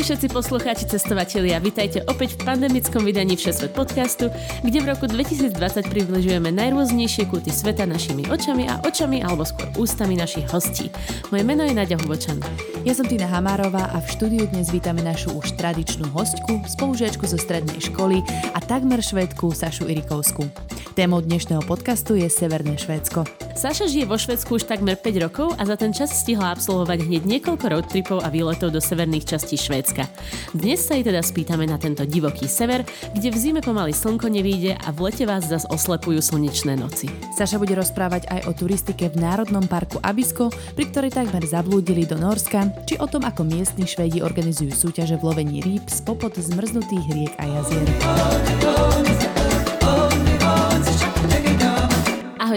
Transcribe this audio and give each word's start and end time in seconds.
Všetci 0.00 0.32
poslucháči 0.32 0.88
cestovatelia, 0.88 1.60
vitajte 1.60 2.00
opäť 2.08 2.40
v 2.40 2.48
pandemickom 2.48 3.04
vydaní 3.04 3.36
Všesvet 3.36 3.76
podcastu, 3.76 4.32
kde 4.64 4.80
v 4.80 4.96
roku 4.96 5.04
2020 5.04 5.52
približujeme 5.92 6.48
najrôznejšie 6.48 7.28
kúty 7.28 7.52
sveta 7.52 7.84
našimi 7.84 8.24
očami 8.32 8.64
a 8.64 8.80
očami 8.80 9.20
alebo 9.20 9.44
skôr 9.44 9.68
ústami 9.76 10.16
našich 10.16 10.48
hostí. 10.48 10.88
Moje 11.28 11.44
meno 11.44 11.68
je 11.68 11.76
Nadia 11.76 12.00
Hubočan. 12.00 12.40
Ja 12.80 12.96
som 12.96 13.04
Tina 13.04 13.28
Hamárová 13.28 13.92
a 13.92 14.00
v 14.00 14.08
štúdiu 14.08 14.48
dnes 14.48 14.72
vítame 14.72 15.04
našu 15.04 15.36
už 15.36 15.60
tradičnú 15.60 16.08
hostku, 16.16 16.64
spolužiačku 16.64 17.28
zo 17.28 17.36
strednej 17.36 17.84
školy 17.92 18.24
a 18.56 18.58
takmer 18.64 19.04
švedku 19.04 19.52
Sašu 19.52 19.84
Irikovsku. 19.84 20.48
Témou 20.90 21.22
dnešného 21.22 21.62
podcastu 21.70 22.18
je 22.18 22.26
Severné 22.26 22.74
Švédsko. 22.74 23.22
Saša 23.54 23.86
žije 23.86 24.10
vo 24.10 24.18
Švedsku 24.18 24.58
už 24.58 24.66
takmer 24.66 24.98
5 24.98 25.22
rokov 25.22 25.54
a 25.54 25.62
za 25.62 25.78
ten 25.78 25.94
čas 25.94 26.10
stihla 26.10 26.50
absolvovať 26.50 27.06
hneď 27.06 27.22
niekoľko 27.30 27.66
roadtripov 27.70 28.18
a 28.26 28.26
výletov 28.26 28.74
do 28.74 28.82
severných 28.82 29.22
častí 29.22 29.54
Švédska. 29.54 30.10
Dnes 30.50 30.82
sa 30.82 30.98
jej 30.98 31.06
teda 31.06 31.22
spýtame 31.22 31.70
na 31.70 31.78
tento 31.78 32.02
divoký 32.02 32.50
sever, 32.50 32.82
kde 33.14 33.30
v 33.30 33.38
zime 33.38 33.62
pomaly 33.62 33.94
slnko 33.94 34.34
nevíde 34.34 34.74
a 34.82 34.90
v 34.90 34.98
lete 35.06 35.30
vás 35.30 35.46
zas 35.46 35.62
oslepujú 35.70 36.18
slnečné 36.18 36.74
noci. 36.74 37.06
Saša 37.38 37.62
bude 37.62 37.78
rozprávať 37.78 38.26
aj 38.26 38.50
o 38.50 38.52
turistike 38.58 39.14
v 39.14 39.22
Národnom 39.22 39.70
parku 39.70 40.02
Abisko, 40.02 40.50
pri 40.74 40.90
ktorej 40.90 41.14
takmer 41.14 41.46
zablúdili 41.46 42.02
do 42.02 42.18
Norska, 42.18 42.66
či 42.90 42.98
o 42.98 43.06
tom, 43.06 43.22
ako 43.22 43.46
miestni 43.46 43.86
Švédi 43.86 44.26
organizujú 44.26 44.74
súťaže 44.74 45.14
v 45.22 45.22
lovení 45.22 45.62
rýb 45.62 45.86
z 45.86 46.02
popod 46.02 46.34
zmrznutých 46.34 47.06
riek 47.14 47.32
a 47.38 47.46
jazier. 47.46 48.79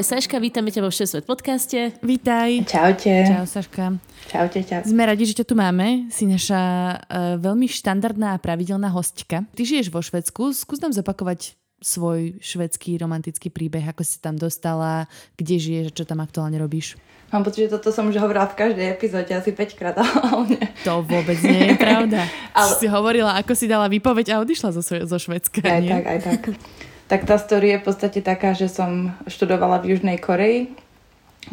Ahoj 0.03 0.19
Saška, 0.19 0.35
vítame 0.35 0.67
ťa 0.67 0.83
vo 0.83 0.91
Všesvet 0.91 1.23
podcaste. 1.23 1.95
Vítaj. 2.03 2.67
Čaute. 2.67 3.23
Čau 3.23 3.47
Saška. 3.47 3.95
Čaute, 4.27 4.59
čau. 4.67 4.83
Sme 4.83 5.07
radi, 5.07 5.23
že 5.23 5.39
ťa 5.39 5.47
tu 5.47 5.55
máme. 5.55 6.11
Si 6.11 6.27
naša 6.27 6.59
uh, 6.59 7.39
veľmi 7.39 7.71
štandardná 7.71 8.35
a 8.35 8.41
pravidelná 8.43 8.91
hostka. 8.91 9.47
Ty 9.55 9.61
žiješ 9.63 9.95
vo 9.95 10.03
Švedsku. 10.03 10.51
Skús 10.51 10.83
nám 10.83 10.91
zopakovať 10.91 11.55
svoj 11.79 12.35
švedský 12.43 12.99
romantický 12.99 13.47
príbeh, 13.47 13.95
ako 13.95 14.03
si 14.03 14.19
tam 14.19 14.35
dostala, 14.35 15.07
kde 15.39 15.55
žiješ 15.55 15.85
a 15.87 15.95
čo 15.95 16.03
tam 16.03 16.19
aktuálne 16.19 16.59
robíš. 16.59 16.99
Mám 17.31 17.47
pocit, 17.47 17.71
že 17.71 17.79
toto 17.79 17.95
som 17.95 18.03
už 18.11 18.19
hovorila 18.19 18.51
v 18.51 18.59
každej 18.59 18.87
epizóde 18.99 19.31
asi 19.31 19.55
5 19.55 19.79
krát, 19.79 19.95
ale 20.03 20.67
To 20.83 20.99
vôbec 20.99 21.39
nie 21.47 21.71
je 21.71 21.75
pravda. 21.79 22.27
ale... 22.59 22.75
Si 22.75 22.91
hovorila, 22.91 23.39
ako 23.39 23.55
si 23.55 23.71
dala 23.71 23.87
výpoveď 23.87 24.35
a 24.35 24.43
odišla 24.43 24.69
zo, 24.75 24.83
zo 24.83 25.17
Švedska, 25.17 25.63
Aj 25.63 25.79
nie? 25.79 25.95
tak, 25.95 26.03
aj 26.11 26.19
tak. 26.27 26.41
tak 27.13 27.29
tá 27.29 27.37
story 27.37 27.77
je 27.77 27.77
v 27.77 27.85
podstate 27.85 28.19
taká, 28.25 28.57
že 28.57 28.65
som 28.65 29.13
študovala 29.29 29.85
v 29.85 29.93
Južnej 29.93 30.17
Koreji, 30.17 30.73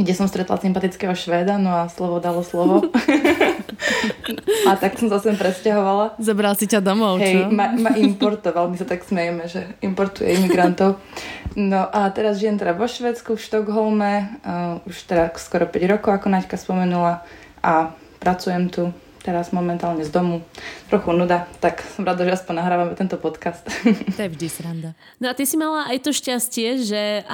kde 0.00 0.16
som 0.16 0.24
stretla 0.24 0.56
sympatického 0.56 1.12
Švéda, 1.12 1.60
no 1.60 1.68
a 1.76 1.84
slovo 1.92 2.16
dalo 2.16 2.40
slovo. 2.40 2.88
a 4.68 4.72
tak 4.80 4.96
som 4.96 5.12
sa 5.12 5.20
sem 5.20 5.36
presťahovala. 5.36 6.16
Zabral 6.16 6.56
si 6.56 6.64
ťa 6.64 6.80
domov, 6.80 7.20
Hej, 7.20 7.52
ma, 7.52 7.76
ma 7.76 7.92
importoval, 7.92 8.72
my 8.72 8.80
sa 8.80 8.88
tak 8.88 9.04
smejeme, 9.04 9.52
že 9.52 9.68
importuje 9.84 10.32
imigrantov. 10.40 10.96
No 11.60 11.84
a 11.92 12.08
teraz 12.08 12.40
žijem 12.40 12.56
teda 12.56 12.72
vo 12.72 12.88
Švedsku, 12.88 13.36
v 13.36 13.44
Štokholme, 13.44 14.12
uh, 14.40 14.88
už 14.88 15.12
teda 15.12 15.28
skoro 15.36 15.68
5 15.68 15.76
rokov, 15.92 16.16
ako 16.16 16.32
Naďka 16.32 16.56
spomenula 16.56 17.20
a 17.60 17.92
pracujem 18.16 18.72
tu 18.72 18.96
teraz 19.20 19.52
momentálne 19.52 20.02
z 20.04 20.10
domu. 20.10 20.42
Trochu 20.88 21.12
nuda, 21.12 21.46
tak 21.60 21.84
som 21.84 22.04
rada, 22.04 22.24
že 22.24 22.34
aspoň 22.34 22.54
nahrávame 22.60 22.92
tento 22.96 23.20
podcast. 23.20 23.62
To 24.16 24.20
je 24.26 24.32
vždy 24.32 24.46
sranda. 24.48 24.90
No 25.22 25.30
a 25.30 25.36
ty 25.36 25.44
si 25.44 25.56
mala 25.56 25.88
aj 25.88 26.04
to 26.04 26.10
šťastie, 26.12 26.82
že 26.82 27.24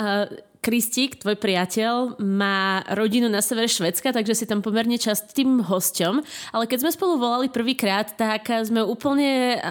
Kristík, 0.61 1.23
tvoj 1.23 1.39
priateľ, 1.39 2.19
má 2.19 2.83
rodinu 2.91 3.31
na 3.31 3.39
severe 3.39 3.71
Švedska, 3.71 4.11
takže 4.11 4.35
si 4.35 4.51
tam 4.51 4.67
pomerne 4.67 4.99
častým 4.99 5.63
hosťom. 5.63 6.23
Ale 6.51 6.67
keď 6.67 6.79
sme 6.83 6.91
spolu 6.91 7.23
volali 7.23 7.47
prvýkrát, 7.47 8.19
tak 8.19 8.51
sme 8.67 8.83
úplne 8.83 9.63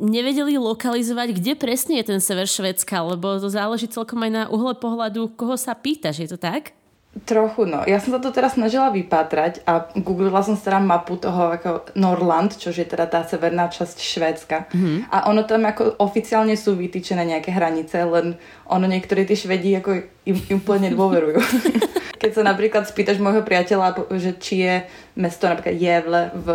nevedeli 0.00 0.56
lokalizovať, 0.56 1.36
kde 1.36 1.52
presne 1.58 2.00
je 2.00 2.14
ten 2.14 2.20
sever 2.22 2.48
Švedska, 2.48 3.04
lebo 3.04 3.36
to 3.36 3.52
záleží 3.52 3.90
celkom 3.90 4.22
aj 4.24 4.32
na 4.32 4.44
uhle 4.48 4.72
pohľadu, 4.78 5.36
koho 5.36 5.58
sa 5.60 5.76
pýtaš, 5.76 6.24
je 6.24 6.28
to 6.30 6.38
tak? 6.40 6.72
Trochu, 7.10 7.66
no. 7.66 7.82
Ja 7.90 7.98
som 7.98 8.14
sa 8.14 8.22
to 8.22 8.30
teraz 8.30 8.54
snažila 8.54 8.94
vypátrať 8.94 9.66
a 9.66 9.90
googlila 9.98 10.46
som 10.46 10.54
teda 10.54 10.78
mapu 10.78 11.18
toho 11.18 11.50
ako 11.50 11.90
Norland, 11.98 12.54
čo 12.54 12.70
je 12.70 12.86
teda 12.86 13.10
tá 13.10 13.26
severná 13.26 13.66
časť 13.66 13.98
Švédska. 13.98 14.70
Mm-hmm. 14.70 15.10
A 15.10 15.26
ono 15.26 15.42
tam 15.42 15.66
ako 15.66 15.98
oficiálne 15.98 16.54
sú 16.54 16.78
vytýčené 16.78 17.26
nejaké 17.26 17.50
hranice, 17.50 18.06
len 18.06 18.38
ono 18.70 18.86
niektorí 18.86 19.26
tí 19.26 19.34
Švedi 19.34 19.74
ako 19.82 20.19
im, 20.30 20.38
im 20.56 20.58
úplne 20.62 20.94
dôverujú. 20.94 21.38
Keď 22.20 22.30
sa 22.36 22.42
napríklad 22.44 22.84
spýtaš 22.84 23.16
môjho 23.16 23.40
priateľa, 23.40 23.96
že 24.20 24.36
či 24.36 24.60
je 24.60 24.84
mesto 25.16 25.48
napríklad 25.48 25.72
Jevle 25.72 26.28
v, 26.36 26.48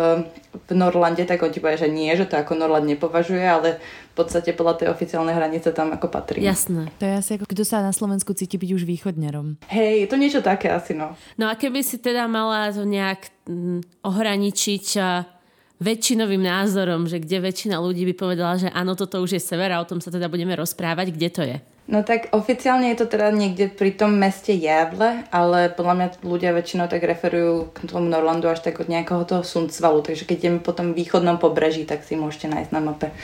v 0.62 0.70
Norlande, 0.78 1.26
tak 1.26 1.42
on 1.42 1.50
ti 1.50 1.58
povie, 1.58 1.74
že 1.74 1.90
nie, 1.90 2.06
že 2.14 2.30
to 2.30 2.38
ako 2.38 2.54
Norland 2.54 2.86
nepovažuje, 2.86 3.42
ale 3.42 3.82
v 3.82 4.14
podstate 4.14 4.54
podľa 4.54 4.86
tej 4.86 4.88
oficiálnej 4.94 5.34
hranice 5.34 5.74
tam 5.74 5.90
ako 5.90 6.06
patrí. 6.06 6.38
Jasné. 6.38 6.86
To 7.02 7.04
je 7.04 7.14
asi 7.18 7.30
ako 7.34 7.50
kto 7.50 7.62
sa 7.66 7.82
na 7.82 7.90
Slovensku 7.90 8.30
cíti 8.38 8.54
byť 8.54 8.70
už 8.78 8.86
východňarom. 8.86 9.58
Hej, 9.66 10.06
je 10.06 10.08
to 10.08 10.16
niečo 10.16 10.40
také 10.40 10.70
asi, 10.70 10.94
no. 10.94 11.18
No 11.34 11.50
a 11.50 11.58
keby 11.58 11.82
si 11.82 11.98
teda 11.98 12.30
mala 12.30 12.70
to 12.70 12.86
nejak 12.86 13.26
mm, 13.50 14.06
ohraničiť 14.06 14.86
väčšinovým 15.76 16.40
názorom, 16.40 17.04
že 17.04 17.20
kde 17.20 17.52
väčšina 17.52 17.76
ľudí 17.76 18.08
by 18.12 18.14
povedala, 18.16 18.56
že 18.56 18.72
áno, 18.72 18.96
toto 18.96 19.20
už 19.20 19.36
je 19.36 19.42
sever 19.42 19.72
a 19.72 19.80
o 19.80 19.88
tom 19.88 20.00
sa 20.00 20.08
teda 20.08 20.32
budeme 20.32 20.56
rozprávať, 20.56 21.06
kde 21.12 21.28
to 21.28 21.42
je? 21.44 21.56
No 21.86 22.02
tak 22.02 22.34
oficiálne 22.34 22.90
je 22.90 22.98
to 22.98 23.06
teda 23.06 23.30
niekde 23.30 23.70
pri 23.70 23.94
tom 23.94 24.18
meste 24.18 24.50
Javle, 24.50 25.22
ale 25.30 25.70
podľa 25.70 25.94
mňa 25.94 26.08
ľudia 26.26 26.50
väčšinou 26.50 26.90
tak 26.90 27.06
referujú 27.06 27.70
k 27.70 27.86
tomu 27.86 28.10
Norlandu 28.10 28.50
až 28.50 28.58
tak 28.58 28.82
od 28.82 28.90
nejakého 28.90 29.22
toho 29.22 29.46
Sundsvalu, 29.46 30.02
takže 30.02 30.26
keď 30.26 30.36
ideme 30.42 30.58
po 30.58 30.74
tom 30.74 30.98
východnom 30.98 31.38
pobreží, 31.38 31.86
tak 31.86 32.02
si 32.02 32.18
môžete 32.18 32.50
nájsť 32.50 32.70
na 32.74 32.80
mape 32.82 33.14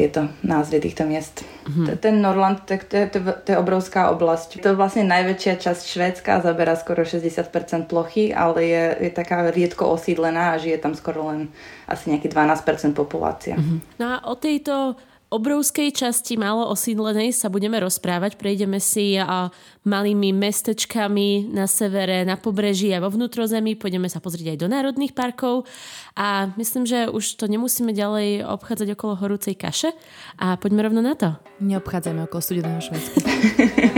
tieto 0.00 0.32
názvy 0.40 0.80
týchto 0.80 1.04
miest. 1.04 1.44
Mm-hmm. 1.68 2.00
Ten 2.00 2.24
Norland, 2.24 2.64
to, 2.64 2.80
to, 2.80 3.12
to, 3.12 3.18
to 3.44 3.48
je 3.52 3.58
obrovská 3.60 4.08
oblasť. 4.08 4.64
To 4.64 4.72
je 4.72 4.80
vlastne 4.80 5.04
najväčšia 5.04 5.60
časť 5.60 5.82
Švédska, 5.84 6.40
zabera 6.40 6.72
skoro 6.80 7.04
60% 7.04 7.84
plochy, 7.84 8.32
ale 8.32 8.64
je, 8.64 8.84
je 9.04 9.10
taká 9.12 9.52
riedko 9.52 9.92
osídlená 9.92 10.56
a 10.56 10.60
žije 10.60 10.80
tam 10.80 10.96
skoro 10.96 11.28
len 11.28 11.52
asi 11.84 12.08
nejaký 12.16 12.32
12% 12.32 12.96
populácia. 12.96 13.60
Mm-hmm. 13.60 13.78
No 14.00 14.06
a 14.08 14.16
o 14.24 14.34
tejto 14.40 14.96
obrovskej 15.30 15.94
časti 15.94 16.34
málo 16.34 16.66
osídlenej 16.74 17.30
sa 17.30 17.46
budeme 17.46 17.78
rozprávať. 17.78 18.34
Prejdeme 18.34 18.82
si 18.82 19.14
a 19.14 19.54
malými 19.86 20.34
mestečkami 20.34 21.48
na 21.54 21.70
severe, 21.70 22.26
na 22.26 22.34
pobreží 22.34 22.90
a 22.90 23.00
vo 23.00 23.08
vnútrozemí. 23.14 23.78
Pôjdeme 23.78 24.10
sa 24.10 24.18
pozrieť 24.18 24.54
aj 24.54 24.58
do 24.58 24.68
národných 24.68 25.14
parkov 25.14 25.70
a 26.18 26.50
myslím, 26.58 26.84
že 26.84 27.06
už 27.06 27.38
to 27.38 27.46
nemusíme 27.46 27.94
ďalej 27.94 28.44
obchádzať 28.44 28.98
okolo 28.98 29.14
horúcej 29.22 29.54
kaše 29.54 29.94
a 30.36 30.58
poďme 30.58 30.90
rovno 30.90 31.00
na 31.00 31.14
to. 31.14 31.38
Neobchádzajme 31.62 32.26
okolo 32.26 32.40
studeného 32.42 32.82
Švedska. 32.82 33.22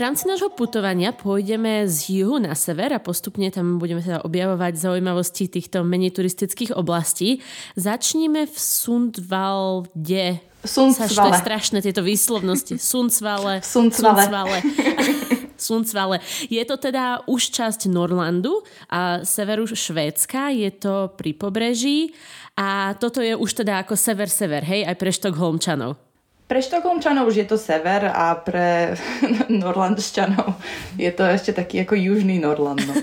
V 0.00 0.08
rámci 0.08 0.24
nášho 0.24 0.48
putovania 0.48 1.12
pôjdeme 1.12 1.84
z 1.84 2.24
juhu 2.24 2.40
na 2.40 2.56
sever 2.56 2.88
a 2.96 2.96
postupne 2.96 3.52
tam 3.52 3.76
budeme 3.76 4.00
teda 4.00 4.24
objavovať 4.24 4.80
zaujímavosti 4.80 5.52
týchto 5.52 5.84
menej 5.84 6.16
turistických 6.16 6.72
oblastí. 6.72 7.44
Začníme 7.76 8.48
v 8.48 8.56
Sundvalde. 8.56 10.40
Sundsvale. 10.64 11.36
je 11.36 11.44
strašné, 11.44 11.78
tieto 11.84 12.00
výslovnosti. 12.00 12.80
Sundsvale. 12.96 13.60
Sundsvale. 13.60 14.24
Sundsvale. 14.24 14.58
Sundsvale. 15.68 16.16
Je 16.48 16.64
to 16.64 16.80
teda 16.80 17.20
už 17.28 17.52
časť 17.52 17.92
Norlandu 17.92 18.64
a 18.88 19.20
severu 19.20 19.68
Švédska, 19.68 20.48
je 20.48 20.80
to 20.80 21.12
pri 21.12 21.36
pobreží 21.36 22.16
a 22.56 22.96
toto 22.96 23.20
je 23.20 23.36
už 23.36 23.52
teda 23.52 23.84
ako 23.84 24.00
sever-sever, 24.00 24.64
hej, 24.64 24.88
aj 24.88 24.96
pre 24.96 25.12
Štokholmčanov. 25.12 26.09
Pre 26.50 26.58
Štokholmčanov 26.58 27.30
už 27.30 27.36
je 27.38 27.46
to 27.46 27.54
sever 27.54 28.10
a 28.10 28.34
pre 28.34 28.98
Norlandšťanov 29.62 30.58
je 30.98 31.10
to 31.14 31.22
ešte 31.22 31.54
taký 31.54 31.86
ako 31.86 31.94
južný 31.94 32.42
Norland. 32.42 32.82
No. 32.90 32.98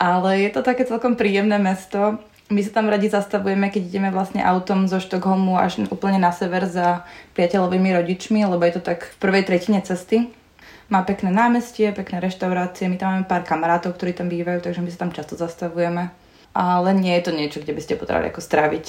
Ale 0.00 0.40
je 0.40 0.48
to 0.56 0.64
také 0.64 0.88
celkom 0.88 1.12
príjemné 1.12 1.60
mesto. 1.60 2.16
My 2.48 2.64
sa 2.64 2.80
tam 2.80 2.88
radi 2.88 3.12
zastavujeme, 3.12 3.68
keď 3.68 3.82
ideme 3.84 4.08
vlastne 4.08 4.40
autom 4.40 4.88
zo 4.88 4.96
Štokholmu 4.96 5.60
až 5.60 5.84
úplne 5.92 6.16
na 6.16 6.32
sever 6.32 6.64
za 6.64 7.04
priateľovými 7.36 7.92
rodičmi, 8.00 8.40
lebo 8.48 8.64
je 8.64 8.80
to 8.80 8.82
tak 8.88 9.12
v 9.12 9.16
prvej 9.20 9.44
tretine 9.44 9.84
cesty. 9.84 10.32
Má 10.88 11.04
pekné 11.04 11.28
námestie, 11.28 11.92
pekné 11.92 12.24
reštaurácie, 12.24 12.88
my 12.88 12.96
tam 12.96 13.12
máme 13.12 13.28
pár 13.28 13.44
kamarátov, 13.44 13.92
ktorí 13.92 14.16
tam 14.16 14.32
bývajú, 14.32 14.64
takže 14.64 14.80
my 14.80 14.88
sa 14.88 15.04
tam 15.04 15.12
často 15.12 15.36
zastavujeme. 15.36 16.25
Ale 16.56 16.96
nie 16.96 17.12
je 17.20 17.22
to 17.28 17.32
niečo, 17.36 17.60
kde 17.60 17.76
by 17.76 17.80
ste 17.84 18.00
potrebovali 18.00 18.32
ako 18.32 18.40
stráviť 18.40 18.86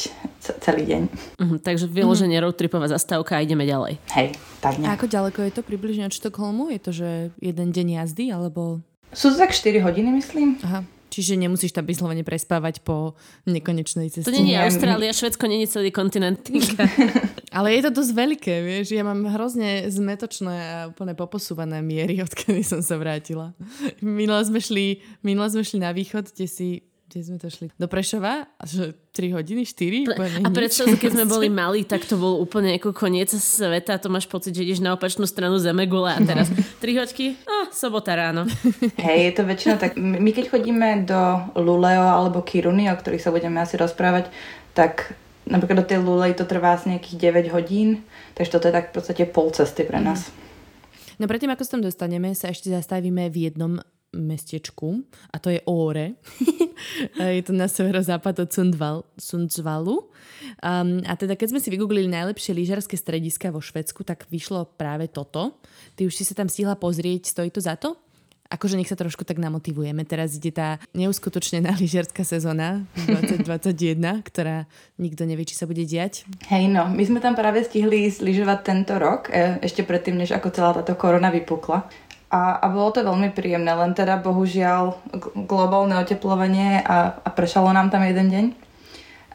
celý 0.64 0.88
deň. 0.88 1.02
Uh-huh, 1.36 1.60
takže 1.60 1.92
vyloženie 1.92 2.40
uh-huh. 2.40 2.48
roadtripová 2.48 2.88
zastávka 2.88 3.36
a 3.36 3.44
ideme 3.44 3.68
ďalej. 3.68 4.00
Hej, 4.16 4.40
tak 4.64 4.80
nejak. 4.80 4.88
A 4.88 4.96
ako 4.96 5.08
ďaleko 5.12 5.40
je 5.44 5.52
to 5.52 5.62
približne 5.68 6.08
od 6.08 6.16
Štokholmu? 6.16 6.72
Je 6.72 6.80
to, 6.80 6.92
že 6.96 7.10
jeden 7.44 7.76
deň 7.76 8.00
jazdy, 8.00 8.32
alebo... 8.32 8.80
Sú 9.12 9.36
to 9.36 9.38
tak 9.40 9.52
4 9.52 9.84
hodiny, 9.84 10.16
myslím. 10.16 10.56
Aha. 10.64 10.88
Čiže 11.08 11.40
nemusíš 11.40 11.72
tam 11.72 11.88
vyslovene 11.88 12.22
prespávať 12.22 12.84
po 12.84 13.16
nekonečnej 13.48 14.12
ceste. 14.12 14.28
To 14.28 14.36
nie 14.36 14.54
je 14.54 14.60
Austrália, 14.60 15.16
Švedsko 15.16 15.48
nie 15.48 15.64
je 15.64 15.72
celý 15.72 15.90
kontinent. 15.90 16.44
Ale 17.58 17.74
je 17.74 17.82
to 17.88 17.92
dosť 18.04 18.12
veľké, 18.12 18.56
vieš. 18.62 18.94
Ja 18.94 19.08
mám 19.08 19.24
hrozne 19.26 19.88
zmetočné 19.88 20.56
a 20.56 20.78
úplne 20.92 21.16
poposúvané 21.16 21.80
miery, 21.80 22.20
odkedy 22.28 22.62
som 22.62 22.84
sa 22.84 23.00
vrátila. 23.00 23.56
Minule 24.04 24.44
sme 24.44 24.60
šli, 24.60 25.02
minule 25.24 25.48
sme 25.48 25.64
šli 25.64 25.80
na 25.82 25.96
východ, 25.96 26.30
kde 26.36 26.46
si 26.46 26.70
kde 27.08 27.24
sme 27.24 27.38
to 27.40 27.48
šli? 27.48 27.72
Do 27.80 27.88
Prešova? 27.88 28.52
Že 28.60 28.92
3 29.16 29.32
hodiny, 29.40 29.64
4? 29.64 30.44
A 30.44 30.52
predstav 30.52 30.92
keď 30.92 31.16
sme 31.16 31.26
boli 31.26 31.48
malí, 31.48 31.88
tak 31.88 32.04
to 32.04 32.20
bol 32.20 32.44
úplne 32.44 32.76
ako 32.76 32.92
koniec 32.92 33.32
sveta. 33.32 33.96
To 34.04 34.12
máš 34.12 34.28
pocit, 34.28 34.52
že 34.52 34.68
ideš 34.68 34.84
na 34.84 34.92
opačnú 34.92 35.24
stranu 35.24 35.56
Zemegule 35.56 36.12
a 36.12 36.20
teraz 36.20 36.52
3 36.84 37.00
hoďky, 37.00 37.40
a 37.48 37.72
sobota 37.72 38.12
ráno. 38.12 38.44
Hej, 39.08 39.20
je 39.24 39.34
to 39.40 39.44
väčšina 39.48 39.76
tak. 39.80 39.96
My 39.96 40.36
keď 40.36 40.52
chodíme 40.52 41.08
do 41.08 41.48
Luleo 41.56 42.12
alebo 42.12 42.44
Kiruny, 42.44 42.92
o 42.92 43.00
ktorých 43.00 43.24
sa 43.24 43.32
budeme 43.32 43.64
asi 43.64 43.80
rozprávať, 43.80 44.28
tak 44.76 45.16
napríklad 45.48 45.88
do 45.88 45.88
tej 45.88 46.04
Lulej 46.04 46.36
to 46.36 46.44
trvá 46.44 46.76
asi 46.76 46.92
nejakých 46.92 47.48
9 47.48 47.56
hodín, 47.56 48.04
takže 48.36 48.60
toto 48.60 48.68
je 48.68 48.76
tak 48.76 48.92
v 48.92 48.94
podstate 49.00 49.24
pol 49.24 49.48
cesty 49.56 49.88
pre 49.88 50.04
nás. 50.04 50.28
No 51.18 51.26
predtým, 51.26 51.50
ako 51.50 51.64
sa 51.64 51.80
tam 51.80 51.84
dostaneme, 51.88 52.36
sa 52.36 52.52
ešte 52.52 52.70
zastavíme 52.70 53.32
v 53.32 53.50
jednom 53.50 53.80
mestečku 54.16 55.04
a 55.34 55.36
to 55.40 55.52
je 55.52 55.60
Óre. 55.68 56.16
je 57.38 57.44
to 57.44 57.54
na 57.54 57.68
severozápad 57.68 58.48
od 58.48 58.50
Sundval, 58.50 58.98
Sundsvalu. 59.20 60.08
Um, 60.64 61.04
a 61.04 61.14
teda 61.20 61.36
keď 61.36 61.56
sme 61.56 61.60
si 61.60 61.70
vygooglili 61.74 62.08
najlepšie 62.08 62.56
lyžarské 62.56 62.96
strediska 62.96 63.52
vo 63.52 63.60
Švedsku, 63.60 64.08
tak 64.08 64.30
vyšlo 64.32 64.68
práve 64.80 65.12
toto. 65.12 65.60
Ty 66.00 66.08
už 66.08 66.14
si 66.16 66.24
sa 66.24 66.38
tam 66.38 66.48
stihla 66.48 66.80
pozrieť, 66.80 67.28
stojí 67.28 67.52
to 67.52 67.60
za 67.60 67.76
to? 67.76 68.00
Akože 68.48 68.80
nech 68.80 68.88
sa 68.88 68.96
trošku 68.96 69.28
tak 69.28 69.44
namotivujeme. 69.44 70.08
Teraz 70.08 70.40
ide 70.40 70.56
tá 70.56 70.80
neuskutočnená 70.96 71.76
lyžiarská 71.84 72.24
sezóna 72.24 72.88
2021, 72.96 74.00
ktorá 74.24 74.72
nikto 74.96 75.28
nevie, 75.28 75.44
či 75.44 75.60
sa 75.60 75.68
bude 75.68 75.84
diať. 75.84 76.24
Hej, 76.48 76.72
no, 76.72 76.88
my 76.88 77.04
sme 77.04 77.20
tam 77.20 77.36
práve 77.36 77.68
stihli 77.68 78.08
lyžovať 78.08 78.60
tento 78.64 78.96
rok, 78.96 79.28
e, 79.28 79.60
ešte 79.60 79.84
predtým, 79.84 80.16
než 80.16 80.32
ako 80.32 80.48
celá 80.56 80.72
táto 80.80 80.96
korona 80.96 81.28
vypukla. 81.28 82.07
A, 82.28 82.60
a 82.60 82.68
bolo 82.68 82.92
to 82.92 83.08
veľmi 83.08 83.32
príjemné, 83.32 83.72
len 83.72 83.96
teda 83.96 84.20
bohužiaľ 84.20 85.00
globálne 85.48 85.96
oteplovanie 85.96 86.84
a, 86.84 87.16
a 87.24 87.30
prešalo 87.32 87.72
nám 87.72 87.88
tam 87.88 88.04
jeden 88.04 88.28
deň. 88.28 88.46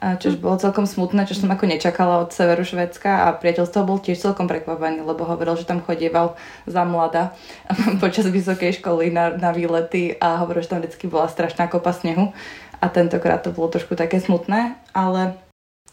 Čož 0.03 0.43
bolo 0.43 0.59
celkom 0.59 0.83
smutné, 0.83 1.31
čo 1.31 1.39
som 1.39 1.47
ako 1.55 1.63
nečakala 1.71 2.27
od 2.27 2.35
severu 2.35 2.67
Švedska 2.67 3.31
a 3.31 3.39
priateľ 3.39 3.71
z 3.71 3.73
toho 3.73 3.87
bol 3.87 4.03
tiež 4.03 4.19
celkom 4.19 4.51
prekvapený, 4.51 5.07
lebo 5.07 5.23
hovoril, 5.23 5.55
že 5.55 5.63
tam 5.63 5.79
chodieval 5.79 6.35
za 6.67 6.83
mlada 6.83 7.39
počas 8.03 8.27
vysokej 8.27 8.83
školy 8.83 9.15
na, 9.15 9.31
na 9.39 9.55
výlety 9.55 10.19
a 10.19 10.43
hovoril, 10.43 10.67
že 10.67 10.75
tam 10.75 10.83
vždy 10.83 11.07
bola 11.07 11.31
strašná 11.31 11.71
kopa 11.71 11.95
snehu 11.95 12.35
a 12.83 12.91
tentokrát 12.91 13.47
to 13.47 13.55
bolo 13.55 13.71
trošku 13.71 13.95
také 13.95 14.19
smutné, 14.19 14.75
ale 14.91 15.39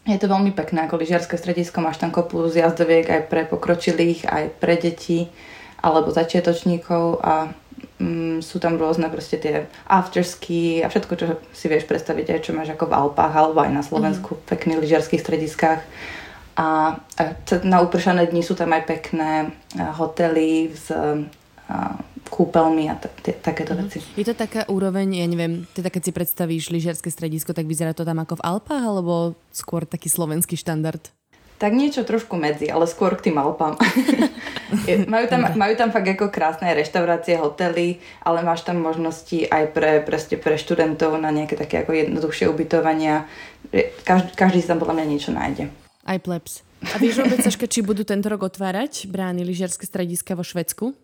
je 0.10 0.18
to 0.18 0.26
veľmi 0.26 0.58
pekné 0.58 0.90
ako 0.90 0.98
lyžiarske 0.98 1.38
stredisko, 1.38 1.78
máš 1.78 2.02
tam 2.02 2.10
kopu 2.10 2.50
zjazdoviek 2.50 3.06
aj 3.06 3.22
pre 3.30 3.46
pokročilých, 3.46 4.26
aj 4.26 4.44
pre 4.58 4.74
deti 4.82 5.30
alebo 5.80 6.12
začiatočníkov 6.12 7.24
a 7.24 7.52
mm, 8.00 8.44
sú 8.44 8.60
tam 8.60 8.76
rôzne 8.76 9.08
proste 9.08 9.40
tie 9.40 9.68
aftersky 9.88 10.84
a 10.84 10.92
všetko, 10.92 11.14
čo 11.16 11.26
si 11.56 11.66
vieš 11.72 11.88
predstaviť 11.88 12.26
aj 12.36 12.40
čo 12.44 12.52
máš 12.56 12.76
ako 12.76 12.92
v 12.92 12.98
Alpách 12.98 13.34
alebo 13.34 13.60
aj 13.64 13.72
na 13.72 13.84
Slovensku, 13.84 14.36
mm. 14.36 14.42
pekných 14.48 14.82
lyžiarských 14.84 15.24
strediskách. 15.24 15.82
A, 16.60 17.00
a 17.00 17.24
na 17.64 17.80
upršané 17.80 18.28
dni 18.28 18.44
sú 18.44 18.52
tam 18.52 18.76
aj 18.76 18.84
pekné 18.84 19.56
hotely 19.96 20.76
s 20.76 20.92
a, 20.92 21.96
kúpeľmi 22.30 22.92
a 22.92 22.96
t- 23.00 23.10
t- 23.24 23.40
takéto 23.40 23.74
mm. 23.74 23.80
veci. 23.80 24.00
Je 24.20 24.28
to 24.28 24.36
taká 24.36 24.68
úroveň, 24.68 25.24
ja 25.24 25.28
neviem, 25.28 25.64
teda 25.72 25.88
keď 25.88 26.02
si 26.04 26.12
predstavíš 26.12 26.70
lyžiarske 26.70 27.10
stredisko, 27.10 27.56
tak 27.56 27.66
vyzerá 27.66 27.96
to 27.96 28.04
tam 28.04 28.20
ako 28.20 28.38
v 28.38 28.46
Alpách 28.46 28.84
alebo 28.84 29.40
skôr 29.56 29.88
taký 29.88 30.12
slovenský 30.12 30.60
štandard? 30.60 31.02
Tak 31.60 31.76
niečo 31.76 32.08
trošku 32.08 32.40
medzi, 32.40 32.72
ale 32.72 32.88
skôr 32.88 33.20
k 33.20 33.30
tým 33.30 33.36
Alpám. 33.36 33.76
majú, 35.14 35.26
tam, 35.28 35.44
majú 35.60 35.74
tam 35.76 35.92
fakt 35.92 36.08
ako 36.08 36.32
krásne 36.32 36.72
reštaurácie, 36.72 37.36
hotely, 37.36 38.00
ale 38.24 38.40
máš 38.48 38.64
tam 38.64 38.80
možnosti 38.80 39.44
aj 39.44 39.76
pre, 39.76 40.00
pre, 40.00 40.18
pre 40.40 40.56
študentov 40.56 41.20
na 41.20 41.36
nejaké 41.36 41.60
také 41.60 41.84
ako 41.84 41.92
jednoduchšie 41.92 42.48
ubytovania. 42.48 43.28
Každý, 44.08 44.40
každý 44.40 44.64
si 44.64 44.72
tam 44.72 44.80
podľa 44.80 45.04
mňa 45.04 45.06
niečo 45.12 45.36
nájde. 45.36 45.68
Aj 46.08 46.16
plebs. 46.24 46.64
A 46.80 46.96
vieš 46.96 47.20
vôbec, 47.20 47.44
Saška, 47.44 47.68
či 47.68 47.84
budú 47.84 48.08
tento 48.08 48.32
rok 48.32 48.48
otvárať 48.48 49.12
brány 49.12 49.44
lyžiarske 49.44 49.84
strediska 49.84 50.40
vo 50.40 50.48
Švedsku? 50.48 50.96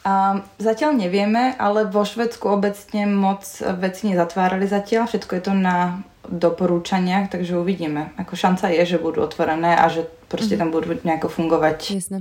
Um, 0.00 0.42
zatiaľ 0.58 0.96
nevieme, 0.96 1.54
ale 1.54 1.86
vo 1.86 2.02
Švedsku 2.02 2.50
obecne 2.50 3.06
moc 3.06 3.46
veci 3.78 4.10
nezatvárali 4.10 4.66
zatiaľ. 4.66 5.06
Všetko 5.06 5.32
je 5.38 5.42
to 5.44 5.52
na 5.54 6.02
doporúčaniach, 6.28 7.32
takže 7.32 7.56
uvidíme. 7.56 8.12
Ako 8.20 8.36
šanca 8.36 8.68
je, 8.68 8.84
že 8.84 8.98
budú 9.00 9.24
otvorené 9.24 9.72
a 9.72 9.88
že 9.88 10.04
proste 10.28 10.54
mm-hmm. 10.54 10.60
tam 10.60 10.74
budú 10.74 10.86
nejako 11.00 11.28
fungovať. 11.32 11.78
Jasné. 11.96 12.18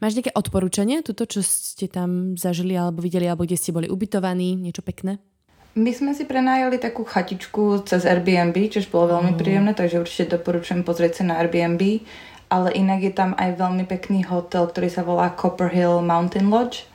Máš 0.00 0.16
nejaké 0.20 0.32
odporúčanie, 0.36 1.00
tuto, 1.00 1.24
čo 1.24 1.40
ste 1.40 1.88
tam 1.88 2.36
zažili 2.36 2.76
alebo 2.76 3.00
videli, 3.00 3.24
alebo 3.24 3.48
kde 3.48 3.56
ste 3.56 3.72
boli 3.72 3.88
ubytovaní, 3.88 4.56
niečo 4.56 4.84
pekné? 4.84 5.20
My 5.78 5.94
sme 5.94 6.10
si 6.10 6.26
prenajali 6.26 6.80
takú 6.82 7.06
chatičku 7.06 7.86
cez 7.86 8.02
Airbnb, 8.02 8.56
čo 8.68 8.82
bolo 8.90 9.20
veľmi 9.20 9.32
mm. 9.36 9.38
príjemné, 9.38 9.72
takže 9.78 10.02
určite 10.02 10.34
doporučujem 10.40 10.82
pozrieť 10.82 11.22
sa 11.22 11.24
na 11.28 11.34
Airbnb. 11.38 12.02
Ale 12.48 12.72
inak 12.72 13.04
je 13.04 13.12
tam 13.12 13.36
aj 13.36 13.60
veľmi 13.60 13.84
pekný 13.84 14.24
hotel, 14.24 14.72
ktorý 14.72 14.88
sa 14.88 15.04
volá 15.04 15.36
Copper 15.36 15.68
Hill 15.68 16.00
Mountain 16.00 16.48
Lodge 16.48 16.88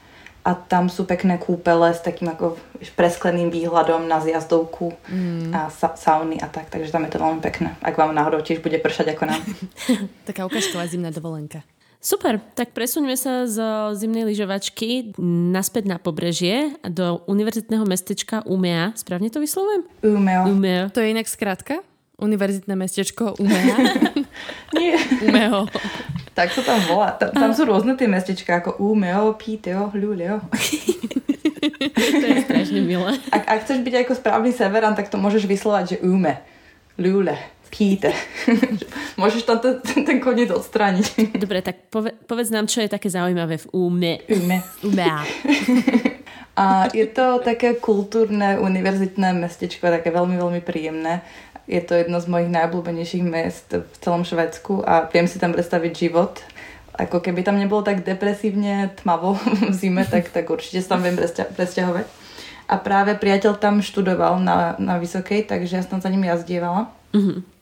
a 0.44 0.51
tam 0.60 0.92
sú 0.92 1.07
pekné 1.07 1.40
kúpele 1.40 1.88
s 1.95 2.04
takým 2.04 2.28
ako 2.28 2.60
preskleným 3.00 3.48
výhľadom 3.48 4.12
na 4.12 4.19
zjazdovku 4.19 4.92
mm. 5.07 5.56
a 5.56 5.72
sa- 5.72 5.95
sauny 5.95 6.36
a 6.44 6.51
tak, 6.51 6.68
takže 6.68 6.92
tam 6.92 7.07
je 7.07 7.16
to 7.16 7.24
veľmi 7.24 7.40
pekné. 7.40 7.80
Ak 7.80 7.95
vám 7.95 8.12
náhodou 8.12 8.44
tiež 8.44 8.60
bude 8.60 8.75
pršať 8.75 9.16
ako 9.16 9.24
nám. 9.24 9.42
Taká 10.28 10.44
ukážková 10.44 10.84
zimná 10.92 11.16
dovolenka. 11.16 11.63
Super, 12.04 12.44
tak 12.60 12.75
presuňme 12.75 13.16
sa 13.16 13.48
zo 13.48 13.95
zimnej 13.95 14.28
lyžovačky 14.28 15.16
naspäť 15.56 15.88
na 15.88 15.95
pobrežie 15.95 16.75
do 16.84 17.24
univerzitného 17.31 17.88
mestečka 17.88 18.44
Umea. 18.44 18.92
Správne 19.00 19.31
to 19.31 19.39
vyslovujem? 19.39 19.88
Umeo. 20.04 20.51
Umeo. 20.51 20.91
To 20.91 21.00
je 21.00 21.15
inak 21.15 21.32
skratka? 21.32 21.79
Univerzitné 22.20 22.75
mestečko 22.75 23.39
Umea? 23.39 23.79
Nie. 24.75 25.00
Umeo. 25.24 25.63
Tak 26.34 26.50
sa 26.50 26.62
tam 26.66 26.80
volá. 26.90 27.13
Tam, 27.13 27.30
tam 27.30 27.52
sú 27.54 27.70
rôzne 27.70 27.94
tie 27.94 28.10
mestečka 28.10 28.58
ako 28.58 28.82
Umeo, 28.82 29.38
Píteo, 29.38 29.94
Ľuleo. 29.94 30.42
to 32.22 32.25
je 32.25 32.38
strašne 32.42 32.82
milé. 32.82 33.22
Ak, 33.30 33.46
ak 33.46 33.60
chceš 33.66 33.86
byť 33.86 33.94
ako 34.04 34.13
správny 34.18 34.52
severan, 34.52 34.98
tak 34.98 35.13
to 35.13 35.22
môžeš 35.22 35.46
vyslovať, 35.46 35.96
že 35.96 35.98
Ume, 36.02 36.42
Ľule, 36.98 37.38
Píte. 37.70 38.13
môžeš 39.22 39.46
tam 39.46 39.58
ten, 39.62 39.82
ten 39.82 40.18
koniec 40.18 40.50
odstrániť. 40.50 41.38
Dobre, 41.38 41.62
tak 41.62 41.90
pove, 41.94 42.13
povedz 42.25 42.50
nám, 42.54 42.70
čo 42.70 42.82
je 42.82 42.90
také 42.90 43.10
zaujímavé 43.10 43.58
v 43.58 43.70
Ume. 43.74 44.13
Ume. 44.30 44.58
Umea. 44.86 45.22
A 46.54 46.86
je 46.94 47.10
to 47.10 47.42
také 47.42 47.82
kultúrne, 47.82 48.62
univerzitné 48.62 49.34
mestečko, 49.34 49.90
také 49.90 50.13
veľmi, 50.13 50.38
veľmi 50.38 50.62
príjemné. 50.62 51.25
Je 51.63 51.79
to 51.79 51.96
jedno 51.96 52.20
z 52.20 52.27
mojich 52.27 52.51
najobľúbenejších 52.51 53.24
miest 53.24 53.72
v 53.72 53.96
celom 54.03 54.27
Švedsku 54.27 54.84
a 54.84 55.08
viem 55.08 55.27
si 55.32 55.39
tam 55.39 55.55
predstaviť 55.55 55.91
život. 55.96 56.43
Ako 56.93 57.24
keby 57.24 57.41
tam 57.41 57.55
nebolo 57.55 57.82
tak 57.82 58.03
depresívne 58.03 58.91
tmavo 59.01 59.39
v 59.72 59.74
zime, 59.74 60.03
tak, 60.03 60.29
tak 60.29 60.50
určite 60.51 60.84
sa 60.84 61.00
tam 61.00 61.08
viem 61.08 61.15
presťahovať. 61.55 62.05
A 62.67 62.75
práve 62.79 63.15
priateľ 63.20 63.60
tam 63.60 63.84
študoval 63.84 64.39
na, 64.39 64.79
na 64.79 64.96
Vysokej, 65.00 65.48
takže 65.48 65.79
ja 65.79 65.84
som 65.84 66.00
za 66.00 66.08
ním 66.08 66.27
jazdievala. 66.27 66.91
Mm-hmm. 67.12 67.52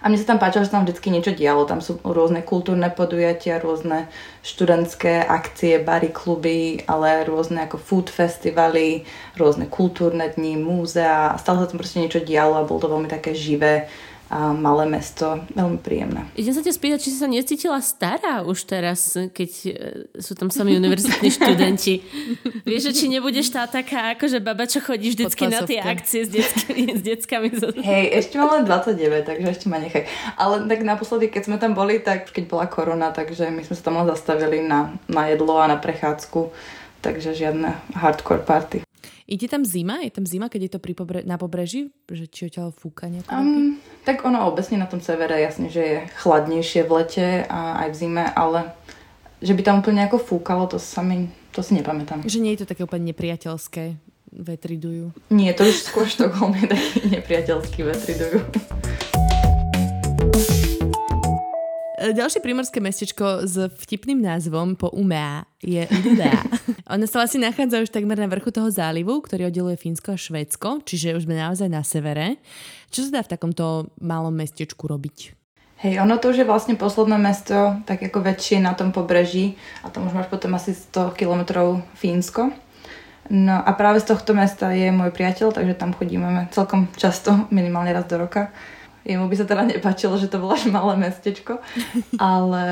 A 0.00 0.08
mne 0.08 0.16
sa 0.16 0.32
tam 0.32 0.40
páčilo, 0.40 0.64
že 0.64 0.72
tam 0.72 0.88
vždy 0.88 1.12
niečo 1.12 1.36
dialo. 1.36 1.68
Tam 1.68 1.84
sú 1.84 2.00
rôzne 2.00 2.40
kultúrne 2.40 2.88
podujatia, 2.88 3.60
rôzne 3.60 4.08
študentské 4.40 5.20
akcie, 5.20 5.76
bary, 5.76 6.08
kluby, 6.08 6.80
ale 6.88 7.28
rôzne 7.28 7.68
ako 7.68 7.76
food 7.76 8.08
festivaly, 8.08 9.04
rôzne 9.36 9.68
kultúrne 9.68 10.32
dni, 10.32 10.56
múzea. 10.56 11.36
Stále 11.36 11.64
sa 11.64 11.68
tam 11.68 11.76
proste 11.76 12.00
niečo 12.00 12.24
dialo 12.24 12.56
a 12.56 12.64
bolo 12.64 12.80
to 12.80 12.88
veľmi 12.88 13.12
také 13.12 13.36
živé 13.36 13.92
a 14.30 14.54
malé 14.54 14.86
mesto. 14.86 15.42
Veľmi 15.58 15.82
príjemné. 15.82 16.22
Idem 16.38 16.54
sa 16.54 16.62
ťa 16.62 16.70
spýtať, 16.70 16.98
či 17.02 17.10
si 17.10 17.18
sa 17.18 17.26
necítila 17.26 17.82
stará 17.82 18.46
už 18.46 18.62
teraz, 18.62 19.18
keď 19.34 19.50
e, 19.66 19.70
sú 20.22 20.38
tam 20.38 20.54
sami 20.54 20.78
univerzitní 20.78 21.34
študenti. 21.42 21.98
Vieš, 22.62 22.82
že 22.88 22.92
či 22.94 23.04
nebudeš 23.10 23.50
tá 23.50 23.66
taká, 23.66 24.14
akože 24.14 24.38
baba, 24.38 24.70
čo 24.70 24.78
chodí 24.78 25.10
vždycky 25.10 25.50
na 25.50 25.66
tie 25.66 25.82
akcie 25.82 26.22
s, 26.22 26.30
deckami, 26.30 26.94
s 26.94 27.02
deckami. 27.02 27.48
Hej, 27.82 28.04
ešte 28.22 28.38
mám 28.38 28.62
len 28.62 28.64
29, 28.70 29.26
takže 29.26 29.46
ešte 29.50 29.66
ma 29.66 29.82
nechaj. 29.82 30.06
Ale 30.38 30.62
tak 30.70 30.86
naposledy, 30.86 31.26
keď 31.26 31.42
sme 31.50 31.56
tam 31.58 31.74
boli, 31.74 31.98
tak 31.98 32.30
keď 32.30 32.46
bola 32.46 32.70
korona, 32.70 33.10
takže 33.10 33.50
my 33.50 33.66
sme 33.66 33.74
sa 33.74 33.82
tam 33.82 33.98
len 33.98 34.06
zastavili 34.14 34.62
na, 34.62 34.94
na 35.10 35.26
jedlo 35.26 35.58
a 35.58 35.66
na 35.66 35.74
prechádzku 35.74 36.54
takže 37.00 37.36
žiadne 37.36 37.76
hardcore 37.96 38.44
party. 38.44 38.84
Ide 39.30 39.46
tam 39.46 39.62
zima? 39.62 40.02
Je 40.02 40.10
tam 40.10 40.26
zima, 40.26 40.50
keď 40.50 40.60
je 40.66 40.72
to 40.74 40.80
pri 40.82 40.92
pobre- 40.98 41.22
na 41.22 41.38
pobreží? 41.38 41.94
Že 42.10 42.24
či 42.26 42.40
odtiaľ 42.50 42.74
fúka 42.74 43.06
nejako? 43.06 43.30
Um, 43.30 43.78
tak 44.02 44.26
ono 44.26 44.42
obecne 44.50 44.82
na 44.82 44.90
tom 44.90 44.98
severe 44.98 45.38
jasne, 45.38 45.70
že 45.70 45.82
je 45.86 45.98
chladnejšie 46.18 46.82
v 46.82 46.90
lete 46.90 47.26
a 47.46 47.86
aj 47.86 47.88
v 47.94 47.98
zime, 48.02 48.24
ale 48.26 48.74
že 49.38 49.54
by 49.54 49.62
tam 49.62 49.86
úplne 49.86 50.02
ako 50.10 50.18
fúkalo, 50.18 50.66
to 50.66 50.82
sa 50.82 51.06
mi, 51.06 51.30
to 51.54 51.62
si 51.62 51.78
nepamätám. 51.78 52.26
Že 52.26 52.42
nie 52.42 52.58
je 52.58 52.66
to 52.66 52.70
také 52.74 52.82
úplne 52.82 53.14
nepriateľské, 53.14 53.94
vetri 54.34 54.74
dujú. 54.74 55.14
Nie, 55.30 55.54
to 55.54 55.62
už 55.62 55.78
skôr 55.78 56.10
Štokholm 56.10 56.58
je 56.58 56.66
taký 56.66 56.98
nepriateľský 57.14 57.80
vetri 57.86 58.14
dujú. 58.18 58.42
E, 62.00 62.16
ďalšie 62.16 62.40
primorské 62.40 62.80
mestečko 62.80 63.44
s 63.44 63.60
vtipným 63.84 64.24
názvom 64.24 64.72
po 64.72 64.88
Umea 64.88 65.44
je 65.60 65.84
Lulea. 65.84 66.40
Ono 66.96 67.04
sa 67.04 67.20
vlastne 67.20 67.44
nachádza 67.44 67.84
už 67.84 67.92
takmer 67.92 68.16
na 68.16 68.24
vrchu 68.24 68.48
toho 68.48 68.72
zálivu, 68.72 69.20
ktorý 69.20 69.52
oddeluje 69.52 69.76
Fínsko 69.76 70.16
a 70.16 70.18
Švédsko, 70.18 70.80
čiže 70.80 71.12
už 71.12 71.28
sme 71.28 71.36
naozaj 71.36 71.68
na 71.68 71.84
severe. 71.84 72.40
Čo 72.88 73.04
sa 73.04 73.20
dá 73.20 73.20
v 73.20 73.36
takomto 73.36 73.92
malom 74.00 74.32
mestečku 74.32 74.88
robiť? 74.88 75.36
Hej, 75.84 76.00
ono 76.00 76.16
to 76.16 76.32
už 76.32 76.40
je 76.40 76.48
vlastne 76.48 76.72
posledné 76.80 77.20
mesto, 77.20 77.76
tak 77.84 78.00
ako 78.00 78.24
väčšie 78.24 78.64
na 78.64 78.72
tom 78.72 78.96
pobreží 78.96 79.60
a 79.84 79.92
tam 79.92 80.08
už 80.08 80.16
máš 80.16 80.28
potom 80.32 80.56
asi 80.56 80.72
100 80.72 81.12
kilometrov 81.20 81.84
Fínsko. 82.00 82.48
No 83.28 83.60
a 83.60 83.70
práve 83.76 84.00
z 84.00 84.08
tohto 84.08 84.32
mesta 84.32 84.72
je 84.72 84.88
môj 84.88 85.12
priateľ, 85.12 85.52
takže 85.52 85.76
tam 85.76 85.92
chodíme 85.92 86.48
celkom 86.48 86.88
často, 86.96 87.44
minimálne 87.52 87.92
raz 87.92 88.08
do 88.08 88.16
roka. 88.16 88.48
Jemu 89.10 89.26
by 89.26 89.34
sa 89.34 89.46
teda 89.46 89.66
nepáčilo, 89.66 90.14
že 90.14 90.30
to 90.30 90.38
bolo 90.38 90.54
až 90.54 90.70
malé 90.70 90.94
mestečko, 91.10 91.58
ale, 92.14 92.66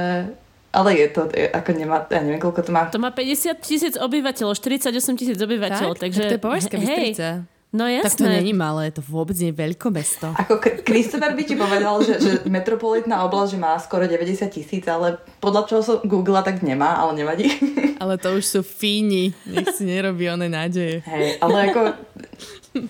ale 0.70 0.90
je 0.94 1.06
to, 1.10 1.26
je, 1.34 1.50
ako 1.50 1.70
nemá, 1.74 2.06
ja 2.06 2.22
neviem, 2.22 2.38
koľko 2.38 2.62
to 2.62 2.70
má. 2.70 2.86
To 2.94 3.02
má 3.02 3.10
50 3.10 3.58
tisíc 3.58 3.94
obyvateľov, 3.98 4.54
48 4.54 5.18
tisíc 5.18 5.38
obyvateľov, 5.42 5.98
tak? 5.98 6.06
takže... 6.06 6.22
Tak 6.22 6.30
to 6.30 6.36
je 6.38 6.44
Považská 6.46 6.76
Bystrica. 6.78 7.28
No 7.68 7.84
jasné. 7.84 8.08
Tak 8.08 8.16
to 8.16 8.24
není 8.24 8.56
malé, 8.56 8.88
to 8.88 9.04
vôbec 9.04 9.36
nie 9.36 9.52
je 9.52 9.60
veľké 9.60 9.92
mesto. 9.92 10.32
Ako 10.32 10.56
Christopher 10.88 11.36
by 11.36 11.42
ti 11.44 11.52
povedal, 11.52 12.00
že, 12.00 12.16
že 12.16 12.30
metropolitná 12.48 13.20
oblasť 13.28 13.50
že 13.52 13.58
má 13.60 13.76
skoro 13.76 14.08
90 14.08 14.48
tisíc, 14.48 14.88
ale 14.88 15.20
podľa 15.36 15.68
čoho 15.68 15.82
som 15.84 15.96
googla, 16.00 16.40
tak 16.40 16.64
nemá, 16.64 16.96
ale 16.96 17.20
nevadí. 17.20 17.52
Ale 17.98 18.14
to 18.14 18.38
už 18.38 18.44
sú 18.46 18.60
fíni, 18.62 19.34
nech 19.42 19.74
si 19.74 19.82
nerobí 19.82 20.30
oné 20.30 20.46
nádeje. 20.46 21.02
Hej, 21.02 21.42
ale 21.42 21.56
ako, 21.66 21.80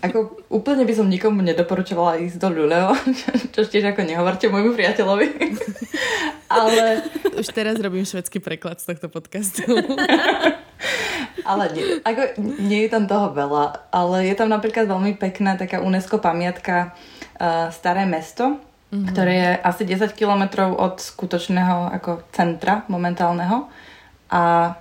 ako 0.02 0.45
úplne 0.52 0.85
by 0.85 0.95
som 0.95 1.09
nikomu 1.09 1.40
nedoporučovala 1.40 2.21
ísť 2.21 2.37
do 2.37 2.49
Luleo, 2.52 2.92
čo 3.54 3.64
tiež 3.64 3.95
ako 3.95 4.04
nehovorte 4.04 4.52
môjmu 4.52 4.76
priateľovi. 4.76 5.26
ale... 6.52 7.04
Už 7.38 7.49
teraz 7.54 7.78
robím 7.80 8.04
švedský 8.04 8.42
preklad 8.42 8.83
z 8.83 8.95
tohto 8.95 9.09
podcastu. 9.09 9.64
ale 11.50 11.64
nie, 11.73 11.85
ako, 12.02 12.23
nie 12.61 12.87
je 12.87 12.90
tam 12.92 13.04
toho 13.09 13.33
veľa, 13.33 13.92
ale 13.95 14.28
je 14.28 14.35
tam 14.37 14.52
napríklad 14.52 14.85
veľmi 14.85 15.16
pekná 15.16 15.57
taká 15.57 15.80
UNESCO 15.80 16.18
pamiatka 16.21 16.92
uh, 17.38 17.71
Staré 17.73 18.04
mesto, 18.04 18.59
mm-hmm. 18.92 19.07
ktoré 19.12 19.35
je 19.35 19.50
asi 19.62 19.83
10 19.87 20.12
kilometrov 20.18 20.76
od 20.76 21.00
skutočného 21.00 21.95
ako 21.95 22.26
centra 22.35 22.85
momentálneho 22.90 23.71
a 24.28 24.75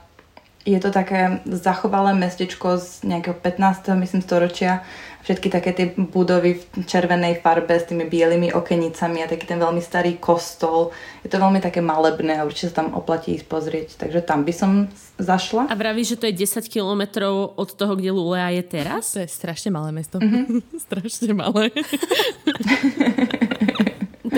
je 0.67 0.79
to 0.83 0.91
také 0.91 1.39
zachovalé 1.47 2.11
mestečko 2.11 2.75
z 2.75 3.07
nejakého 3.07 3.39
15. 3.39 3.87
myslím 4.03 4.19
storočia. 4.19 4.83
Všetky 5.23 5.47
také 5.51 5.71
tie 5.75 5.91
budovy 5.95 6.55
v 6.59 6.87
červenej 6.87 7.43
farbe 7.43 7.75
s 7.75 7.87
tými 7.87 8.07
bielými 8.07 8.55
okenicami 8.55 9.23
a 9.23 9.27
taký 9.27 9.47
ten 9.47 9.59
veľmi 9.59 9.83
starý 9.83 10.19
kostol. 10.19 10.91
Je 11.23 11.31
to 11.31 11.39
veľmi 11.39 11.59
také 11.59 11.83
malebné 11.83 12.39
a 12.39 12.47
určite 12.47 12.71
sa 12.71 12.83
tam 12.83 12.95
oplatí 12.95 13.35
ísť 13.35 13.47
pozrieť. 13.47 13.87
Takže 13.99 14.23
tam 14.23 14.47
by 14.47 14.53
som 14.55 14.71
zašla. 15.19 15.67
A 15.67 15.75
vraví, 15.75 16.07
že 16.07 16.15
to 16.15 16.31
je 16.31 16.47
10 16.47 16.71
kilometrov 16.71 17.59
od 17.59 17.69
toho, 17.75 17.99
kde 17.99 18.15
Lulea 18.15 18.55
je 18.55 18.63
teraz? 18.63 19.11
To 19.15 19.23
je 19.23 19.27
strašne 19.27 19.71
malé 19.71 19.91
mesto. 19.91 20.19
Mm-hmm. 20.19 20.63
strašne 20.87 21.31
malé. 21.35 21.75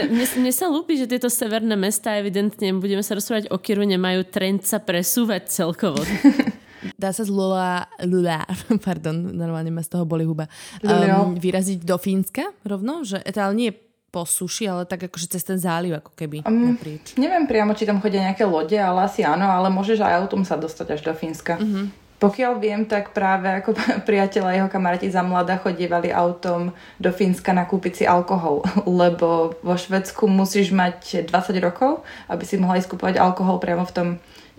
Mne, 0.07 0.25
mne 0.39 0.53
sa 0.55 0.71
ľúbi, 0.71 0.95
že 0.95 1.09
tieto 1.09 1.27
severné 1.27 1.75
mesta 1.75 2.15
evidentne, 2.15 2.77
budeme 2.79 3.03
sa 3.03 3.17
rozprávať 3.17 3.51
o 3.51 3.57
Kiru, 3.59 3.83
nemajú 3.83 4.23
trend 4.29 4.63
sa 4.63 4.79
presúvať 4.79 5.51
celkovo. 5.51 5.99
Dá 7.01 7.11
sa 7.11 7.27
z 7.27 7.31
Lula, 7.31 7.91
Lula, 8.07 8.47
pardon, 8.87 9.15
normálne 9.15 9.71
ma 9.71 9.83
z 9.83 9.91
toho 9.91 10.07
boli 10.07 10.23
huba, 10.23 10.47
um, 10.79 11.35
vyraziť 11.35 11.83
do 11.83 11.99
Fínska 11.99 12.55
rovno? 12.63 13.03
Že, 13.03 13.23
to 13.27 13.39
ale 13.39 13.55
nie 13.55 13.71
po 14.09 14.25
suši, 14.25 14.65
ale 14.65 14.89
tak 14.89 15.05
akože 15.05 15.37
cez 15.37 15.45
ten 15.45 15.61
záliv 15.61 16.01
ako 16.01 16.17
keby 16.17 16.41
um, 16.47 16.73
naprieč. 16.73 17.13
Neviem 17.19 17.45
priamo, 17.45 17.77
či 17.77 17.85
tam 17.85 18.01
chodia 18.01 18.25
nejaké 18.25 18.41
lode, 18.47 18.73
ale 18.73 19.05
asi 19.05 19.21
áno, 19.21 19.45
ale 19.45 19.69
môžeš 19.69 20.01
aj 20.01 20.25
autom 20.25 20.41
sa 20.41 20.57
dostať 20.57 20.97
až 20.97 21.01
do 21.05 21.13
Fínska. 21.13 21.61
Uh-huh. 21.61 21.93
Pokiaľ 22.19 22.53
viem, 22.59 22.83
tak 22.83 23.15
práve 23.15 23.47
ako 23.47 23.79
priateľ 24.07 24.43
a 24.51 24.55
jeho 24.59 24.69
kamaráti 24.69 25.07
za 25.07 25.23
mladá 25.23 25.55
chodievali 25.55 26.11
autom 26.11 26.75
do 26.99 27.09
Fínska 27.15 27.55
nakúpiť 27.55 27.93
si 27.95 28.05
alkohol, 28.05 28.61
lebo 29.01 29.55
vo 29.63 29.75
Švedsku 29.79 30.27
musíš 30.27 30.75
mať 30.75 31.31
20 31.31 31.59
rokov, 31.63 32.03
aby 32.27 32.43
si 32.43 32.59
mohla 32.59 32.77
ísť 32.77 32.91
kúpovať 32.91 33.15
alkohol 33.17 33.63
priamo 33.63 33.87
v 33.87 33.95
tom 33.95 34.07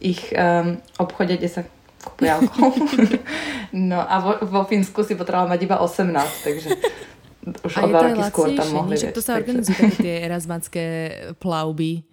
ich 0.00 0.32
um, 0.32 0.80
obchode, 0.96 1.36
kde 1.36 1.52
sa 1.52 1.62
kúpuje 2.00 2.32
alkohol. 2.32 2.72
no 3.92 4.00
a 4.00 4.14
vo, 4.24 4.32
vo 4.40 4.62
Fínsku 4.64 5.04
si 5.04 5.12
potrebovala 5.12 5.52
mať 5.52 5.60
iba 5.68 5.76
18, 5.76 6.16
takže 6.40 6.68
už 7.44 7.72
o 7.76 7.88
dva 7.88 8.00
roky 8.08 8.20
skôr 8.28 8.48
tam 8.56 8.68
mohli. 8.72 8.96
Nie, 8.96 9.12
to 9.12 9.24
sa 9.24 9.36
organizujú 9.36 10.00
tie 10.00 10.24
erazmanské 10.24 10.84
plavby 11.36 12.08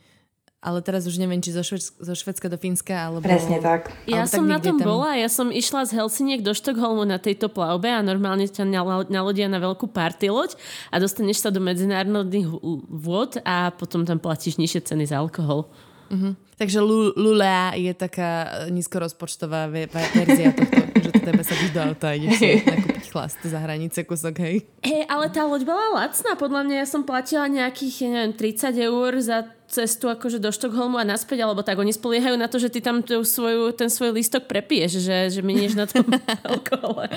ale 0.68 0.84
teraz 0.84 1.08
už 1.08 1.16
neviem, 1.16 1.40
či 1.40 1.56
zo, 1.56 1.64
Švedska, 1.64 1.96
zo 2.04 2.12
Švedska 2.12 2.48
do 2.52 2.60
Fínska, 2.60 3.08
alebo... 3.08 3.24
Presne 3.24 3.64
tak. 3.64 3.88
Ja 4.04 4.28
alebo 4.28 4.36
som 4.36 4.44
tak 4.44 4.52
na 4.52 4.60
tom 4.60 4.76
tam... 4.76 4.88
bola, 4.92 5.16
ja 5.16 5.32
som 5.32 5.48
išla 5.48 5.88
z 5.88 5.96
Helsiniek 5.96 6.44
do 6.44 6.52
Štokholmu 6.52 7.08
na 7.08 7.16
tejto 7.16 7.48
plavbe 7.48 7.88
a 7.88 8.04
normálne 8.04 8.44
ťa 8.44 8.68
nalodia 9.08 9.48
na 9.48 9.64
veľkú 9.64 9.88
party 9.88 10.28
loď 10.28 10.60
a 10.92 11.00
dostaneš 11.00 11.40
sa 11.40 11.56
do 11.56 11.64
medzinárodných 11.64 12.52
vôd 12.92 13.40
a 13.48 13.72
potom 13.72 14.04
tam 14.04 14.20
platíš 14.20 14.60
nižšie 14.60 14.92
ceny 14.92 15.08
za 15.08 15.24
alkohol. 15.24 15.72
Uh-huh. 16.12 16.36
Takže 16.60 16.84
Lulea 17.16 17.76
je 17.80 17.94
taká 17.96 18.66
nízkorozpočtová 18.74 19.72
verzia 19.72 20.52
tohto, 20.52 20.84
že 21.00 21.10
to 21.16 21.22
tebe 21.22 21.44
sa 21.44 21.54
do 21.54 21.80
auta 21.80 22.12
a 22.12 22.16
ideš 22.18 22.34
si 22.40 22.50
nakúpiť 22.66 22.97
chlast 23.10 23.40
za 23.44 23.60
hranice 23.60 24.04
kusok, 24.04 24.36
hej. 24.44 24.68
Hej, 24.84 25.04
ale 25.08 25.32
tá 25.32 25.48
loď 25.48 25.64
bola 25.64 26.04
lacná, 26.04 26.36
podľa 26.36 26.62
mňa 26.68 26.76
ja 26.84 26.88
som 26.88 27.02
platila 27.08 27.48
nejakých, 27.48 27.96
neviem, 28.12 28.34
30 28.36 28.76
eur 28.78 29.12
za 29.24 29.48
cestu 29.68 30.08
akože 30.08 30.40
do 30.40 30.48
Štokholmu 30.52 30.96
a 30.96 31.04
naspäť, 31.04 31.44
alebo 31.44 31.60
tak 31.60 31.76
oni 31.76 31.92
spoliehajú 31.92 32.40
na 32.40 32.48
to, 32.48 32.58
že 32.58 32.72
ty 32.72 32.80
tam 32.80 33.04
svoju, 33.04 33.76
ten 33.76 33.92
svoj 33.92 34.16
lístok 34.16 34.48
prepiješ, 34.48 35.04
že, 35.04 35.18
že 35.38 35.42
minieš 35.44 35.76
na 35.76 35.86
tom 35.86 36.08
alkohole. 36.52 37.12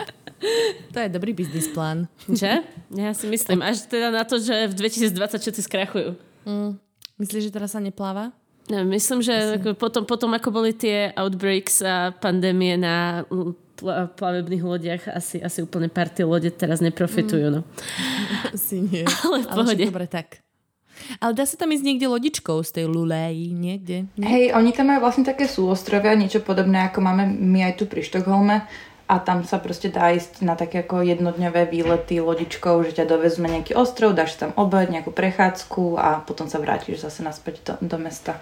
To 0.90 0.98
je 0.98 1.08
dobrý 1.08 1.30
biznis 1.30 1.70
plán. 1.70 2.10
Že? 2.26 2.66
Ja 2.96 3.14
si 3.14 3.30
myslím. 3.30 3.62
Až 3.62 3.86
teda 3.86 4.10
na 4.10 4.26
to, 4.26 4.42
že 4.42 4.66
v 4.66 4.74
2020 4.74 5.38
všetci 5.38 5.62
skrachujú. 5.62 6.18
Mm. 6.42 6.80
Myslíš, 7.22 7.48
že 7.48 7.54
teraz 7.54 7.76
sa 7.76 7.80
nepláva? 7.84 8.34
Myslím, 8.70 9.18
že 9.18 9.58
potom, 9.74 10.06
potom, 10.06 10.30
ako 10.30 10.48
boli 10.54 10.70
tie 10.70 11.10
outbreaks 11.18 11.82
a 11.82 12.14
pandémie 12.14 12.78
na 12.78 13.26
plavebných 14.16 14.64
lodiach, 14.64 15.02
asi, 15.10 15.40
asi 15.40 15.64
úplne 15.64 15.88
party 15.88 16.22
lode 16.24 16.52
teraz 16.52 16.84
neprofitujú. 16.84 17.50
No. 17.50 17.60
Asi 18.54 18.84
nie. 18.84 19.04
Ale 19.24 19.42
v 19.42 19.46
pohode. 19.48 19.82
Ale 19.82 19.88
dobre 19.88 20.06
tak. 20.06 20.44
Ale 21.18 21.32
dá 21.32 21.48
sa 21.48 21.56
tam 21.56 21.72
ísť 21.72 21.84
niekde 21.84 22.06
lodičkou 22.12 22.60
z 22.60 22.70
tej 22.76 22.86
Luleji, 22.86 23.56
niekde? 23.56 24.06
Nie? 24.20 24.26
Hej, 24.28 24.44
oni 24.52 24.70
tam 24.76 24.92
majú 24.92 25.08
vlastne 25.08 25.24
také 25.24 25.48
súostrovia, 25.48 26.12
niečo 26.12 26.44
podobné 26.44 26.92
ako 26.92 27.00
máme 27.00 27.24
my 27.24 27.72
aj 27.72 27.74
tu 27.80 27.84
pri 27.88 28.04
Štokholme 28.04 28.68
a 29.10 29.14
tam 29.18 29.42
sa 29.42 29.58
proste 29.58 29.90
dá 29.90 30.14
ísť 30.14 30.46
na 30.46 30.54
také 30.54 30.86
ako 30.86 31.02
jednodňové 31.02 31.66
výlety 31.66 32.22
lodičkou, 32.22 32.86
že 32.86 32.94
ťa 32.94 33.10
dovezme 33.10 33.50
nejaký 33.50 33.74
ostrov, 33.74 34.14
dáš 34.14 34.38
tam 34.38 34.54
obed, 34.54 34.86
nejakú 34.86 35.10
prechádzku 35.10 35.98
a 35.98 36.22
potom 36.22 36.46
sa 36.46 36.62
vrátiš 36.62 37.02
zase 37.02 37.26
naspäť 37.26 37.74
do, 37.80 37.96
do 37.96 37.98
mesta. 37.98 38.38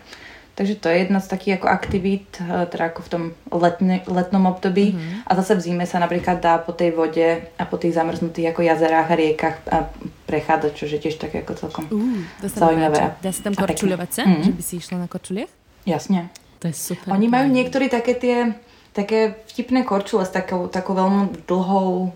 Takže 0.59 0.75
to 0.83 0.91
je 0.91 1.07
jedna 1.07 1.23
z 1.23 1.31
takých 1.31 1.63
ako 1.63 1.67
aktivít, 1.71 2.27
eh, 2.43 2.67
teda 2.67 2.91
ako 2.91 3.01
v 3.07 3.09
tom 3.09 3.23
letne, 3.55 4.03
letnom 4.11 4.51
období. 4.51 4.91
Mm-hmm. 4.91 5.31
A 5.31 5.31
zase 5.39 5.55
v 5.55 5.61
zime 5.63 5.87
sa 5.87 6.03
napríklad 6.03 6.43
dá 6.43 6.59
po 6.59 6.75
tej 6.75 6.91
vode 6.99 7.47
a 7.55 7.63
po 7.63 7.79
tých 7.79 7.95
zamrznutých 7.95 8.51
ako 8.51 8.67
jazerách 8.67 9.07
a 9.07 9.15
riekach 9.15 9.57
a 9.71 9.87
prechádzať, 10.27 10.73
čo 10.75 10.91
je 10.91 10.99
tiež 10.99 11.23
také 11.23 11.47
ako 11.47 11.53
celkom 11.55 11.85
uh, 11.87 12.27
zaujímavé. 12.43 13.15
Dá 13.23 13.31
sa 13.31 13.47
tam 13.47 13.55
korčuľovať 13.55 14.11
sa? 14.11 14.23
Mm-hmm. 14.27 14.45
Že 14.51 14.53
by 14.59 14.63
si 14.67 14.75
išla 14.83 14.97
na 14.99 15.07
korčuliach? 15.07 15.53
Jasne. 15.87 16.27
To 16.59 16.67
je 16.67 16.75
super. 16.75 17.15
Oni 17.15 17.31
majú 17.31 17.47
niektorí 17.55 17.87
také 17.87 18.19
tie 18.19 18.59
také 18.99 19.39
vtipné 19.47 19.87
korčule 19.87 20.27
s 20.27 20.35
takou, 20.35 20.67
takou 20.67 20.99
veľmi 20.99 21.47
dlhou 21.47 22.11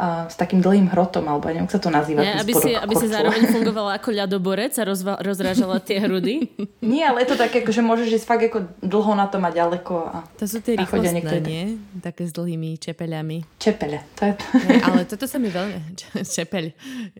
s 0.00 0.36
takým 0.40 0.64
dlhým 0.64 0.88
hrotom, 0.88 1.28
alebo 1.28 1.44
neviem, 1.52 1.68
ako 1.68 1.74
sa 1.76 1.82
to 1.82 1.90
nazýva. 1.92 2.24
Nie, 2.24 2.40
aby, 2.40 2.52
si, 2.56 2.72
aby 2.72 2.94
si 2.96 3.06
zároveň 3.06 3.42
fungovala 3.52 4.00
ako 4.00 4.08
ľadoborec 4.16 4.72
a 4.80 4.82
rozva- 4.88 5.20
rozrážala 5.20 5.76
tie 5.84 6.00
hrudy. 6.00 6.48
Nie, 6.80 7.12
ale 7.12 7.22
je 7.24 7.36
to 7.36 7.36
také, 7.36 7.60
že 7.60 7.84
môžeš 7.84 8.22
ísť 8.22 8.26
fakt 8.26 8.44
ako 8.48 8.64
dlho 8.80 9.12
na 9.12 9.28
tom 9.28 9.44
a 9.44 9.52
ďaleko. 9.52 9.94
A, 10.08 10.24
to 10.40 10.48
sú 10.48 10.64
tie 10.64 10.80
rýchlostné, 10.80 11.44
nie? 11.44 11.76
Také 12.00 12.24
s 12.24 12.32
dlhými 12.32 12.80
čepeľami. 12.80 13.44
Čepele, 13.60 14.00
to 14.16 14.32
je 14.32 14.32
to. 14.40 14.44
Nie, 14.64 14.80
ale 14.80 15.00
toto 15.04 15.28
sa 15.28 15.36
mi 15.36 15.52
veľmi... 15.52 15.76
Čepeľ. 16.40 16.64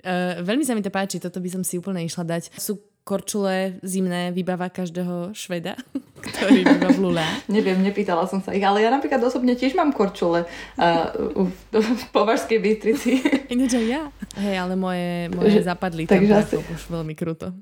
Uh, 0.01 0.41
veľmi 0.41 0.65
sa 0.65 0.73
mi 0.73 0.81
to 0.81 0.89
páči, 0.89 1.21
toto 1.21 1.37
by 1.39 1.53
som 1.53 1.63
si 1.63 1.77
úplne 1.77 2.01
išla 2.01 2.25
dať. 2.25 2.57
Sú 2.57 2.81
korčule 3.05 3.81
zimné 3.83 4.31
vybáva 4.31 4.69
každého 4.71 5.35
šveda, 5.35 5.75
ktorý 6.21 6.62
býva 6.62 6.89
v 6.93 6.99
Lule? 7.00 7.25
Neviem, 7.49 7.81
nepýtala 7.81 8.29
som 8.29 8.45
sa 8.45 8.53
ich, 8.53 8.62
ale 8.62 8.85
ja 8.85 8.93
napríklad 8.93 9.19
osobne 9.25 9.57
tiež 9.57 9.73
mám 9.75 9.91
korčule 9.97 10.45
uh, 10.45 11.07
v, 11.17 11.50
v 12.00 12.03
Považskej 12.12 12.61
Bystrici. 12.61 13.25
Ináč 13.49 13.81
aj 13.81 13.87
ja. 13.89 14.03
Hej, 14.37 14.57
ale 14.61 14.75
moje, 14.77 15.33
moje 15.33 15.65
zapadli 15.65 16.05
tam 16.05 16.21
asi... 16.21 16.61
už 16.61 16.93
veľmi 16.93 17.15
kruto. 17.17 17.57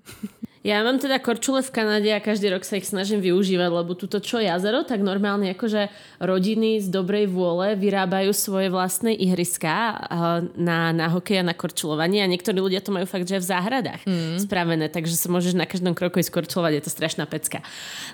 Ja 0.66 0.82
mám 0.82 0.98
teda 0.98 1.22
korčule 1.22 1.62
v 1.62 1.70
Kanade 1.70 2.10
a 2.10 2.18
každý 2.18 2.50
rok 2.50 2.66
sa 2.66 2.82
ich 2.82 2.90
snažím 2.90 3.22
využívať, 3.22 3.70
lebo 3.70 3.94
túto 3.94 4.18
čo 4.18 4.42
jazero, 4.42 4.82
tak 4.82 5.06
normálne 5.06 5.54
akože 5.54 5.86
rodiny 6.18 6.82
z 6.82 6.90
dobrej 6.90 7.30
vôle 7.30 7.78
vyrábajú 7.78 8.34
svoje 8.34 8.66
vlastné 8.66 9.14
ihriská 9.14 9.94
na, 10.58 10.90
na 10.90 11.06
hokej 11.14 11.40
a 11.40 11.46
na 11.46 11.54
korčulovanie 11.54 12.26
a 12.26 12.30
niektorí 12.30 12.58
ľudia 12.58 12.82
to 12.82 12.90
majú 12.90 13.06
fakt, 13.06 13.30
že 13.30 13.38
v 13.38 13.46
záhradách 13.46 14.02
mm. 14.02 14.42
spravené, 14.42 14.90
takže 14.90 15.14
sa 15.14 15.30
môžeš 15.30 15.54
na 15.54 15.62
každom 15.62 15.94
kroku 15.94 16.18
ísť 16.18 16.34
korčulovať, 16.34 16.82
je 16.82 16.84
to 16.84 16.90
strašná 16.90 17.24
pecka. 17.30 17.62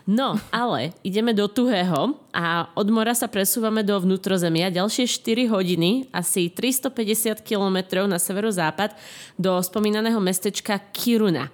No, 0.05 0.37
ale 0.53 0.93
ideme 1.01 1.33
do 1.33 1.49
tuhého 1.49 2.21
a 2.37 2.69
od 2.77 2.89
mora 2.93 3.17
sa 3.17 3.25
presúvame 3.25 3.81
do 3.81 3.97
vnútrozemia 3.97 4.69
ďalšie 4.69 5.09
4 5.09 5.49
hodiny, 5.49 6.13
asi 6.13 6.53
350 6.53 7.41
km 7.41 8.05
na 8.05 8.21
severozápad 8.21 8.93
do 9.41 9.57
spomínaného 9.65 10.21
mestečka 10.21 10.77
Kiruna. 10.93 11.49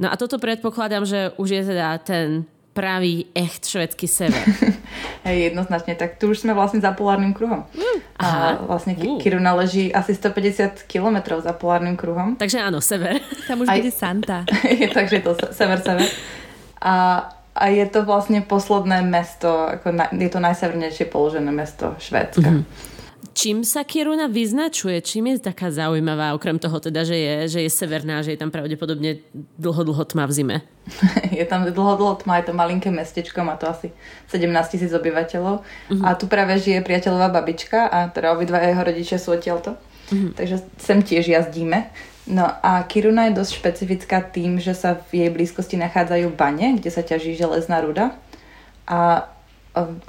No 0.00 0.08
a 0.08 0.16
toto 0.16 0.40
predpokladám, 0.40 1.04
že 1.04 1.36
už 1.36 1.48
je 1.60 1.62
teda 1.76 2.00
ten 2.00 2.48
pravý 2.72 3.28
echt 3.36 3.68
švedský 3.68 4.08
sever. 4.08 4.40
Hej, 5.28 5.52
jednoznačne. 5.52 5.98
Tak 5.98 6.16
tu 6.16 6.32
už 6.32 6.40
sme 6.40 6.56
vlastne 6.56 6.80
za 6.80 6.96
polárnym 6.96 7.36
kruhom. 7.36 7.68
Mm, 7.76 7.98
aha. 8.16 8.56
A 8.56 8.64
vlastne 8.64 8.96
uh. 8.96 9.20
Kiruna 9.20 9.52
leží 9.52 9.92
asi 9.92 10.16
150 10.16 10.88
km 10.88 11.36
za 11.44 11.52
polárnym 11.52 11.98
kruhom. 12.00 12.40
Takže 12.40 12.62
áno, 12.62 12.80
sever. 12.80 13.20
Tam 13.44 13.60
už 13.60 13.68
Aj... 13.68 13.76
bude 13.76 13.92
Santa. 13.92 14.48
je, 14.64 14.88
takže 14.96 15.20
je 15.20 15.24
to 15.28 15.32
sever, 15.52 15.82
sever. 15.84 16.08
A, 16.80 17.26
a 17.52 17.64
je 17.68 17.84
to 17.90 18.06
vlastne 18.06 18.40
posledné 18.40 19.04
mesto, 19.04 19.50
ako 19.50 19.92
na, 19.92 20.08
je 20.14 20.30
to 20.32 20.40
najsevernejšie 20.40 21.10
položené 21.12 21.52
mesto 21.52 21.92
Švédska. 22.00 22.48
Mm-hmm. 22.48 22.89
Čím 23.30 23.62
sa 23.62 23.86
Kiruna 23.86 24.26
vyznačuje? 24.26 24.98
Čím 25.00 25.34
je 25.34 25.46
taká 25.50 25.70
zaujímavá, 25.70 26.34
okrem 26.34 26.58
toho 26.58 26.82
teda, 26.82 27.06
že 27.06 27.16
je, 27.16 27.34
že 27.48 27.60
je 27.62 27.70
severná, 27.70 28.22
že 28.26 28.34
je 28.34 28.40
tam 28.42 28.50
pravdepodobne 28.50 29.22
dlho, 29.56 29.82
dlho 29.86 30.04
tma 30.04 30.26
v 30.26 30.32
zime? 30.32 30.56
je 31.38 31.44
tam 31.46 31.62
dlho, 31.62 31.94
dlho 31.96 32.14
tma, 32.20 32.42
je 32.42 32.50
to 32.50 32.52
malinké 32.52 32.90
mestečko, 32.90 33.46
má 33.46 33.54
to 33.54 33.70
asi 33.70 33.94
17 34.34 34.50
tisíc 34.70 34.90
obyvateľov. 34.90 35.62
Uh-huh. 35.62 36.02
A 36.02 36.18
tu 36.18 36.26
práve 36.26 36.58
žije 36.58 36.82
priateľová 36.82 37.30
babička 37.30 37.86
a 37.86 38.10
teda 38.10 38.34
obidva 38.34 38.58
jeho 38.66 38.82
rodičia 38.82 39.18
sú 39.22 39.38
odtiaľto. 39.38 39.78
Uh-huh. 40.10 40.34
Takže 40.34 40.66
sem 40.82 40.98
tiež 40.98 41.30
jazdíme. 41.30 41.86
No 42.26 42.46
a 42.46 42.82
Kiruna 42.84 43.30
je 43.30 43.38
dosť 43.38 43.52
špecifická 43.56 44.22
tým, 44.22 44.58
že 44.58 44.74
sa 44.74 44.98
v 44.98 45.26
jej 45.26 45.30
blízkosti 45.30 45.78
nachádzajú 45.78 46.34
bane, 46.34 46.82
kde 46.82 46.90
sa 46.90 47.02
ťaží 47.02 47.38
železná 47.38 47.80
ruda. 47.82 48.14
A 48.90 49.29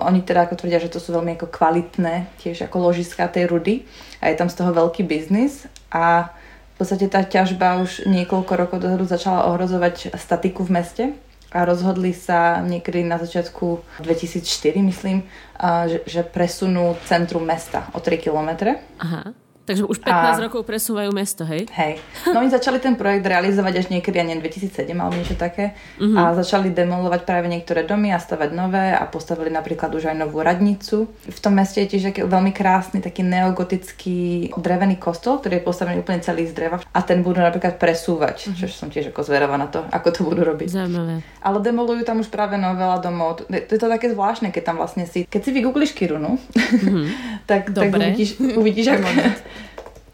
oni 0.02 0.26
teda 0.26 0.50
ako 0.50 0.58
tvrdia, 0.58 0.82
že 0.82 0.90
to 0.90 0.98
sú 0.98 1.14
veľmi 1.14 1.38
ako 1.38 1.48
kvalitné 1.54 2.30
tiež 2.42 2.66
ako 2.66 2.90
ložiska 2.90 3.30
tej 3.30 3.46
rudy 3.46 3.86
a 4.18 4.34
je 4.34 4.40
tam 4.40 4.50
z 4.50 4.58
toho 4.58 4.74
veľký 4.74 5.06
biznis 5.06 5.70
a 5.94 6.34
v 6.74 6.76
podstate 6.82 7.06
tá 7.14 7.22
ťažba 7.22 7.78
už 7.86 8.10
niekoľko 8.10 8.54
rokov 8.58 8.78
dozadu 8.82 9.06
začala 9.06 9.46
ohrozovať 9.54 10.18
statiku 10.18 10.66
v 10.66 10.74
meste 10.82 11.04
a 11.52 11.68
rozhodli 11.68 12.16
sa 12.16 12.64
niekedy 12.64 13.04
na 13.04 13.20
začiatku 13.20 13.84
2004, 14.02 14.82
myslím, 14.88 15.28
že, 15.62 16.00
že 16.08 16.22
presunú 16.24 16.96
centrum 17.06 17.44
mesta 17.44 17.92
o 17.92 18.00
3 18.00 18.18
kilometre. 18.18 18.80
Aha. 19.04 19.36
Takže 19.62 19.86
už 19.86 20.02
15 20.02 20.10
a... 20.10 20.44
rokov 20.50 20.66
presúvajú 20.66 21.14
mesto, 21.14 21.46
hej? 21.46 21.70
Hej. 21.78 22.02
No 22.34 22.42
oni 22.42 22.50
začali 22.50 22.82
ten 22.82 22.98
projekt 22.98 23.30
realizovať 23.30 23.86
až 23.86 23.88
niekedy, 23.94 24.18
ani 24.18 24.42
2007 24.42 24.90
alebo 24.98 25.14
niečo 25.14 25.38
také. 25.38 25.78
Uh-huh. 26.02 26.18
A 26.18 26.34
začali 26.34 26.74
demolovať 26.74 27.22
práve 27.30 27.46
niektoré 27.46 27.86
domy 27.86 28.10
a 28.10 28.18
stavať 28.18 28.50
nové 28.58 28.90
a 28.90 29.06
postavili 29.06 29.54
napríklad 29.54 29.94
už 29.94 30.10
aj 30.10 30.18
novú 30.18 30.42
radnicu. 30.42 31.14
V 31.14 31.40
tom 31.40 31.62
meste 31.62 31.78
je 31.86 31.94
tiež 31.94 32.10
taký 32.10 32.26
veľmi 32.26 32.50
krásny, 32.50 33.06
taký 33.06 33.22
neogotický 33.22 34.50
drevený 34.58 34.98
kostol, 34.98 35.38
ktorý 35.38 35.62
je 35.62 35.64
postavený 35.64 36.02
úplne 36.02 36.26
celý 36.26 36.50
z 36.50 36.58
dreva 36.58 36.82
a 36.82 37.00
ten 37.06 37.22
budú 37.22 37.46
napríklad 37.46 37.78
presúvať, 37.78 38.50
uh-huh. 38.50 38.58
čo 38.58 38.66
som 38.74 38.90
tiež 38.90 39.14
ako 39.14 39.22
zverová 39.22 39.62
na 39.62 39.70
to, 39.70 39.86
ako 39.94 40.10
to 40.10 40.22
budú 40.26 40.42
robiť. 40.42 40.74
Zaujímavé. 40.74 41.22
Ale 41.46 41.62
demolujú 41.62 42.02
tam 42.02 42.18
už 42.26 42.34
práve 42.34 42.58
veľa 42.58 42.98
domov. 42.98 43.46
To 43.46 43.72
je 43.72 43.80
to 43.80 43.88
také 43.88 44.10
zvláštne, 44.10 44.50
keď 44.50 44.74
tam 44.74 44.78
vlastne 44.82 45.06
si, 45.06 45.30
keď 45.30 45.42
si 45.46 45.50
vygoogliš 45.54 45.94
Kirunu, 45.94 46.42
uh-huh. 46.42 47.06
tak, 47.50 47.70
tak 47.72 47.94
uvidíš, 47.94 48.42
uvidíš 48.58 48.88
ako, 48.98 49.08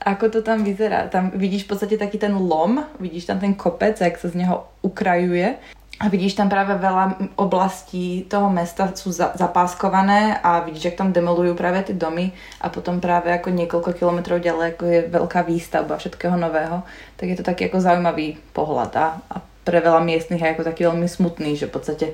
ako 0.08 0.32
to 0.32 0.39
tam 0.39 0.63
vyzerá. 0.63 1.12
Tam 1.12 1.36
vidíš 1.36 1.67
v 1.67 1.76
podstate 1.76 2.00
taký 2.00 2.15
ten 2.15 2.32
lom, 2.32 2.80
vidíš 2.96 3.28
tam 3.28 3.43
ten 3.43 3.52
kopec, 3.52 4.00
jak 4.00 4.15
sa 4.15 4.32
z 4.32 4.39
neho 4.39 4.63
ukrajuje. 4.80 5.60
A 5.98 6.13
vidíš 6.13 6.38
tam 6.38 6.46
práve 6.46 6.78
veľa 6.78 7.34
oblastí 7.41 8.22
toho 8.30 8.54
mesta 8.54 8.93
sú 8.93 9.10
za, 9.10 9.34
zapáskované 9.34 10.38
a 10.46 10.62
vidíš, 10.62 10.93
jak 10.93 11.00
tam 11.02 11.10
demolujú 11.10 11.58
práve 11.58 11.89
tie 11.89 11.98
domy 11.98 12.30
a 12.62 12.70
potom 12.70 13.02
práve 13.02 13.34
ako 13.34 13.50
niekoľko 13.50 13.98
kilometrov 13.98 14.38
ďalej 14.38 14.78
ako 14.78 14.84
je 14.86 15.00
veľká 15.10 15.41
výstavba 15.41 15.98
všetkého 15.98 16.38
nového, 16.38 16.86
tak 17.17 17.34
je 17.34 17.38
to 17.41 17.41
taký 17.41 17.65
ako 17.65 17.82
zaujímavý 17.82 18.38
pohľad 18.54 18.91
a, 18.93 19.08
a 19.26 19.36
pre 19.67 19.84
veľa 19.84 19.99
miestnych 19.99 20.39
je 20.39 20.56
ako 20.56 20.63
taký 20.63 20.88
veľmi 20.88 21.12
smutný, 21.12 21.60
že 21.60 21.67
v 21.67 21.75
podstate 21.75 22.06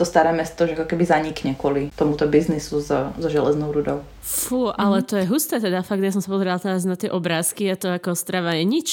to 0.00 0.08
staré 0.08 0.32
mesto 0.32 0.64
že 0.64 0.72
ako 0.72 0.88
keby 0.88 1.04
zanikne 1.04 1.52
kvôli 1.52 1.92
tomuto 1.92 2.24
biznisu 2.24 2.80
so, 2.80 3.12
so 3.12 3.28
železnou 3.28 3.68
rudou. 3.68 4.00
Fú, 4.24 4.72
ale 4.72 5.04
mm. 5.04 5.06
to 5.12 5.14
je 5.20 5.28
husté 5.28 5.60
teda, 5.60 5.84
fakt 5.84 6.00
ja 6.00 6.08
som 6.08 6.24
sa 6.24 6.32
pozerala 6.32 6.56
teraz 6.56 6.88
na 6.88 6.96
tie 6.96 7.12
obrázky 7.12 7.68
a 7.68 7.76
to 7.76 7.92
ako 7.92 8.16
strava 8.16 8.56
je 8.56 8.64
nič. 8.64 8.88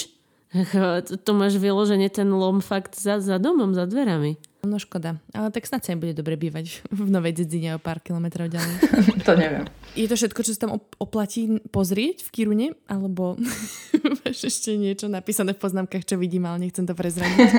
To 1.29 1.31
máš 1.37 1.61
vyloženie 1.61 2.09
ten 2.09 2.25
lom 2.33 2.57
fakt 2.59 2.97
za, 2.97 3.21
za 3.21 3.37
domom, 3.37 3.77
za 3.77 3.85
dverami. 3.85 4.41
No 4.59 4.75
škoda. 4.75 5.15
Ale 5.31 5.55
tak 5.55 5.63
snad 5.63 5.87
sa 5.87 5.95
im 5.95 6.03
bude 6.03 6.11
dobre 6.11 6.35
bývať 6.35 6.83
v 6.91 7.07
Novej 7.07 7.39
Dzedzine 7.39 7.75
o 7.75 7.79
pár 7.79 8.03
kilometrov 8.03 8.51
ďalej. 8.51 8.75
to 9.27 9.33
neviem. 9.39 9.63
Je 9.95 10.11
to 10.11 10.19
všetko, 10.19 10.43
čo 10.43 10.51
sa 10.51 10.67
tam 10.67 10.83
oplatí 10.99 11.63
pozrieť 11.71 12.27
v 12.27 12.29
Kirune? 12.35 12.67
Alebo 12.91 13.39
máš 14.19 14.51
ešte 14.51 14.75
niečo 14.75 15.07
napísané 15.07 15.55
v 15.55 15.63
poznámkach, 15.63 16.03
čo 16.03 16.19
vidím, 16.19 16.43
ale 16.43 16.67
nechcem 16.67 16.83
to 16.83 16.91
prezradiť? 16.91 17.55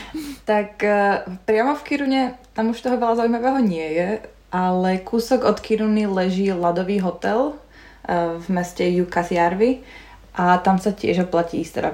tak 0.50 0.78
uh, 0.86 1.26
priamo 1.42 1.74
v 1.74 1.82
Kirune 1.82 2.22
tam 2.54 2.70
už 2.70 2.86
toho 2.86 3.02
veľa 3.02 3.26
zaujímavého 3.26 3.58
nie 3.58 3.88
je, 3.98 4.08
ale 4.54 5.02
kúsok 5.02 5.42
od 5.42 5.58
Kiruny 5.58 6.06
leží 6.06 6.54
ľadový 6.54 7.02
hotel 7.02 7.58
uh, 7.58 8.38
v 8.38 8.46
meste 8.54 8.86
Jukasjärvi, 8.86 9.82
a 10.34 10.58
tam 10.58 10.82
sa 10.82 10.90
tiež 10.90 11.30
oplatí 11.30 11.62
ísť 11.62 11.72
teda 11.78 11.90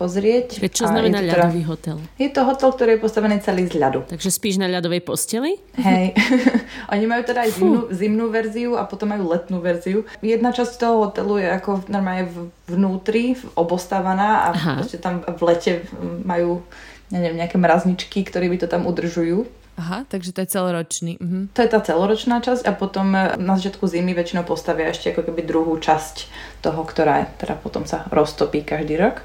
pozrieť. 0.00 0.56
Čo 0.72 0.88
znamená 0.88 1.20
teda, 1.20 1.36
ľadový 1.36 1.62
hotel? 1.68 1.96
Je 2.16 2.32
to 2.32 2.40
hotel, 2.48 2.72
ktorý 2.72 2.96
je 2.96 3.00
postavený 3.04 3.44
celý 3.44 3.68
z 3.68 3.76
ľadu. 3.76 4.08
Takže 4.08 4.32
spíš 4.32 4.56
na 4.56 4.72
ľadovej 4.72 5.04
posteli? 5.04 5.60
Hej. 5.76 6.16
Oni 6.96 7.04
majú 7.04 7.22
teda 7.28 7.44
aj 7.44 7.60
zimnú, 7.60 7.80
zimnú 7.92 8.26
verziu 8.32 8.80
a 8.80 8.88
potom 8.88 9.12
majú 9.12 9.28
letnú 9.28 9.60
verziu. 9.60 10.08
Jedna 10.24 10.48
časť 10.56 10.80
toho 10.80 11.08
hotelu 11.08 11.44
je 11.44 11.48
ako 11.52 11.70
normálne 11.92 12.32
vnútri, 12.64 13.36
obostávaná 13.52 14.48
a 14.48 14.56
Aha. 14.56 14.74
tam 14.96 15.20
v 15.28 15.40
lete 15.44 15.84
majú 16.24 16.64
neviem, 17.12 17.40
nejaké 17.40 17.56
mrazničky, 17.56 18.24
ktorí 18.24 18.52
by 18.52 18.58
to 18.64 18.68
tam 18.68 18.84
udržujú. 18.84 19.48
Aha, 19.78 20.02
takže 20.10 20.34
to 20.34 20.42
je 20.42 20.50
celoročný. 20.50 21.12
Mhm. 21.22 21.54
To 21.54 21.60
je 21.62 21.70
tá 21.70 21.78
celoročná 21.78 22.42
časť 22.42 22.66
a 22.66 22.74
potom 22.74 23.14
e, 23.14 23.38
na 23.38 23.54
začiatku 23.54 23.86
zimy 23.86 24.10
väčšinou 24.10 24.42
postavia 24.42 24.90
ešte 24.90 25.14
ako 25.14 25.30
keby 25.30 25.46
druhú 25.46 25.78
časť 25.78 26.26
toho, 26.66 26.82
ktorá 26.82 27.22
je, 27.22 27.26
teda 27.46 27.54
potom 27.54 27.86
sa 27.86 28.02
roztopí 28.10 28.66
každý 28.66 28.98
rok. 28.98 29.22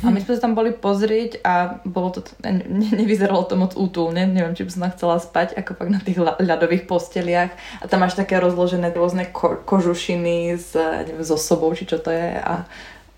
A 0.00 0.08
my 0.08 0.24
sme 0.24 0.32
sa 0.32 0.48
tam 0.48 0.56
boli 0.56 0.72
pozrieť 0.72 1.44
a 1.44 1.84
bolo 1.84 2.16
to, 2.16 2.24
ne, 2.40 2.64
nevyzeralo 2.96 3.44
to 3.44 3.60
moc 3.60 3.76
útulne, 3.76 4.24
neviem, 4.24 4.56
či 4.56 4.64
by 4.64 4.70
som 4.72 4.88
chcela 4.96 5.20
spať, 5.20 5.60
ako 5.60 5.76
fakt 5.76 5.92
na 5.92 6.00
tých 6.00 6.16
ľadových 6.40 6.88
posteliach 6.88 7.52
a 7.78 7.84
tam 7.84 8.00
máš 8.00 8.16
také 8.16 8.40
rozložené 8.40 8.96
rôzne 8.96 9.28
ko- 9.28 9.60
kožušiny 9.60 10.56
s, 10.56 10.72
neviem, 10.72 11.20
s 11.20 11.28
osobou, 11.28 11.68
či 11.76 11.84
čo 11.84 12.00
to 12.00 12.08
je 12.08 12.40
a 12.40 12.64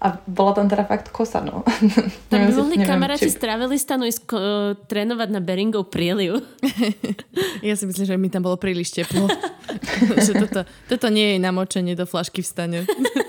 a 0.02 0.18
bola 0.26 0.50
tam 0.58 0.66
teda 0.66 0.82
fakt 0.82 1.14
kosa, 1.14 1.38
no. 1.38 1.62
Tam 2.26 2.42
by 2.46 2.50
mohli 2.50 2.82
kamaráti 2.82 3.30
či... 3.30 3.38
z 3.38 3.38
Travelistanu 3.38 4.02
ísť 4.10 4.22
ko- 4.26 4.74
trénovať 4.90 5.28
na 5.30 5.38
Beringov 5.38 5.94
prieliv. 5.94 6.42
ja 7.66 7.78
si 7.78 7.86
myslím, 7.86 8.06
že 8.10 8.18
mi 8.18 8.26
tam 8.26 8.42
bolo 8.42 8.58
príliš 8.58 8.90
teplo. 8.90 9.30
že 10.26 10.34
toto, 10.34 10.66
toto 10.90 11.06
nie 11.06 11.38
je 11.38 11.38
namočenie 11.38 11.94
do 11.94 12.02
flašky 12.02 12.42
v 12.42 12.50
stane. 12.50 12.78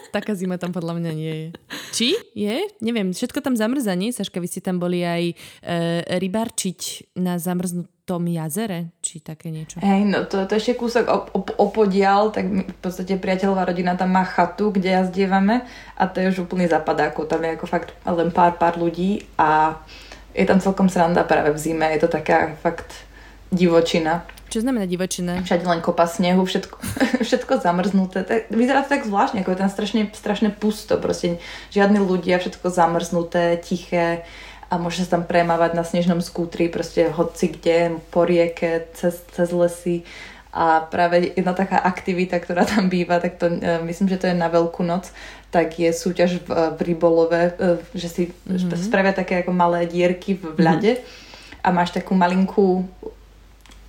Taká 0.10 0.34
zima 0.34 0.58
tam 0.58 0.74
podľa 0.74 0.98
mňa 0.98 1.12
nie 1.14 1.34
je. 1.38 1.48
Či? 1.94 2.10
Je? 2.34 2.66
Neviem, 2.82 3.14
všetko 3.14 3.46
tam 3.46 3.54
zamrzaní. 3.54 4.10
Saška, 4.10 4.42
vy 4.42 4.50
ste 4.50 4.66
tam 4.66 4.82
boli 4.82 5.06
aj 5.06 5.24
e, 5.30 5.36
rybarčiť 6.10 7.14
na 7.22 7.38
zamrznutú 7.38 7.93
tom 8.04 8.28
jazere, 8.28 8.92
či 9.00 9.24
také 9.24 9.48
niečo? 9.48 9.80
Hej, 9.80 10.04
no 10.04 10.28
to, 10.28 10.44
to 10.44 10.60
ešte 10.60 10.76
kúsok 10.76 11.08
op, 11.08 11.26
op, 11.32 11.48
opodial, 11.56 12.36
tak 12.36 12.52
v 12.52 12.78
podstate 12.84 13.16
priateľová 13.16 13.72
rodina 13.72 13.96
tam 13.96 14.12
má 14.12 14.28
chatu, 14.28 14.76
kde 14.76 14.92
jazdievame 14.92 15.64
a 15.96 16.04
to 16.12 16.20
je 16.20 16.36
už 16.36 16.44
úplný 16.44 16.68
zapadákov, 16.68 17.32
tam 17.32 17.48
je 17.48 17.56
ako 17.56 17.66
fakt 17.68 17.96
len 18.04 18.30
pár, 18.36 18.60
pár 18.60 18.76
ľudí 18.76 19.24
a 19.40 19.80
je 20.36 20.44
tam 20.44 20.60
celkom 20.60 20.92
sranda 20.92 21.24
práve 21.24 21.56
v 21.56 21.62
zime, 21.62 21.88
je 21.96 22.04
to 22.04 22.10
taká 22.12 22.60
fakt 22.60 23.08
divočina. 23.54 24.28
Čo 24.52 24.62
znamená 24.62 24.86
divočina? 24.86 25.42
Všade 25.42 25.66
len 25.66 25.82
kopa 25.82 26.06
snehu, 26.06 26.46
všetko, 26.46 26.78
všetko 27.26 27.54
zamrznuté. 27.64 28.22
Tak, 28.22 28.54
vyzerá 28.54 28.86
to 28.86 28.94
tak 28.94 29.08
zvláštne, 29.08 29.42
ako 29.42 29.50
je 29.50 29.60
tam 29.64 29.72
strašne, 29.72 30.02
strašne 30.14 30.50
pusto, 30.52 31.00
proste 31.02 31.42
žiadni 31.74 31.98
ľudia, 31.98 32.38
všetko 32.38 32.68
zamrznuté, 32.68 33.58
tiché 33.64 34.28
a 34.74 34.82
môže 34.82 35.06
sa 35.06 35.22
tam 35.22 35.30
premávať 35.30 35.78
na 35.78 35.86
snežnom 35.86 36.18
skútri, 36.18 36.66
proste 36.66 37.06
hoci 37.14 37.54
kde, 37.54 38.02
po 38.10 38.26
rieke, 38.26 38.90
cez, 38.98 39.22
cez 39.30 39.54
lesy. 39.54 40.02
A 40.50 40.82
práve 40.82 41.30
jedna 41.38 41.54
taká 41.54 41.78
aktivita, 41.78 42.42
ktorá 42.42 42.66
tam 42.66 42.90
býva, 42.90 43.22
tak 43.22 43.38
to 43.38 43.54
uh, 43.54 43.86
myslím, 43.86 44.10
že 44.10 44.18
to 44.18 44.26
je 44.34 44.36
na 44.38 44.50
Veľkú 44.50 44.82
noc, 44.82 45.14
tak 45.54 45.78
je 45.78 45.94
súťaž 45.94 46.42
v, 46.42 46.50
v 46.74 46.80
rybolove, 46.90 47.54
uh, 47.54 47.78
že 47.94 48.10
si 48.10 48.24
mm-hmm. 48.34 48.74
spravia 48.82 49.14
také 49.14 49.46
ako 49.46 49.54
malé 49.54 49.86
dierky 49.86 50.42
v 50.42 50.58
ľade 50.58 50.98
mm-hmm. 50.98 51.62
a 51.62 51.68
máš 51.70 51.94
takú 51.94 52.18
malinkú 52.18 52.82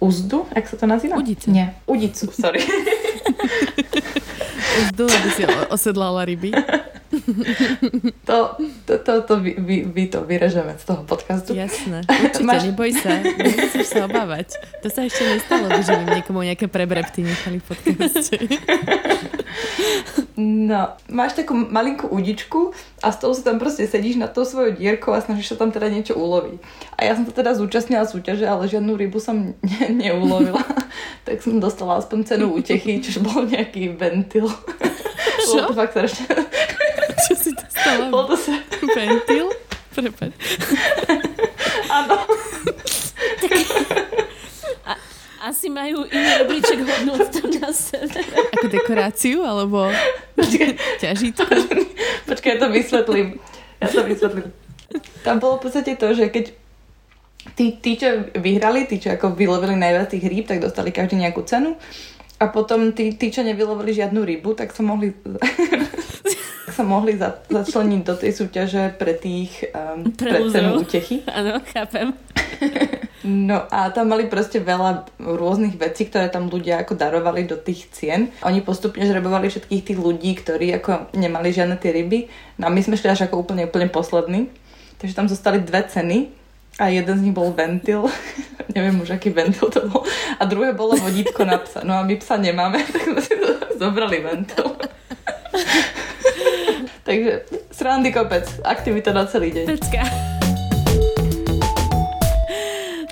uzdu, 0.05 0.45
jak 0.53 0.69
sa 0.69 0.77
to 0.77 0.85
nazýva? 0.85 1.17
Udicu. 1.17 1.49
Nie, 1.49 1.81
udicu, 1.89 2.29
sorry. 2.29 2.61
uzdu, 4.85 5.09
aby 5.09 5.29
si 5.33 5.43
osedlala 5.73 6.29
ryby. 6.29 6.53
To, 8.25 8.57
to, 8.87 8.95
to, 8.99 9.13
to 9.23 9.35
vy, 9.41 9.57
vy, 9.59 9.77
vy 9.85 10.05
to 10.09 10.25
vyrežeme 10.25 10.77
z 10.77 10.85
toho 10.85 11.03
podcastu. 11.05 11.57
Jasné, 11.57 12.05
určite, 12.25 12.45
Máš... 12.45 12.63
neboj 12.69 12.91
sa, 12.93 13.21
nemusíš 13.21 13.89
sa 13.89 14.09
obávať. 14.09 14.57
To 14.85 14.89
sa 14.93 15.05
ešte 15.05 15.25
nestalo, 15.25 15.69
že 15.81 15.93
by 15.93 16.05
niekomu 16.21 16.45
nejaké 16.45 16.69
prebrepty 16.69 17.25
nechali 17.25 17.61
v 17.61 17.65
podcaste. 17.65 18.37
No, 20.35 20.99
máš 21.07 21.39
takú 21.39 21.55
malinkú 21.55 22.11
udičku 22.11 22.75
a 22.99 23.15
z 23.15 23.23
toho 23.23 23.39
sa 23.39 23.47
tam 23.47 23.63
proste 23.63 23.87
sedíš 23.87 24.19
na 24.19 24.27
tou 24.27 24.43
svojou 24.43 24.75
dierkou 24.75 25.15
a 25.15 25.23
snažíš 25.23 25.55
sa 25.55 25.57
tam 25.63 25.71
teda 25.71 25.87
niečo 25.87 26.19
uloviť. 26.19 26.59
A 26.99 27.07
ja 27.07 27.15
som 27.15 27.23
to 27.23 27.31
teda 27.31 27.55
zúčastnila 27.55 28.03
súťaže, 28.03 28.43
ale 28.43 28.67
žiadnu 28.67 28.99
rybu 28.99 29.23
som 29.23 29.55
ne, 29.55 29.87
neulovila. 29.95 30.59
tak 31.27 31.39
som 31.39 31.63
dostala 31.63 32.03
aspoň 32.03 32.27
cenu 32.27 32.51
útechy, 32.51 32.99
čiže 32.99 33.23
bol 33.23 33.47
nejaký 33.47 33.95
ventil. 33.95 34.51
Čo? 34.51 35.55
Bolo 35.55 35.71
to 35.71 35.75
fakt 35.79 35.93
strašne. 35.95 36.27
Čo 37.15 37.33
si 37.39 37.51
dostala? 37.55 38.11
Bol 38.11 38.25
to 38.31 38.37
sa... 38.37 38.59
Ventil? 38.83 39.49
Prepaď. 39.95 40.31
Áno. 41.87 42.17
asi 45.45 45.69
majú 45.69 46.09
iný 46.09 46.31
rebríček 46.41 46.81
hodnot 46.83 47.29
tam 47.29 47.53
na 47.61 47.71
sebe. 47.71 48.21
Ako 48.59 48.67
dekoráciu, 48.73 49.45
alebo 49.45 49.93
ťažítko? 51.05 51.45
Počkaj, 52.27 52.51
ja 52.51 52.59
to 52.59 52.67
vysvetlím. 52.73 53.29
Ja 53.79 53.87
to 53.93 54.01
vysvetlím. 54.09 54.49
Tam 55.21 55.37
bolo 55.39 55.61
v 55.61 55.69
podstate 55.69 56.01
to, 56.01 56.17
že 56.17 56.33
keď 56.33 56.57
tí, 57.53 57.77
tí 57.77 58.01
čo 58.01 58.33
vyhrali, 58.41 58.89
tí, 58.89 58.97
čo 58.97 59.13
ako 59.13 59.37
vylovili 59.37 59.77
najviac 59.77 60.09
tých 60.09 60.25
rýb, 60.25 60.49
tak 60.49 60.65
dostali 60.65 60.91
každý 60.91 61.21
nejakú 61.21 61.45
cenu. 61.45 61.77
A 62.41 62.51
potom 62.51 62.91
tí, 62.97 63.13
tí 63.15 63.29
čo 63.29 63.45
nevylovili 63.45 63.95
žiadnu 63.95 64.25
rybu, 64.25 64.57
tak 64.57 64.73
sa 64.73 64.81
mohli 64.81 65.13
sa 66.71 66.83
mohli 66.85 67.21
za, 67.21 67.45
začleniť 67.53 68.03
do 68.05 68.15
tej 68.17 68.33
súťaže 68.33 68.97
pre 68.97 69.13
tých 69.13 69.69
um, 69.75 70.09
pre, 70.15 70.31
pre 70.33 70.41
cenu 70.49 70.81
útechy. 70.81 71.17
Áno, 71.39 71.61
chápem. 71.65 72.13
No 73.25 73.65
a 73.73 73.89
tam 73.89 74.13
mali 74.13 74.29
proste 74.29 74.61
veľa 74.61 75.09
rôznych 75.17 75.81
vecí, 75.81 76.05
ktoré 76.05 76.29
tam 76.29 76.53
ľudia 76.53 76.85
ako 76.85 76.93
darovali 76.93 77.49
do 77.49 77.57
tých 77.57 77.89
cien. 77.89 78.29
Oni 78.45 78.61
postupne 78.61 79.01
žrebovali 79.01 79.49
všetkých 79.49 79.81
tých 79.81 79.97
ľudí, 79.97 80.37
ktorí 80.37 80.77
ako 80.77 81.17
nemali 81.17 81.49
žiadne 81.49 81.81
tie 81.81 81.97
ryby. 81.97 82.29
No 82.61 82.69
a 82.69 82.71
my 82.71 82.85
sme 82.85 83.01
šli 83.01 83.09
až 83.09 83.25
ako 83.25 83.41
úplne, 83.41 83.65
úplne 83.65 83.89
poslední. 83.89 84.53
Takže 85.01 85.17
tam 85.17 85.25
zostali 85.25 85.65
dve 85.65 85.89
ceny 85.89 86.37
a 86.77 86.93
jeden 86.93 87.17
z 87.17 87.25
nich 87.25 87.33
bol 87.33 87.49
ventil. 87.57 88.13
Neviem 88.77 89.01
už, 89.01 89.17
aký 89.17 89.33
ventil 89.33 89.73
to 89.73 89.89
bol. 89.89 90.05
A 90.37 90.45
druhé 90.45 90.77
bolo 90.77 90.93
vodítko 90.93 91.49
na 91.49 91.57
psa. 91.65 91.81
No 91.81 91.97
a 91.97 92.05
my 92.05 92.21
psa 92.21 92.37
nemáme, 92.37 92.77
tak 92.93 93.09
sme 93.09 93.21
si 93.25 93.33
zobrali 93.81 94.21
ventil. 94.21 94.69
Takže 97.05 97.45
srandy 97.69 98.17
kopec, 98.17 98.49
aktivita 98.65 99.13
na 99.13 99.29
celý 99.29 99.53
deň. 99.53 99.67
Pecka. 99.77 100.09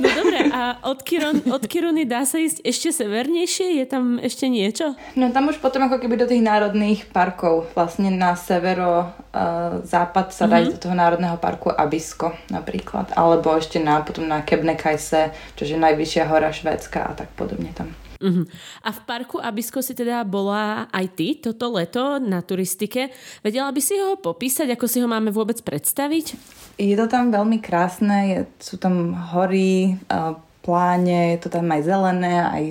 No 0.00 0.08
dobre, 0.16 0.48
a 0.48 0.80
od, 0.88 1.04
Kiron, 1.04 1.44
od 1.52 1.62
Kiruny 1.68 2.08
dá 2.08 2.24
sa 2.24 2.40
ísť 2.40 2.64
ešte 2.64 2.88
severnejšie? 2.88 3.78
Je 3.78 3.86
tam 3.86 4.16
ešte 4.16 4.48
niečo? 4.48 4.96
No 5.12 5.28
tam 5.28 5.52
už 5.52 5.60
potom 5.60 5.84
ako 5.84 6.00
keby 6.00 6.18
do 6.18 6.26
tých 6.26 6.40
národných 6.40 7.06
parkov. 7.12 7.68
Vlastne 7.76 8.08
na 8.08 8.32
severo 8.32 9.12
uh, 9.12 9.84
západ 9.84 10.32
sa 10.32 10.48
dá 10.48 10.56
mm-hmm. 10.56 10.64
ísť 10.66 10.72
do 10.72 10.82
toho 10.88 10.96
národného 10.96 11.36
parku 11.36 11.68
Abisko 11.68 12.32
napríklad. 12.48 13.12
Alebo 13.12 13.52
ešte 13.54 13.76
na, 13.76 14.00
potom 14.00 14.24
na 14.24 14.40
Kebnekaise, 14.40 15.36
čo 15.54 15.62
je 15.68 15.76
najvyššia 15.76 16.26
hora 16.32 16.48
Švédska 16.48 17.06
a 17.06 17.12
tak 17.12 17.28
podobne 17.36 17.70
tam. 17.76 17.92
Uh-huh. 18.22 18.46
A 18.86 18.94
v 18.94 19.00
parku 19.02 19.42
Abisko 19.42 19.82
si 19.82 19.98
teda 19.98 20.22
bola 20.22 20.86
aj 20.94 21.06
ty 21.18 21.34
toto 21.34 21.74
leto 21.74 22.22
na 22.22 22.38
turistike. 22.38 23.10
Vedela 23.42 23.74
by 23.74 23.82
si 23.82 23.98
ho 23.98 24.14
popísať, 24.14 24.78
ako 24.78 24.86
si 24.86 25.02
ho 25.02 25.10
máme 25.10 25.34
vôbec 25.34 25.58
predstaviť? 25.58 26.38
Je 26.78 26.94
to 26.94 27.10
tam 27.10 27.34
veľmi 27.34 27.58
krásne, 27.58 28.16
je, 28.30 28.38
sú 28.62 28.78
tam 28.78 29.12
hory, 29.34 29.98
pláne, 30.62 31.36
je 31.36 31.38
to 31.42 31.48
tam 31.50 31.66
aj 31.68 31.82
zelené, 31.82 32.34
aj 32.38 32.64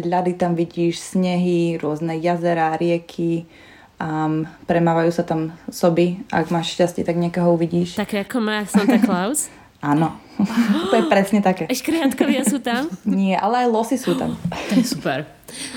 ľady 0.00 0.32
tam 0.40 0.56
vidíš, 0.56 1.14
snehy, 1.14 1.76
rôzne 1.78 2.16
jazera, 2.18 2.74
rieky. 2.74 3.46
Um, 3.94 4.42
premávajú 4.66 5.14
sa 5.14 5.22
tam 5.22 5.54
soby. 5.70 6.18
Ak 6.34 6.50
máš 6.50 6.74
šťastie, 6.74 7.06
tak 7.06 7.14
niekoho 7.14 7.54
uvidíš. 7.54 7.94
Také 7.94 8.26
ako 8.26 8.42
má 8.42 8.66
Santa 8.66 8.98
Claus? 8.98 9.46
Áno. 9.84 10.16
to 10.90 10.94
je 10.96 11.04
presne 11.06 11.44
také. 11.44 11.68
Škriatkovia 11.68 12.42
sú 12.48 12.58
tam? 12.64 12.88
Nie, 13.04 13.36
ale 13.36 13.64
aj 13.64 13.68
losy 13.68 13.96
sú 14.00 14.16
tam. 14.16 14.34
To 14.50 14.72
je 14.80 14.84
super. 14.88 15.28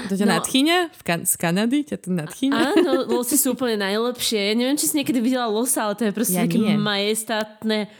To 0.08 0.15
ťa 0.15 0.26
no, 0.26 0.39
nadchýňa? 0.39 0.78
Kan- 1.04 1.28
z 1.28 1.36
Kanady 1.36 1.80
ťa 1.93 1.98
to 2.02 2.10
nadchýňa? 2.15 2.58
Áno, 2.74 2.91
losy 3.12 3.36
sú 3.36 3.54
úplne 3.54 3.78
najlepšie. 3.78 4.50
Ja 4.50 4.54
neviem, 4.56 4.80
či 4.80 4.89
si 4.89 4.96
niekedy 4.98 5.20
videla 5.20 5.52
losa, 5.52 5.86
ale 5.86 5.93
to 6.00 6.08
je 6.08 6.15
proste 6.15 6.39
ja 6.39 6.48
také 6.48 6.58
nie. 6.58 6.80
majestátne 6.80 7.91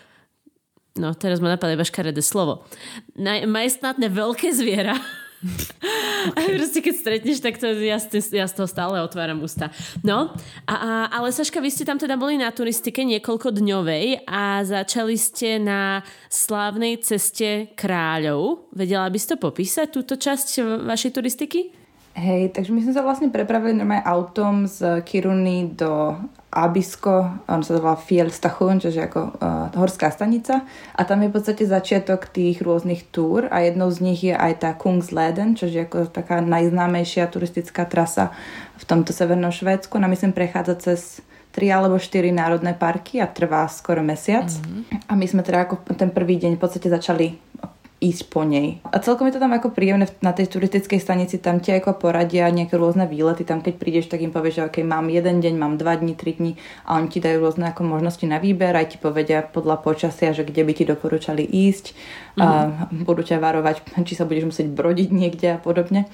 No, 0.98 1.14
teraz 1.14 1.38
ma 1.38 1.54
napadá 1.54 1.78
iba 1.78 1.86
škaredé 1.86 2.26
slovo. 2.26 2.66
Na, 3.14 3.46
majestátne 3.46 4.10
veľké 4.10 4.50
zviera. 4.50 4.98
Okay. 5.38 5.78
A 6.34 6.40
proste 6.58 6.82
keď 6.82 6.96
stretneš, 6.98 7.38
tak 7.46 7.62
to 7.62 7.70
ja, 7.78 8.02
ja 8.02 8.46
z 8.50 8.54
toho 8.58 8.66
stále 8.66 8.98
otváram 9.06 9.38
ústa. 9.46 9.70
No, 10.02 10.34
a, 10.66 10.74
a, 10.74 10.90
ale 11.14 11.30
Saška, 11.30 11.62
vy 11.62 11.70
ste 11.70 11.86
tam 11.86 12.02
teda 12.02 12.18
boli 12.18 12.42
na 12.42 12.50
turistike 12.50 13.06
niekoľko 13.06 13.54
dňovej 13.54 14.26
a 14.26 14.66
začali 14.66 15.14
ste 15.14 15.62
na 15.62 16.02
slávnej 16.28 16.98
ceste 17.06 17.70
kráľov. 17.78 18.66
Vedela 18.74 19.06
by 19.14 19.20
ste 19.22 19.38
popísať 19.38 19.94
túto 19.94 20.18
časť 20.18 20.82
vašej 20.82 21.12
turistiky? 21.14 21.77
Hej, 22.18 22.58
takže 22.58 22.74
my 22.74 22.82
sme 22.82 22.98
sa 22.98 23.06
vlastne 23.06 23.30
prepravili 23.30 23.78
normálne 23.78 24.02
autom 24.02 24.66
z 24.66 25.06
Kiruny 25.06 25.78
do 25.78 26.18
Abisko, 26.50 27.46
on 27.46 27.62
sa 27.62 27.78
to 27.78 27.84
volá 27.86 27.94
Fjellstachun, 27.94 28.82
čo 28.82 28.90
je 28.90 29.06
ako 29.06 29.38
uh, 29.38 29.70
horská 29.78 30.10
stanica 30.10 30.66
a 30.98 31.02
tam 31.06 31.22
je 31.22 31.30
v 31.30 31.36
podstate 31.38 31.70
začiatok 31.70 32.26
tých 32.34 32.66
rôznych 32.66 33.14
túr 33.14 33.46
a 33.54 33.62
jednou 33.62 33.94
z 33.94 34.02
nich 34.02 34.26
je 34.26 34.34
aj 34.34 34.66
tá 34.66 34.74
Kungsleden, 34.74 35.54
čo 35.54 35.70
je 35.70 35.86
ako 35.86 36.10
taká 36.10 36.42
najznámejšia 36.42 37.30
turistická 37.30 37.86
trasa 37.86 38.34
v 38.82 38.84
tomto 38.90 39.14
severnom 39.14 39.54
Švédsku. 39.54 40.02
No 40.02 40.10
myslím 40.10 40.34
prechádza 40.34 40.74
cez 40.82 41.22
tri 41.54 41.70
alebo 41.70 42.02
štyri 42.02 42.34
národné 42.34 42.74
parky 42.74 43.22
a 43.22 43.30
trvá 43.30 43.70
skoro 43.70 44.02
mesiac. 44.02 44.50
Mm-hmm. 44.50 45.06
A 45.06 45.14
my 45.14 45.26
sme 45.30 45.46
teda 45.46 45.70
ako 45.70 45.86
ten 45.94 46.10
prvý 46.10 46.42
deň 46.42 46.58
v 46.58 46.62
podstate 46.62 46.90
začali 46.90 47.38
ísť 47.98 48.30
po 48.30 48.46
nej. 48.46 48.78
A 48.94 49.02
celkom 49.02 49.26
je 49.26 49.34
to 49.34 49.42
tam 49.42 49.58
ako 49.58 49.74
príjemné 49.74 50.06
na 50.22 50.30
tej 50.30 50.54
turistickej 50.54 51.02
stanici, 51.02 51.42
tam 51.42 51.58
ti 51.58 51.74
ako 51.74 51.98
poradia 51.98 52.46
nejaké 52.54 52.78
rôzne 52.78 53.10
výlety, 53.10 53.42
tam 53.42 53.66
keď 53.66 53.74
prídeš, 53.82 54.06
tak 54.06 54.22
im 54.22 54.30
povieš, 54.30 54.62
že 54.62 54.64
okay, 54.70 54.84
mám 54.86 55.10
jeden 55.10 55.42
deň, 55.42 55.54
mám 55.58 55.82
dva 55.82 55.98
dní, 55.98 56.14
tri 56.14 56.38
dní 56.38 56.62
a 56.86 57.02
oni 57.02 57.10
ti 57.10 57.18
dajú 57.18 57.42
rôzne 57.42 57.74
ako 57.74 57.90
možnosti 57.90 58.22
na 58.30 58.38
výber, 58.38 58.78
aj 58.78 58.94
ti 58.94 58.98
povedia 59.02 59.42
podľa 59.42 59.82
počasia, 59.82 60.30
že 60.30 60.46
kde 60.46 60.62
by 60.62 60.74
ti 60.78 60.86
doporučali 60.86 61.42
ísť, 61.42 61.98
mm-hmm. 62.38 62.42
a 62.42 62.48
mhm. 62.70 63.02
budú 63.02 63.26
ťa 63.26 63.42
varovať, 63.42 63.82
či 64.06 64.14
sa 64.14 64.30
budeš 64.30 64.54
musieť 64.54 64.70
brodiť 64.70 65.10
niekde 65.10 65.58
a 65.58 65.60
podobne. 65.60 66.06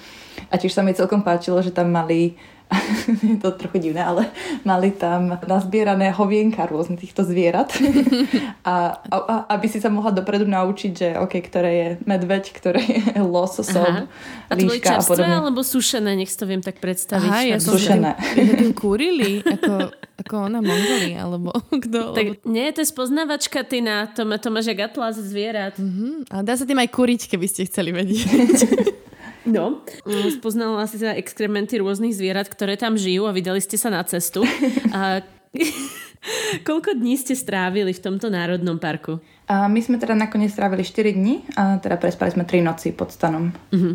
A 0.48 0.56
tiež 0.56 0.72
sa 0.72 0.88
mi 0.88 0.96
celkom 0.96 1.19
páčilo, 1.19 1.60
že 1.60 1.76
tam 1.76 1.91
mali 1.91 2.39
je 3.34 3.38
to 3.40 3.52
trochu 3.54 3.78
divné, 3.90 4.02
ale 4.04 4.30
mali 4.66 4.92
tam 4.92 5.40
nazbierané 5.46 6.12
hovienka 6.12 6.66
rôznych 6.66 7.00
týchto 7.00 7.24
zvierat. 7.24 7.74
a, 8.70 9.00
a, 9.00 9.16
a 9.18 9.36
aby 9.54 9.68
si 9.70 9.80
sa 9.80 9.94
mohla 9.94 10.12
dopredu 10.12 10.50
naučiť, 10.50 10.92
že 10.92 11.08
OK, 11.20 11.34
ktoré 11.46 11.72
je 11.72 11.90
medveď, 12.04 12.44
ktoré 12.54 12.82
je 12.82 13.22
los, 13.22 13.54
sob, 13.60 14.08
A 14.50 14.54
to 14.54 14.66
boli 14.66 14.82
čerstvé 14.82 15.26
alebo 15.26 15.62
sušené, 15.62 16.18
nech 16.18 16.30
si 16.30 16.38
to 16.38 16.46
viem 16.50 16.62
tak 16.62 16.78
predstaviť. 16.82 17.30
Aha, 17.30 17.42
ja 17.56 17.58
sušené. 17.62 18.18
Tým 18.36 18.74
kúrili, 18.76 19.42
ako, 19.42 19.94
ako 20.20 20.34
ona 20.50 20.60
Mongoli, 20.64 21.14
alebo 21.18 21.54
kto? 21.84 22.14
Tak 22.14 22.26
lebo... 22.26 22.46
nie, 22.50 22.70
to 22.74 22.82
je 22.82 22.88
spoznávačka 22.90 23.66
ty 23.66 23.82
na 23.82 24.10
to, 24.10 24.26
to 24.26 24.48
máš 24.50 24.72
jak 24.72 24.92
atlas 24.92 25.18
zvierat. 25.20 25.78
Uh-huh. 25.78 26.26
Ale 26.30 26.44
dá 26.46 26.54
sa 26.58 26.66
tým 26.68 26.80
aj 26.80 26.90
kúriť, 26.92 27.30
keby 27.30 27.46
ste 27.50 27.68
chceli 27.68 27.94
vedieť. 27.94 28.58
No, 29.44 29.84
mm, 30.08 30.40
spoznala 30.40 30.88
si 30.88 31.00
teda 31.00 31.20
exkrementy 31.20 31.84
rôznych 31.84 32.16
zvierat, 32.16 32.48
ktoré 32.48 32.80
tam 32.80 32.96
žijú 32.96 33.28
a 33.28 33.36
vydali 33.36 33.60
ste 33.60 33.76
sa 33.76 33.92
na 33.92 34.00
cestu. 34.08 34.48
A 34.96 35.20
koľko 36.68 36.96
dní 36.96 37.20
ste 37.20 37.36
strávili 37.36 37.92
v 37.92 38.04
tomto 38.04 38.32
národnom 38.32 38.80
parku? 38.80 39.20
A 39.54 39.70
my 39.70 39.78
sme 39.86 40.02
teda 40.02 40.18
nakoniec 40.18 40.50
strávili 40.50 40.82
4 40.82 41.13
dní 41.13 41.46
a 41.54 41.78
teda 41.78 42.02
prespali 42.02 42.34
sme 42.34 42.42
3 42.42 42.66
noci 42.66 42.89
pod 42.89 43.13
stanom. 43.13 43.54
Uh-huh. 43.70 43.94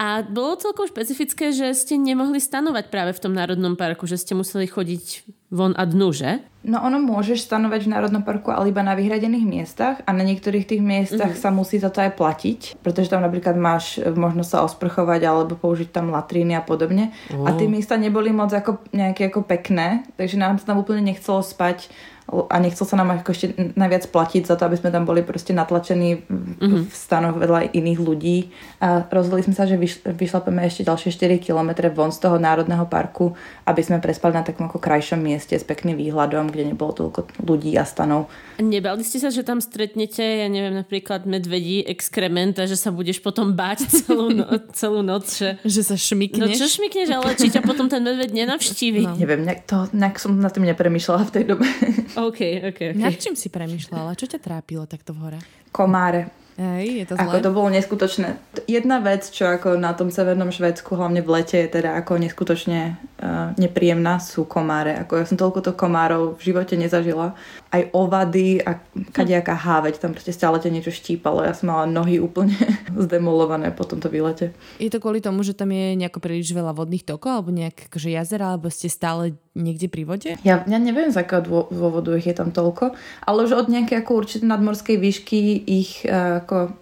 A 0.00 0.24
bolo 0.24 0.56
celkom 0.56 0.88
špecifické, 0.88 1.52
že 1.52 1.76
ste 1.76 2.00
nemohli 2.00 2.40
stanovať 2.40 2.88
práve 2.88 3.12
v 3.12 3.20
tom 3.20 3.36
národnom 3.36 3.76
parku, 3.76 4.08
že 4.08 4.16
ste 4.16 4.32
museli 4.32 4.64
chodiť 4.64 5.28
von 5.52 5.76
a 5.76 5.84
dnu, 5.84 6.08
že? 6.10 6.40
No 6.64 6.80
ono 6.80 6.96
môžeš 6.98 7.44
stanovať 7.44 7.86
v 7.86 7.92
Národnom 7.92 8.24
parku, 8.24 8.48
ale 8.48 8.72
iba 8.72 8.80
na 8.80 8.96
vyhradených 8.96 9.46
miestach 9.46 9.96
a 10.08 10.10
na 10.16 10.24
niektorých 10.24 10.64
tých 10.64 10.82
miestach 10.82 11.36
mm-hmm. 11.36 11.44
sa 11.46 11.54
musí 11.54 11.76
za 11.76 11.92
to 11.92 12.00
aj 12.00 12.16
platiť, 12.16 12.80
pretože 12.80 13.12
tam 13.12 13.20
napríklad 13.20 13.54
máš 13.54 14.00
možnosť 14.00 14.50
sa 14.50 14.64
osprchovať 14.64 15.20
alebo 15.28 15.54
použiť 15.54 15.92
tam 15.92 16.10
latríny 16.10 16.56
a 16.56 16.64
podobne. 16.64 17.12
Oh. 17.30 17.44
A 17.44 17.52
tie 17.54 17.68
miesta 17.68 17.94
neboli 18.00 18.32
moc 18.32 18.50
ako 18.50 18.80
nejaké 18.96 19.28
ako 19.28 19.44
pekné, 19.44 20.08
takže 20.16 20.40
nám 20.40 20.56
sa 20.56 20.72
tam 20.72 20.80
úplne 20.80 21.04
nechcelo 21.04 21.44
spať 21.44 21.92
a 22.24 22.56
nechcel 22.56 22.88
sa 22.88 22.96
nám 22.96 23.20
ako 23.20 23.36
ešte 23.36 23.46
najviac 23.76 24.08
platiť 24.08 24.48
za 24.48 24.56
to, 24.56 24.64
aby 24.64 24.80
sme 24.80 24.88
tam 24.88 25.04
boli 25.04 25.20
proste 25.20 25.52
natlačení 25.52 26.24
mm-hmm. 26.24 26.88
v 26.88 26.94
stanoch 26.94 27.36
vedľa 27.36 27.76
iných 27.76 28.00
ľudí. 28.00 28.48
A 28.80 29.04
rozhodli 29.12 29.44
sme 29.44 29.52
sa, 29.52 29.68
že 29.68 29.76
vyš, 29.76 30.00
vyšlapeme 30.08 30.64
ešte 30.64 30.88
ďalšie 30.88 31.12
4 31.12 31.44
km 31.44 31.92
von 31.92 32.08
z 32.08 32.24
toho 32.24 32.40
národného 32.40 32.88
parku, 32.88 33.36
aby 33.68 33.84
sme 33.84 34.00
prespali 34.00 34.32
na 34.32 34.40
takom 34.40 34.72
ako 34.72 34.80
krajšom 34.80 35.20
mieste 35.20 35.52
s 35.52 35.68
pekným 35.68 36.00
výhľadom, 36.00 36.48
kde 36.48 36.72
nebolo 36.72 36.96
toľko 36.96 37.44
ľudí 37.44 37.76
a 37.76 37.84
stanov. 37.84 38.32
Nebali 38.56 39.04
ste 39.04 39.20
sa, 39.20 39.28
že 39.28 39.44
tam 39.44 39.60
stretnete, 39.60 40.24
ja 40.24 40.48
neviem, 40.48 40.72
napríklad 40.72 41.28
medvedí 41.28 41.84
exkrement 41.84 42.56
a 42.56 42.64
že 42.64 42.80
sa 42.80 42.88
budeš 42.88 43.20
potom 43.20 43.52
báť 43.52 43.84
celú, 44.00 44.32
no, 44.32 44.48
celú 44.72 45.04
noc, 45.04 45.28
že... 45.28 45.60
že 45.60 45.84
sa 45.84 46.00
šmikneš? 46.00 46.40
No 46.40 46.56
čo 46.56 46.72
šmikneš, 46.72 47.08
ale 47.12 47.36
či 47.36 47.52
ťa 47.52 47.60
potom 47.60 47.92
ten 47.92 48.00
medved 48.00 48.32
nenavštívi? 48.32 49.12
No. 49.12 49.12
Neviem, 49.20 49.44
nejak, 49.44 49.68
to, 49.68 49.92
nejak 49.92 50.16
som 50.16 50.40
na 50.40 50.48
tým 50.48 50.64
nepremýšľala 50.72 51.28
v 51.28 51.32
tej 51.36 51.44
dobe. 51.52 51.68
OK, 52.14 52.40
OK, 52.70 52.78
OK. 52.94 52.98
Nad 52.98 53.18
čím 53.18 53.34
si 53.34 53.50
premyšľala? 53.50 54.14
Čo 54.14 54.30
ťa 54.30 54.38
trápilo 54.38 54.86
takto 54.86 55.10
v 55.14 55.18
hore? 55.22 55.40
Komáre. 55.74 56.44
Hej, 56.54 56.86
je 57.02 57.04
to 57.10 57.14
zlé? 57.18 57.26
Ako 57.26 57.36
to 57.42 57.50
bolo 57.50 57.68
neskutočné. 57.74 58.38
Jedna 58.70 59.02
vec, 59.02 59.26
čo 59.26 59.50
ako 59.50 59.74
na 59.74 59.90
tom 59.90 60.14
severnom 60.14 60.54
Švedsku, 60.54 60.94
hlavne 60.94 61.18
v 61.18 61.42
lete, 61.42 61.58
je 61.58 61.82
teda 61.82 61.98
ako 61.98 62.14
neskutočne 62.22 62.94
uh, 62.94 63.50
nepríjemná, 63.58 64.22
sú 64.22 64.46
komáre. 64.46 64.94
Ako 65.02 65.18
ja 65.18 65.26
som 65.26 65.34
toľko 65.34 65.66
to 65.66 65.72
komárov 65.74 66.38
v 66.38 66.54
živote 66.54 66.78
nezažila. 66.78 67.34
Aj 67.74 67.82
ovady 67.90 68.62
a 68.62 68.78
kadejaká 69.10 69.58
háveť, 69.58 69.98
tam 69.98 70.14
proste 70.14 70.30
stále 70.30 70.62
ťa 70.62 70.70
niečo 70.70 70.94
štípalo. 70.94 71.42
Ja 71.42 71.58
som 71.58 71.74
mala 71.74 71.90
nohy 71.90 72.22
úplne 72.22 72.54
zdemolované 73.10 73.74
po 73.74 73.82
tomto 73.82 74.06
výlete. 74.06 74.54
Je 74.78 74.94
to 74.94 75.02
kvôli 75.02 75.18
tomu, 75.18 75.42
že 75.42 75.58
tam 75.58 75.74
je 75.74 75.98
nejako 75.98 76.22
príliš 76.22 76.54
veľa 76.54 76.70
vodných 76.70 77.02
tokov 77.02 77.34
alebo 77.34 77.50
nejak 77.50 77.90
akože 77.90 78.14
jazera, 78.14 78.54
alebo 78.54 78.70
ste 78.70 78.86
stále 78.86 79.34
niekde 79.54 79.86
pri 79.86 80.02
vode? 80.04 80.30
Ja, 80.42 80.66
ja 80.66 80.78
neviem, 80.82 81.14
z 81.14 81.22
akého 81.22 81.66
dôvodu 81.70 82.14
ich 82.18 82.26
je 82.26 82.36
tam 82.36 82.50
toľko, 82.50 82.94
ale 83.24 83.38
už 83.46 83.54
od 83.54 83.70
nejakej 83.70 84.02
ako 84.02 84.10
určite 84.18 84.44
nadmorskej 84.44 84.98
výšky 84.98 85.62
ich 85.64 86.02
uh, 86.04 86.42
ako 86.42 86.74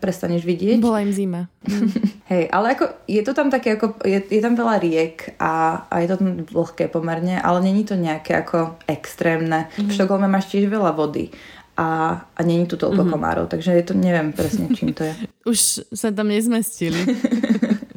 prestaneš 0.00 0.48
vidieť. 0.48 0.80
Bola 0.80 1.04
im 1.04 1.12
zima. 1.12 1.46
Hej, 2.32 2.48
ale 2.52 2.76
ako 2.76 2.84
je 3.04 3.22
to 3.24 3.32
tam 3.36 3.48
také 3.52 3.76
ako, 3.76 4.00
je, 4.04 4.20
je 4.20 4.40
tam 4.40 4.56
veľa 4.56 4.76
riek 4.80 5.36
a, 5.40 5.84
a 5.88 5.94
je 6.00 6.08
to 6.08 6.16
tam 6.20 6.28
vlhké 6.44 6.88
pomerne, 6.88 7.40
ale 7.40 7.60
není 7.60 7.84
to 7.84 7.96
nejaké 7.96 8.36
ako 8.36 8.80
extrémne. 8.88 9.68
Mm-hmm. 9.68 9.88
V 9.88 9.96
Štokholme 9.96 10.28
máš 10.28 10.48
tiež 10.52 10.68
veľa 10.68 10.96
vody 10.96 11.32
a, 11.76 12.20
a 12.20 12.40
není 12.44 12.64
tu 12.64 12.80
toľko 12.80 13.04
mm-hmm. 13.04 13.12
komárov, 13.12 13.44
takže 13.48 13.76
je 13.76 13.84
to, 13.84 13.94
neviem 13.94 14.32
presne 14.32 14.72
čím 14.72 14.96
to 14.96 15.04
je. 15.04 15.14
Už 15.52 15.58
sa 15.92 16.08
tam 16.12 16.32
nezmestili. 16.32 16.96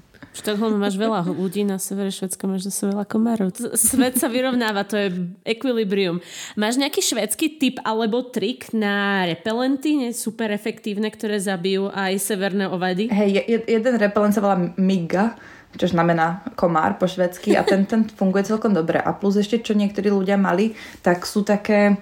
V 0.42 0.50
Štokholme 0.50 0.82
máš 0.82 0.98
veľa 0.98 1.22
ľudí, 1.30 1.62
na 1.62 1.78
severe 1.78 2.10
Švedska 2.10 2.50
máš 2.50 2.66
zase 2.66 2.90
veľa 2.90 3.06
komárov. 3.06 3.54
Svet 3.78 4.18
sa 4.18 4.26
vyrovnáva, 4.26 4.90
to 4.90 4.98
je 4.98 5.14
equilibrium. 5.46 6.18
Máš 6.58 6.82
nejaký 6.82 6.98
švedský 6.98 7.62
typ 7.62 7.78
alebo 7.86 8.26
trik 8.26 8.74
na 8.74 9.22
repelenty, 9.30 10.02
nie 10.02 10.10
super 10.18 10.50
efektívne, 10.50 11.14
ktoré 11.14 11.38
zabijú 11.38 11.94
aj 11.94 12.18
severné 12.18 12.66
ovady? 12.66 13.14
Hej, 13.14 13.54
jeden 13.70 13.94
repelent 14.02 14.34
sa 14.34 14.42
volá 14.42 14.58
Miga, 14.82 15.38
čo 15.78 15.86
znamená 15.86 16.42
komár 16.58 16.98
po 16.98 17.06
švedsky 17.06 17.54
a 17.54 17.62
ten, 17.62 17.86
ten 17.86 18.10
funguje 18.10 18.50
celkom 18.50 18.74
dobre. 18.74 18.98
A 18.98 19.14
plus 19.14 19.38
ešte, 19.38 19.62
čo 19.62 19.78
niektorí 19.78 20.10
ľudia 20.10 20.42
mali, 20.42 20.74
tak 21.06 21.22
sú 21.30 21.46
také 21.46 22.02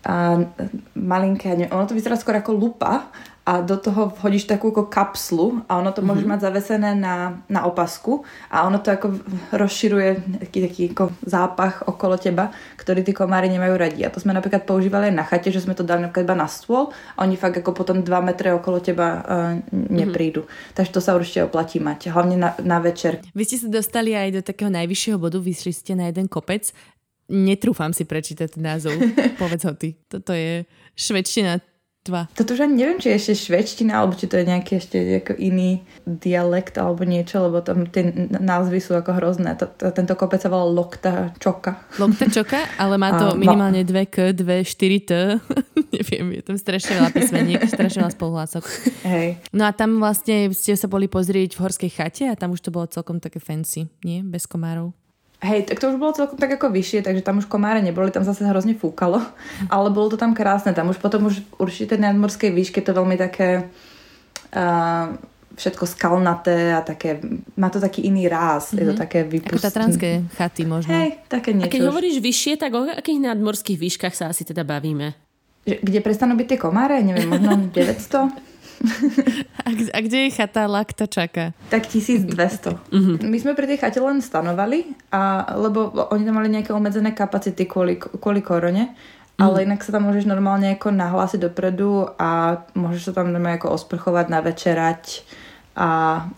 a, 0.00 0.48
malinké, 0.96 1.68
ono 1.68 1.84
to 1.84 1.92
vyzerá 1.92 2.16
skôr 2.16 2.40
ako 2.40 2.56
lupa 2.56 3.12
a 3.46 3.62
do 3.62 3.78
toho 3.78 4.10
vhodíš 4.10 4.50
takú 4.50 4.74
ako 4.74 4.90
kapslu 4.90 5.62
a 5.70 5.78
ono 5.78 5.94
to 5.94 6.02
mm-hmm. 6.02 6.08
môžeš 6.10 6.26
mhm. 6.26 6.32
mať 6.34 6.40
zavesené 6.42 6.90
na, 6.98 7.38
na 7.46 7.62
opasku 7.62 8.26
a 8.50 8.66
ono 8.66 8.82
to 8.82 8.90
ako 8.90 9.22
rozširuje 9.54 10.42
taký, 10.42 10.58
taký 10.66 10.82
ako 10.90 11.14
zápach 11.22 11.86
okolo 11.86 12.18
teba, 12.18 12.50
ktorý 12.74 13.06
tí 13.06 13.14
komári 13.14 13.46
nemajú 13.46 13.74
radi. 13.78 14.02
A 14.02 14.10
to 14.10 14.18
sme 14.18 14.34
napríklad 14.34 14.66
používali 14.66 15.14
aj 15.14 15.14
na 15.14 15.22
chate, 15.22 15.54
že 15.54 15.62
sme 15.62 15.78
to 15.78 15.86
dali 15.86 16.02
napríklad 16.02 16.26
iba 16.26 16.34
na 16.34 16.50
stôl 16.50 16.90
a 17.14 17.22
oni 17.22 17.38
fakt 17.38 17.62
ako 17.62 17.70
potom 17.70 18.02
2 18.02 18.10
metre 18.26 18.50
okolo 18.50 18.82
teba 18.82 19.22
uh, 19.22 19.54
neprídu. 19.70 20.42
Mm-hmm. 20.42 20.74
Takže 20.74 20.90
to 20.90 20.98
sa 20.98 21.14
určite 21.14 21.46
oplatí 21.46 21.78
mať, 21.78 22.10
hlavne 22.10 22.34
na, 22.34 22.50
na 22.66 22.82
večer. 22.82 23.22
Vy 23.30 23.46
ste 23.46 23.62
sa 23.62 23.70
dostali 23.70 24.18
aj 24.18 24.28
do 24.34 24.42
takého 24.42 24.74
najvyššieho 24.74 25.22
bodu, 25.22 25.38
vyšli 25.38 25.70
ste 25.70 25.94
na 25.94 26.10
jeden 26.10 26.26
kopec. 26.26 26.74
Netrúfam 27.30 27.94
si 27.94 28.02
prečítať 28.02 28.58
názov. 28.58 28.98
Povedz 29.40 29.62
ho 29.70 29.74
ty. 29.78 29.94
Toto 30.10 30.34
je 30.34 30.66
švedština 30.98 31.75
Dva. 32.06 32.30
Toto 32.38 32.54
už 32.54 32.62
ani 32.62 32.86
neviem, 32.86 33.02
či 33.02 33.10
je 33.10 33.18
ešte 33.18 33.50
švedština, 33.50 33.98
alebo 33.98 34.14
či 34.14 34.30
to 34.30 34.38
je 34.38 34.46
nejaký 34.46 34.72
ešte 34.78 34.98
ako 35.26 35.34
iný 35.42 35.82
dialekt 36.06 36.78
alebo 36.78 37.02
niečo, 37.02 37.42
lebo 37.42 37.58
tam 37.66 37.90
tie 37.90 38.14
názvy 38.30 38.78
sú 38.78 38.94
ako 38.94 39.18
hrozné. 39.18 39.58
To, 39.58 39.66
to, 39.66 39.90
tento 39.90 40.14
kopec 40.14 40.38
sa 40.38 40.46
volá 40.46 40.70
Lokta 40.70 41.34
Čoka. 41.42 41.82
Lokta 41.98 42.30
Čoka, 42.30 42.62
ale 42.78 42.94
má 42.94 43.18
to 43.18 43.26
A, 43.34 43.38
minimálne 43.38 43.82
dve 43.82 44.06
K, 44.06 44.30
dve, 44.30 44.62
štyri 44.62 45.02
T. 45.02 45.42
neviem, 45.96 46.38
je 46.38 46.42
tam 46.46 46.54
strašne 46.54 46.94
veľa 46.94 47.10
písmeniek, 47.10 47.60
strašne 47.66 48.06
veľa 48.06 48.14
spoluhlások. 48.14 48.62
Hej. 49.02 49.42
No 49.50 49.66
a 49.66 49.74
tam 49.74 49.98
vlastne 49.98 50.54
ste 50.54 50.78
sa 50.78 50.86
boli 50.86 51.10
pozrieť 51.10 51.58
v 51.58 51.62
horskej 51.66 51.90
chate 51.90 52.24
a 52.30 52.38
tam 52.38 52.54
už 52.54 52.62
to 52.62 52.70
bolo 52.70 52.86
celkom 52.86 53.18
také 53.18 53.42
fancy, 53.42 53.90
nie? 54.06 54.22
Bez 54.22 54.46
komárov. 54.46 54.94
Hej, 55.44 55.68
tak 55.68 55.76
to 55.76 55.92
už 55.92 56.00
bolo 56.00 56.16
celkom 56.16 56.40
tak 56.40 56.56
ako 56.56 56.72
vyššie, 56.72 57.04
takže 57.04 57.20
tam 57.20 57.44
už 57.44 57.46
komáre 57.46 57.84
neboli, 57.84 58.08
tam 58.08 58.24
zase 58.24 58.40
hrozne 58.48 58.72
fúkalo, 58.72 59.20
ale 59.68 59.88
bolo 59.92 60.08
to 60.08 60.16
tam 60.16 60.32
krásne, 60.32 60.72
tam 60.72 60.88
už 60.88 60.96
potom 60.96 61.28
už 61.28 61.44
určite 61.60 62.00
na 62.00 62.08
nadmorskej 62.08 62.56
výške 62.56 62.80
to 62.80 62.96
veľmi 62.96 63.20
také 63.20 63.68
uh, 64.56 65.12
všetko 65.56 65.84
skalnaté 65.88 66.72
a 66.72 66.80
také, 66.80 67.20
má 67.56 67.68
to 67.68 67.80
taký 67.80 68.08
iný 68.08 68.32
ráz, 68.32 68.72
mm-hmm. 68.72 68.80
je 68.80 68.84
to 68.84 68.94
mhm. 68.96 69.00
také 69.00 69.18
vypustné. 69.24 69.60
Ako 69.60 69.68
tatranské 69.68 70.08
chaty 70.36 70.62
možno. 70.64 70.92
Hej, 70.92 71.20
také 71.28 71.52
niečo. 71.52 71.68
A 71.68 71.72
keď 71.72 71.82
hovoríš 71.88 72.16
vyššie, 72.20 72.54
tak 72.56 72.72
o 72.76 72.88
akých 72.88 73.20
nadmorských 73.20 73.76
výškach 73.80 74.16
sa 74.16 74.32
asi 74.32 74.44
teda 74.44 74.64
bavíme? 74.64 75.16
Kde 75.66 75.98
prestanú 75.98 76.38
byť 76.38 76.46
tie 76.46 76.58
komáre? 76.60 77.02
Neviem, 77.02 77.28
možno 77.28 77.60
900? 77.76 78.55
a, 79.66 79.68
a 79.70 79.98
kde 80.00 80.18
je 80.26 80.30
chata 80.30 80.66
Lakta 80.70 81.06
čaká? 81.06 81.52
Tak 81.68 81.86
1200. 81.90 82.32
Uh-huh. 82.32 83.16
My 83.22 83.36
sme 83.38 83.52
pri 83.58 83.66
tej 83.66 83.78
chate 83.82 84.00
len 84.00 84.22
stanovali, 84.22 84.94
a, 85.10 85.52
lebo 85.58 85.90
oni 86.14 86.22
tam 86.24 86.36
mali 86.38 86.48
nejaké 86.52 86.70
obmedzené 86.70 87.12
kapacity 87.12 87.66
kvôli, 87.66 87.98
kvôli 87.98 88.40
korone. 88.40 88.94
Mm. 89.36 89.42
Ale 89.44 89.56
inak 89.68 89.84
sa 89.84 89.92
tam 89.92 90.08
môžeš 90.08 90.24
normálne 90.24 90.72
ako 90.72 90.96
nahlásiť 90.96 91.52
dopredu 91.52 92.08
a 92.16 92.62
môžeš 92.72 93.12
sa 93.12 93.20
tam 93.20 93.28
normálne 93.28 93.60
ako 93.60 93.76
osprchovať, 93.76 94.32
navečerať 94.32 95.02
a 95.76 95.88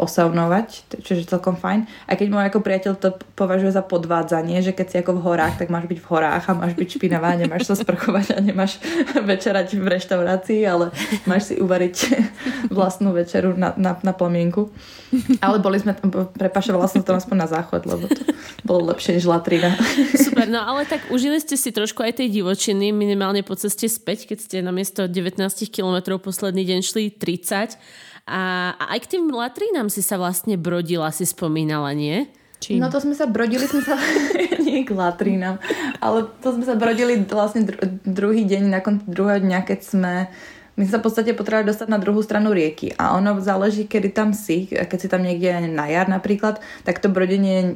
osavnovať, 0.02 0.98
čo 1.06 1.14
je 1.14 1.22
celkom 1.22 1.54
fajn. 1.54 1.86
A 2.10 2.18
keď 2.18 2.26
môj 2.26 2.44
ako 2.50 2.58
priateľ 2.58 2.98
to 2.98 3.14
považuje 3.38 3.70
za 3.70 3.86
podvádzanie, 3.86 4.58
že 4.66 4.74
keď 4.74 4.86
si 4.90 4.96
ako 4.98 5.22
v 5.22 5.24
horách, 5.30 5.62
tak 5.62 5.70
máš 5.70 5.86
byť 5.86 5.98
v 6.02 6.08
horách 6.10 6.44
a 6.50 6.58
máš 6.58 6.74
byť 6.74 6.88
špinavá, 6.98 7.38
nemáš 7.38 7.70
sa 7.70 7.78
sprchovať 7.78 8.34
a 8.34 8.42
nemáš 8.42 8.82
večerať 9.30 9.78
v 9.78 9.86
reštaurácii, 9.86 10.60
ale 10.66 10.90
máš 11.30 11.54
si 11.54 11.62
uvariť 11.62 11.96
vlastnú 12.76 13.14
večeru 13.14 13.54
na, 13.54 13.70
na, 13.78 13.94
na 14.02 14.10
plamienku. 14.10 14.74
Ale 15.38 15.62
boli 15.62 15.78
sme, 15.78 15.94
prepašovala 16.34 16.90
som 16.90 17.06
to 17.06 17.14
aspoň 17.14 17.36
na 17.38 17.48
záchod, 17.48 17.86
lebo 17.86 18.10
to 18.10 18.26
bolo 18.66 18.90
lepšie 18.90 19.22
než 19.22 19.24
latrina. 19.30 19.70
Super, 20.26 20.50
no 20.50 20.66
ale 20.66 20.82
tak 20.82 21.14
užili 21.14 21.38
ste 21.38 21.54
si 21.54 21.70
trošku 21.70 22.02
aj 22.02 22.18
tej 22.20 22.28
divočiny, 22.42 22.90
minimálne 22.90 23.46
po 23.46 23.54
ceste 23.54 23.86
späť, 23.86 24.34
keď 24.34 24.38
ste 24.42 24.56
na 24.66 24.74
miesto 24.74 25.06
19 25.06 25.38
km 25.70 26.18
posledný 26.18 26.66
deň 26.66 26.80
šli 26.82 27.14
30 27.14 27.78
a, 28.28 28.76
a 28.76 28.84
aj 28.94 29.08
k 29.08 29.10
tým 29.16 29.32
latrínam 29.32 29.88
si 29.88 30.04
sa 30.04 30.20
vlastne 30.20 30.60
brodila, 30.60 31.08
si 31.08 31.24
spomínala, 31.24 31.96
nie? 31.96 32.28
Čím? 32.60 32.82
No 32.82 32.90
to 32.92 33.00
sme 33.00 33.14
sa 33.14 33.24
brodili, 33.24 33.64
sme 33.64 33.80
sa 33.80 33.96
nie 34.66 34.84
k 34.84 34.92
latrínam, 34.92 35.56
ale 36.04 36.28
to 36.44 36.52
sme 36.52 36.68
sa 36.68 36.76
brodili 36.76 37.16
vlastne 37.24 37.64
dru- 37.64 38.02
druhý 38.04 38.44
deň, 38.44 38.62
na 38.68 38.80
konci 38.84 39.08
druhého 39.08 39.40
dňa, 39.40 39.58
keď 39.64 39.80
sme 39.80 40.12
my 40.78 40.86
sa 40.86 41.02
v 41.02 41.10
podstate 41.10 41.34
potrebovali 41.34 41.74
dostať 41.74 41.88
na 41.90 41.98
druhú 41.98 42.22
stranu 42.22 42.54
rieky 42.54 42.94
a 42.94 43.18
ono 43.18 43.42
záleží, 43.42 43.90
kedy 43.90 44.14
tam 44.14 44.30
si, 44.30 44.70
keď 44.70 44.98
si 44.98 45.10
tam 45.10 45.26
niekde 45.26 45.74
na 45.74 45.90
jar 45.90 46.06
napríklad, 46.06 46.62
tak 46.86 47.02
to 47.02 47.10
brodenie 47.10 47.74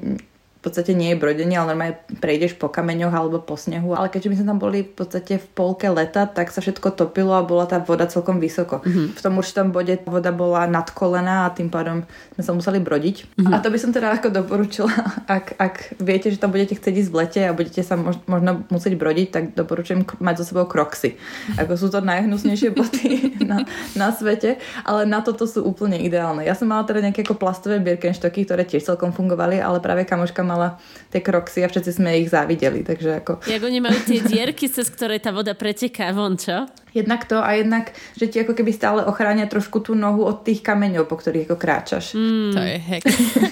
v 0.63 0.71
podstate 0.71 0.95
nie 0.95 1.11
je 1.11 1.19
brodenie, 1.19 1.59
ale 1.59 1.75
normálne 1.75 1.99
prejdeš 2.23 2.55
po 2.55 2.71
kameňoch 2.71 3.11
alebo 3.11 3.43
po 3.43 3.59
snehu. 3.59 3.99
Ale 3.99 4.07
keďže 4.15 4.31
my 4.31 4.37
sme 4.39 4.47
tam 4.55 4.59
boli 4.63 4.87
v 4.87 4.95
podstate 4.95 5.43
v 5.43 5.47
polke 5.59 5.91
leta, 5.91 6.31
tak 6.31 6.55
sa 6.55 6.63
všetko 6.63 6.95
topilo 6.95 7.35
a 7.35 7.43
bola 7.43 7.67
tá 7.67 7.83
voda 7.83 8.07
celkom 8.07 8.39
vysoko. 8.39 8.79
Mm-hmm. 8.79 9.19
V 9.19 9.21
tom 9.27 9.43
určitom 9.43 9.75
bode 9.75 9.99
voda 10.07 10.31
bola 10.31 10.71
nad 10.71 10.87
kolena 10.95 11.51
a 11.51 11.53
tým 11.53 11.67
pádom 11.67 12.07
sme 12.39 12.43
sa 12.47 12.55
museli 12.55 12.79
brodiť. 12.79 13.43
Mm-hmm. 13.43 13.51
A 13.51 13.59
to 13.59 13.75
by 13.75 13.79
som 13.83 13.91
teda 13.91 14.15
ako 14.15 14.31
doporučila, 14.31 14.95
ak, 15.27 15.59
ak 15.59 15.75
viete, 15.99 16.31
že 16.31 16.39
tam 16.39 16.55
budete 16.55 16.79
chcieť 16.79 16.95
ísť 16.95 17.11
v 17.11 17.19
lete 17.19 17.41
a 17.43 17.51
budete 17.51 17.83
sa 17.83 17.99
mož, 17.99 18.23
možno 18.31 18.63
musieť 18.71 18.95
brodiť, 18.95 19.29
tak 19.35 19.45
doporučujem 19.59 20.07
mať 20.23 20.47
so 20.47 20.55
sebou 20.55 20.71
kroxy. 20.71 21.19
Ako 21.59 21.75
sú 21.75 21.91
to 21.91 21.99
najhnusnejšie 22.07 22.71
boty 22.79 23.35
na, 23.43 23.67
na 23.99 24.15
svete, 24.15 24.63
ale 24.87 25.11
na 25.11 25.27
toto 25.27 25.43
sú 25.43 25.67
úplne 25.67 25.99
ideálne. 25.99 26.47
Ja 26.47 26.55
som 26.55 26.71
mala 26.71 26.87
teda 26.87 27.03
nejaké 27.03 27.27
ako 27.27 27.35
plastové 27.35 27.83
birkenštoky, 27.83 28.47
ktoré 28.47 28.63
tiež 28.63 28.87
celkom 28.87 29.11
fungovali, 29.11 29.59
ale 29.59 29.83
práve 29.83 30.07
kamoška 30.07 30.52
mala 30.53 30.77
tie 31.09 31.25
kroxy 31.25 31.65
a 31.65 31.73
všetci 31.73 31.91
sme 31.97 32.21
ich 32.21 32.29
závideli, 32.29 32.85
takže 32.85 33.25
ako... 33.25 33.33
Jak 33.49 33.63
oni 33.65 33.81
majú 33.81 33.97
tie 34.05 34.21
dierky, 34.21 34.69
cez 34.69 34.93
ktoré 34.93 35.17
tá 35.17 35.33
voda 35.33 35.57
preteká 35.57 36.13
von, 36.13 36.37
čo? 36.37 36.69
Jednak 36.93 37.25
to 37.25 37.41
a 37.41 37.57
jednak, 37.57 37.97
že 38.21 38.29
ti 38.29 38.37
ako 38.45 38.53
keby 38.53 38.71
stále 38.77 39.01
ochránia 39.09 39.49
trošku 39.49 39.81
tú 39.81 39.97
nohu 39.97 40.29
od 40.29 40.45
tých 40.45 40.61
kameňov, 40.61 41.09
po 41.09 41.17
ktorých 41.17 41.49
ako 41.49 41.57
kráčaš. 41.57 42.13
Mm. 42.13 42.53
To 42.53 42.61
je 42.61 42.77
hek. 42.77 43.03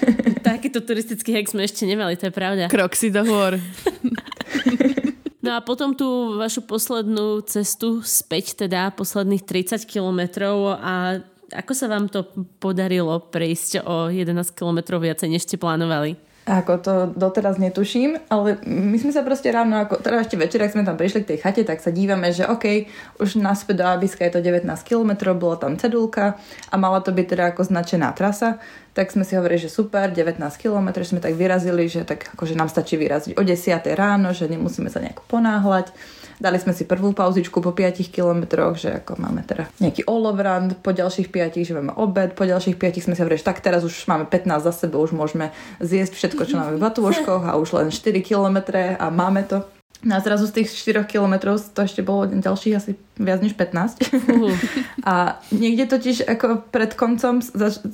Takýto 0.45 0.85
turistický 0.85 1.33
hek 1.41 1.49
sme 1.49 1.65
ešte 1.65 1.89
nemali, 1.89 2.13
to 2.13 2.29
je 2.29 2.33
pravda. 2.33 2.69
Kroxy 2.69 3.09
do 3.09 3.25
hôr. 3.25 3.57
No 5.41 5.57
a 5.57 5.59
potom 5.65 5.97
tú 5.97 6.37
vašu 6.37 6.61
poslednú 6.69 7.41
cestu 7.49 8.05
späť, 8.05 8.53
teda 8.53 8.93
posledných 8.93 9.41
30 9.41 9.89
kilometrov 9.89 10.77
a 10.77 11.25
ako 11.51 11.73
sa 11.75 11.91
vám 11.91 12.07
to 12.07 12.23
podarilo 12.61 13.19
prejsť 13.19 13.83
o 13.83 14.07
11 14.07 14.37
kilometrov 14.55 15.03
viacej, 15.03 15.27
než 15.27 15.43
ste 15.49 15.59
plánovali? 15.59 16.15
Ako 16.41 16.81
to 16.81 16.93
doteraz 17.13 17.61
netuším, 17.61 18.17
ale 18.25 18.57
my 18.65 18.97
sme 18.97 19.13
sa 19.13 19.21
proste 19.21 19.53
ráno, 19.53 19.77
ako, 19.77 20.01
teda 20.01 20.25
ešte 20.25 20.41
večer, 20.41 20.57
ak 20.65 20.73
sme 20.73 20.81
tam 20.81 20.97
prišli 20.97 21.21
k 21.21 21.29
tej 21.29 21.41
chate, 21.45 21.61
tak 21.61 21.85
sa 21.85 21.93
dívame, 21.93 22.33
že 22.33 22.49
OK, 22.49 22.89
už 23.21 23.37
naspäť 23.37 23.75
do 23.77 23.85
Abiska 23.85 24.25
je 24.25 24.33
to 24.33 24.41
19 24.41 24.65
km, 24.81 25.37
bola 25.37 25.61
tam 25.61 25.77
cedulka 25.77 26.41
a 26.73 26.75
mala 26.81 27.05
to 27.05 27.13
byť 27.13 27.27
teda 27.29 27.53
ako 27.53 27.61
značená 27.69 28.09
trasa, 28.17 28.57
tak 28.97 29.13
sme 29.13 29.21
si 29.21 29.37
hovorili, 29.37 29.61
že 29.61 29.69
super, 29.69 30.09
19 30.09 30.41
km, 30.57 30.89
sme 31.05 31.21
tak 31.21 31.37
vyrazili, 31.37 31.85
že 31.85 32.09
tak 32.09 32.33
akože 32.33 32.57
nám 32.57 32.73
stačí 32.73 32.97
vyraziť 32.97 33.37
o 33.37 33.41
10 33.45 33.77
ráno, 33.93 34.33
že 34.33 34.49
nemusíme 34.49 34.89
sa 34.89 34.97
nejako 34.97 35.21
ponáhľať 35.29 35.93
Dali 36.41 36.57
sme 36.57 36.73
si 36.73 36.89
prvú 36.89 37.13
pauzičku 37.13 37.61
po 37.61 37.69
5 37.69 38.01
kilometroch, 38.09 38.73
že 38.73 38.97
ako 38.97 39.21
máme 39.21 39.45
teda 39.45 39.69
nejaký 39.77 40.09
olovrand, 40.09 40.73
po 40.81 40.89
ďalších 40.89 41.29
5, 41.29 41.61
že 41.61 41.77
máme 41.77 41.93
obed, 41.93 42.33
po 42.33 42.49
ďalších 42.49 42.81
5 42.81 43.05
sme 43.05 43.13
sa 43.13 43.29
že 43.29 43.45
tak 43.45 43.61
teraz 43.61 43.85
už 43.85 44.09
máme 44.09 44.25
15 44.25 44.65
za 44.65 44.73
sebou, 44.73 45.05
už 45.05 45.13
môžeme 45.13 45.53
zjesť 45.77 46.17
všetko, 46.17 46.41
čo 46.49 46.57
máme 46.57 46.81
v 46.81 46.81
batôžkoch 46.81 47.45
a 47.45 47.61
už 47.61 47.77
len 47.77 47.87
4 47.93 48.25
kilometre 48.25 48.97
a 48.97 49.13
máme 49.13 49.45
to. 49.45 49.61
No 50.01 50.17
a 50.17 50.19
zrazu 50.25 50.49
z 50.49 50.65
tých 50.65 50.73
4 50.73 51.05
kilometrov 51.05 51.61
to 51.61 51.85
ešte 51.85 52.01
bolo 52.01 52.25
ďalších 52.25 52.73
asi 52.73 52.97
viac 53.21 53.45
než 53.45 53.53
15. 53.53 54.01
Uh. 54.33 54.49
a 55.13 55.37
niekde 55.53 55.93
totiž 55.93 56.25
ako 56.25 56.65
pred 56.73 56.97
koncom 56.97 57.37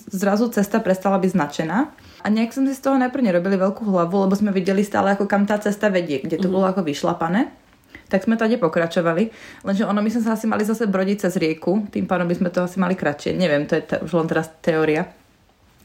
zrazu 0.07 0.47
cesta 0.55 0.79
prestala 0.79 1.19
byť 1.19 1.35
značená. 1.35 1.91
A 2.23 2.27
nejak 2.31 2.55
som 2.55 2.63
si 2.63 2.71
z 2.71 2.79
toho 2.79 2.95
najprv 2.95 3.27
nerobili 3.27 3.59
veľkú 3.59 3.83
hlavu, 3.91 4.23
lebo 4.23 4.39
sme 4.39 4.55
videli 4.55 4.87
stále, 4.87 5.19
ako 5.19 5.27
kam 5.27 5.43
tá 5.43 5.59
cesta 5.59 5.91
vedie, 5.91 6.23
kde 6.23 6.39
to 6.39 6.47
uh. 6.47 6.53
bolo 6.55 6.71
ako 6.71 6.87
vyšlapané 6.87 7.66
tak 8.07 8.23
sme 8.23 8.39
tady 8.39 8.57
pokračovali. 8.57 9.29
Lenže 9.67 9.83
ono, 9.83 9.99
my 9.99 10.09
sme 10.11 10.23
sa 10.23 10.35
asi 10.35 10.47
mali 10.47 10.63
zase 10.63 10.87
brodiť 10.87 11.27
cez 11.27 11.33
rieku, 11.35 11.83
tým 11.91 12.07
pádom 12.07 12.27
by 12.27 12.35
sme 12.35 12.49
to 12.49 12.63
asi 12.63 12.79
mali 12.79 12.95
kratšie. 12.95 13.35
Neviem, 13.35 13.67
to 13.67 13.75
je 13.75 13.83
t- 13.83 14.01
už 14.01 14.11
len 14.15 14.27
teraz 14.27 14.51
teória 14.63 15.11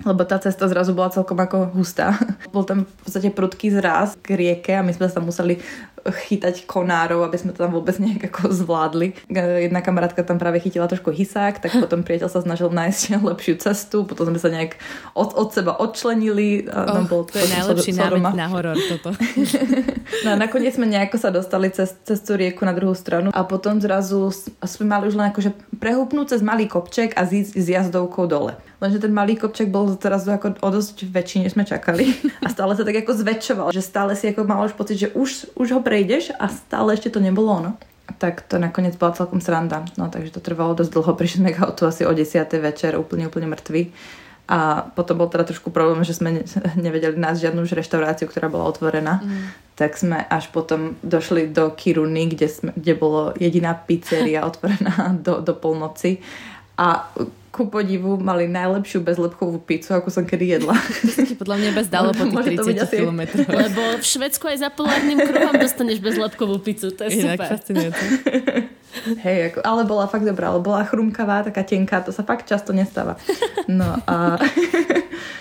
lebo 0.02 0.26
tá 0.26 0.38
cesta 0.42 0.66
zrazu 0.66 0.94
bola 0.94 1.14
celkom 1.14 1.38
ako 1.38 1.78
hustá. 1.78 2.18
Bol 2.54 2.66
tam 2.66 2.84
v 2.84 2.94
podstate 3.06 3.30
prudký 3.30 3.70
zráz 3.70 4.18
k 4.18 4.34
rieke 4.34 4.74
a 4.74 4.82
my 4.82 4.90
sme 4.90 5.06
sa 5.06 5.22
museli 5.22 5.62
chytať 6.02 6.66
konárov, 6.66 7.22
aby 7.22 7.38
sme 7.38 7.50
to 7.54 7.62
tam 7.62 7.72
vôbec 7.74 7.94
nejak 8.02 8.30
ako 8.30 8.50
zvládli. 8.50 9.14
Jedna 9.30 9.80
kamarátka 9.80 10.26
tam 10.26 10.42
práve 10.42 10.58
chytila 10.58 10.90
trošku 10.90 11.14
hysák, 11.14 11.62
tak 11.62 11.70
potom 11.78 12.02
priateľ 12.02 12.28
sa 12.30 12.42
snažil 12.42 12.70
nájsť 12.74 13.02
lepšiu 13.30 13.54
cestu, 13.62 14.02
potom 14.02 14.34
sme 14.34 14.40
sa 14.40 14.50
nejak 14.50 14.78
od, 15.14 15.34
od 15.38 15.48
seba 15.54 15.78
odčlenili. 15.78 16.66
A 16.66 17.02
oh, 17.02 17.06
bol 17.06 17.22
to 17.28 17.38
je 17.38 17.46
najlepší 17.46 17.92
námet 17.94 18.34
na 18.34 18.48
horor 18.50 18.76
toto. 18.76 19.14
no 20.24 20.28
a 20.34 20.36
nakoniec 20.36 20.74
sme 20.74 20.90
nejako 20.90 21.16
sa 21.18 21.30
dostali 21.30 21.70
cez, 21.70 21.94
cez 22.02 22.18
tú 22.22 22.34
rieku 22.34 22.66
na 22.66 22.74
druhú 22.74 22.96
stranu 22.96 23.30
a 23.30 23.40
potom 23.46 23.78
zrazu 23.78 24.34
sme 24.62 24.86
mali 24.90 25.06
už 25.06 25.14
len 25.18 25.30
akože 25.30 25.54
prehúpnúť 25.78 26.36
cez 26.36 26.40
malý 26.42 26.66
kopček 26.66 27.14
a 27.14 27.22
zísť 27.26 27.52
s 27.54 27.66
jazdovkou 27.70 28.26
dole. 28.26 28.58
Lenže 28.82 28.98
ten 28.98 29.14
malý 29.14 29.38
kopček 29.38 29.70
bol 29.70 29.94
teraz 29.94 30.26
ako 30.26 30.58
o 30.58 30.68
dosť 30.74 31.06
väčší, 31.06 31.46
než 31.46 31.54
sme 31.54 31.62
čakali. 31.62 32.18
A 32.42 32.50
stále 32.50 32.74
sa 32.74 32.82
tak 32.82 32.98
ako 32.98 33.14
zväčšoval, 33.14 33.68
že 33.70 33.78
stále 33.78 34.18
si 34.18 34.26
ako 34.26 34.42
mal 34.42 34.66
už 34.66 34.74
pocit, 34.74 34.98
že 34.98 35.08
už, 35.14 35.54
už 35.54 35.68
ho 35.70 35.80
prejdeš 35.92 36.32
a 36.40 36.48
stále 36.48 36.96
ešte 36.96 37.12
to 37.12 37.20
nebolo 37.20 37.52
ono. 37.52 37.70
Tak 38.16 38.48
to 38.48 38.56
nakoniec 38.56 38.96
bola 38.96 39.12
celkom 39.12 39.44
sranda. 39.44 39.84
No 40.00 40.08
takže 40.08 40.32
to 40.32 40.40
trvalo 40.40 40.72
dosť 40.72 40.88
dlho. 40.88 41.12
Prišli 41.20 41.44
sme 41.44 41.52
k 41.52 41.60
autu 41.60 41.84
asi 41.84 42.08
o 42.08 42.12
10. 42.16 42.48
večer, 42.64 42.96
úplne, 42.96 43.28
úplne 43.28 43.52
mŕtvy. 43.52 43.92
A 44.48 44.88
potom 44.96 45.20
bol 45.20 45.28
teda 45.28 45.44
trošku 45.44 45.68
problém, 45.68 46.00
že 46.00 46.16
sme 46.16 46.48
nevedeli 46.88 47.20
nájsť 47.20 47.42
žiadnu 47.44 47.60
už 47.60 47.76
reštauráciu, 47.76 48.24
ktorá 48.24 48.48
bola 48.48 48.72
otvorená. 48.72 49.20
Mm. 49.20 49.52
Tak 49.76 50.00
sme 50.00 50.24
až 50.24 50.48
potom 50.48 50.96
došli 51.04 51.52
do 51.52 51.68
Kiruny, 51.76 52.32
kde, 52.32 52.48
sme, 52.48 52.72
kde 52.72 52.96
bolo 52.96 53.36
jediná 53.36 53.76
pizzeria 53.76 54.44
otvorená 54.48 55.12
do, 55.20 55.44
do 55.44 55.52
polnoci. 55.52 56.24
A 56.80 57.04
ku 57.52 57.68
podivu 57.68 58.16
mali 58.16 58.48
najlepšiu 58.48 59.04
bezlepkovú 59.04 59.60
pizzu, 59.60 59.92
ako 59.92 60.08
som 60.08 60.24
kedy 60.24 60.56
jedla. 60.56 60.72
Podľa 61.40 61.56
mňa 61.60 61.70
bez 61.76 61.86
dalo 61.92 62.16
po 62.16 62.24
tých 62.24 62.64
30 62.64 62.88
km. 62.88 63.20
Lebo 63.68 64.00
v 64.00 64.04
Švedsku 64.04 64.48
aj 64.48 64.58
za 64.64 64.70
polárnym 64.72 65.20
kruhom 65.20 65.60
dostaneš 65.60 66.00
bezlepkovú 66.00 66.56
pizzu, 66.64 66.96
to 66.96 67.04
je 67.04 67.20
Inak 67.20 67.36
super. 67.36 67.48
fascinujúce. 67.52 68.04
Hej, 69.24 69.38
ako, 69.52 69.58
ale 69.68 69.82
bola 69.84 70.08
fakt 70.08 70.24
dobrá, 70.24 70.48
ale 70.48 70.64
bola 70.64 70.88
chrumkavá, 70.88 71.44
taká 71.44 71.60
tenká, 71.60 72.00
to 72.00 72.08
sa 72.08 72.24
fakt 72.24 72.48
často 72.48 72.72
nestáva. 72.72 73.20
No 73.68 74.00
a 74.04 74.40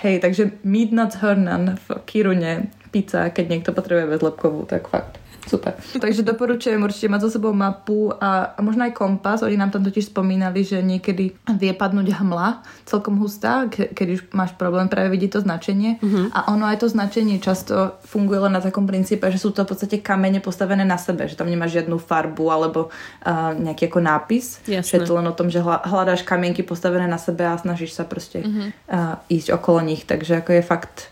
hej, 0.04 0.24
takže 0.24 0.56
Midnight 0.64 1.20
Hörnan 1.20 1.76
v 1.76 1.86
Kirune 2.08 2.72
pizza, 2.92 3.28
keď 3.28 3.44
niekto 3.48 3.70
potrebuje 3.76 4.08
bezlepkovú, 4.08 4.68
tak 4.68 4.88
fakt 4.88 5.21
Super. 5.42 5.74
Takže 5.98 6.22
doporučujem 6.22 6.78
určite 6.78 7.10
mať 7.10 7.20
so 7.26 7.30
sebou 7.34 7.50
mapu 7.50 8.14
a, 8.14 8.54
a 8.54 8.60
možno 8.62 8.86
aj 8.86 8.94
kompas. 8.94 9.42
Oni 9.42 9.58
nám 9.58 9.74
tam 9.74 9.82
totiž 9.82 10.14
spomínali, 10.14 10.62
že 10.62 10.78
niekedy 10.78 11.34
vie 11.58 11.72
padnúť 11.74 12.14
hmla 12.14 12.62
celkom 12.86 13.18
hustá, 13.18 13.66
ke, 13.66 13.90
keď 13.90 14.08
už 14.14 14.20
máš 14.32 14.54
problém 14.54 14.86
práve 14.86 15.10
vidieť 15.10 15.38
to 15.38 15.40
značenie. 15.42 15.98
Uh-huh. 15.98 16.30
A 16.30 16.54
ono 16.54 16.70
aj 16.70 16.86
to 16.86 16.88
značenie 16.88 17.42
často 17.42 17.98
funguje 18.06 18.38
len 18.38 18.54
na 18.54 18.62
takom 18.62 18.86
princípe, 18.86 19.26
že 19.34 19.42
sú 19.42 19.50
to 19.50 19.66
v 19.66 19.74
podstate 19.74 19.98
kamene 19.98 20.38
postavené 20.38 20.86
na 20.86 20.96
sebe, 20.96 21.26
že 21.26 21.34
tam 21.34 21.50
nemáš 21.50 21.74
žiadnu 21.82 21.98
farbu 21.98 22.44
alebo 22.46 22.88
uh, 22.88 23.52
nejaký 23.58 23.90
ako 23.90 23.98
nápis. 23.98 24.62
Jasne. 24.70 25.02
Že 25.02 25.06
to 25.10 25.12
len 25.18 25.26
o 25.26 25.34
tom, 25.34 25.50
že 25.50 25.58
hľadáš 25.62 26.22
kamienky 26.22 26.62
postavené 26.62 27.10
na 27.10 27.18
sebe 27.18 27.42
a 27.44 27.58
snažíš 27.58 27.98
sa 27.98 28.06
proste 28.06 28.46
uh-huh. 28.46 28.68
uh, 28.88 29.18
ísť 29.26 29.52
okolo 29.52 29.82
nich. 29.82 30.06
Takže 30.06 30.40
ako 30.40 30.50
je 30.56 30.62
fakt 30.62 31.11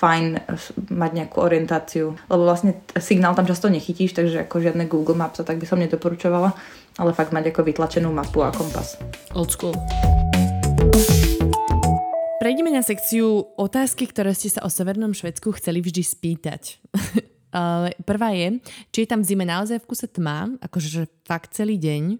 fajn 0.00 0.48
mať 0.96 1.10
nejakú 1.12 1.44
orientáciu, 1.44 2.16
lebo 2.32 2.48
vlastne 2.48 2.80
signál 2.96 3.36
tam 3.36 3.44
často 3.44 3.68
nechytíš, 3.68 4.16
takže 4.16 4.48
ako 4.48 4.64
žiadne 4.64 4.88
Google 4.88 5.20
Maps 5.20 5.38
a 5.38 5.44
tak 5.44 5.60
by 5.60 5.68
som 5.68 5.76
nedoporučovala, 5.76 6.56
ale 6.96 7.10
fakt 7.12 7.36
mať 7.36 7.52
ako 7.52 7.60
vytlačenú 7.68 8.08
mapu 8.08 8.40
a 8.40 8.48
kompas. 8.48 8.96
Old 9.36 9.52
school. 9.52 9.76
Prejdeme 12.40 12.72
na 12.72 12.80
sekciu 12.80 13.52
otázky, 13.60 14.08
ktoré 14.08 14.32
ste 14.32 14.48
sa 14.48 14.64
o 14.64 14.72
Severnom 14.72 15.12
Švedsku 15.12 15.52
chceli 15.60 15.84
vždy 15.84 16.00
spýtať. 16.00 16.80
Prvá 18.08 18.32
je, 18.32 18.64
či 18.88 19.04
je 19.04 19.10
tam 19.12 19.20
v 19.20 19.28
zime 19.28 19.44
naozaj 19.44 19.84
v 19.84 19.88
kuse 19.92 20.08
tma, 20.08 20.48
akože 20.64 21.04
fakt 21.28 21.52
celý 21.52 21.76
deň, 21.76 22.16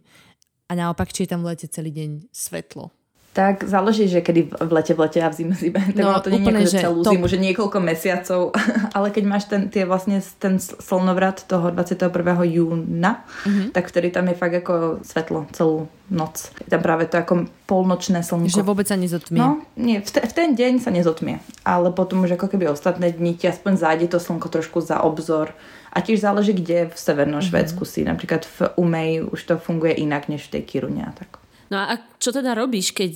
a 0.71 0.73
naopak, 0.79 1.11
či 1.11 1.27
je 1.27 1.31
tam 1.35 1.43
v 1.43 1.51
lete 1.51 1.67
celý 1.67 1.91
deň 1.91 2.31
svetlo. 2.31 2.95
Tak 3.31 3.63
záleží, 3.63 4.11
že 4.11 4.27
kedy 4.27 4.51
v 4.59 4.73
lete, 4.75 4.91
v 4.91 5.07
lete 5.07 5.23
a 5.23 5.31
v 5.31 5.35
zime, 5.39 5.55
zime. 5.55 5.79
Tak 5.95 6.03
no, 6.03 6.19
to 6.19 6.35
nie 6.35 6.43
je 6.67 6.75
že 6.75 6.83
celú 6.83 7.07
top. 7.07 7.15
zimu, 7.15 7.31
že 7.31 7.39
niekoľko 7.39 7.79
mesiacov. 7.79 8.51
Ale 8.97 9.15
keď 9.15 9.25
máš 9.25 9.47
ten, 9.47 9.71
tie 9.71 9.87
vlastne 9.87 10.19
ten 10.43 10.59
slnovrat 10.59 11.47
toho 11.47 11.71
21. 11.71 12.11
júna, 12.51 13.23
mm-hmm. 13.23 13.71
tak 13.71 13.87
vtedy 13.87 14.11
tam 14.11 14.27
je 14.27 14.35
fakt 14.35 14.59
ako 14.59 14.99
svetlo 15.07 15.47
celú 15.55 15.87
noc. 16.11 16.51
Je 16.59 16.75
tam 16.75 16.83
práve 16.83 17.07
to 17.07 17.23
ako 17.23 17.47
polnočné 17.71 18.27
slnko. 18.27 18.51
Že 18.51 18.67
vôbec 18.67 18.91
sa 18.91 18.99
nezotmie. 18.99 19.39
No, 19.39 19.63
nie, 19.79 20.03
v, 20.03 20.11
te, 20.11 20.27
v 20.27 20.33
ten 20.35 20.59
deň 20.59 20.83
sa 20.83 20.91
nezotmie. 20.91 21.39
Ale 21.63 21.95
potom 21.95 22.27
už 22.27 22.35
ako 22.35 22.51
keby 22.51 22.67
ostatné 22.67 23.15
dni 23.15 23.39
ti 23.39 23.47
aspoň 23.47 23.79
zájde 23.79 24.07
to 24.11 24.19
slnko 24.19 24.51
trošku 24.51 24.83
za 24.83 25.07
obzor. 25.07 25.55
A 25.95 26.03
tiež 26.03 26.19
záleží, 26.23 26.51
kde 26.51 26.91
v 26.91 26.99
severnom 26.99 27.39
mm-hmm. 27.39 27.87
Si. 27.87 28.03
Napríklad 28.03 28.43
v 28.43 28.59
Umej 28.75 29.11
už 29.31 29.41
to 29.47 29.55
funguje 29.55 29.95
inak, 30.03 30.27
než 30.27 30.51
v 30.51 30.59
tej 30.59 30.63
Kirune 30.67 31.07
a 31.07 31.15
tak. 31.15 31.40
No 31.71 31.79
a 31.79 32.03
čo 32.19 32.35
teda 32.35 32.59
robíš, 32.59 32.91
keď 32.91 33.13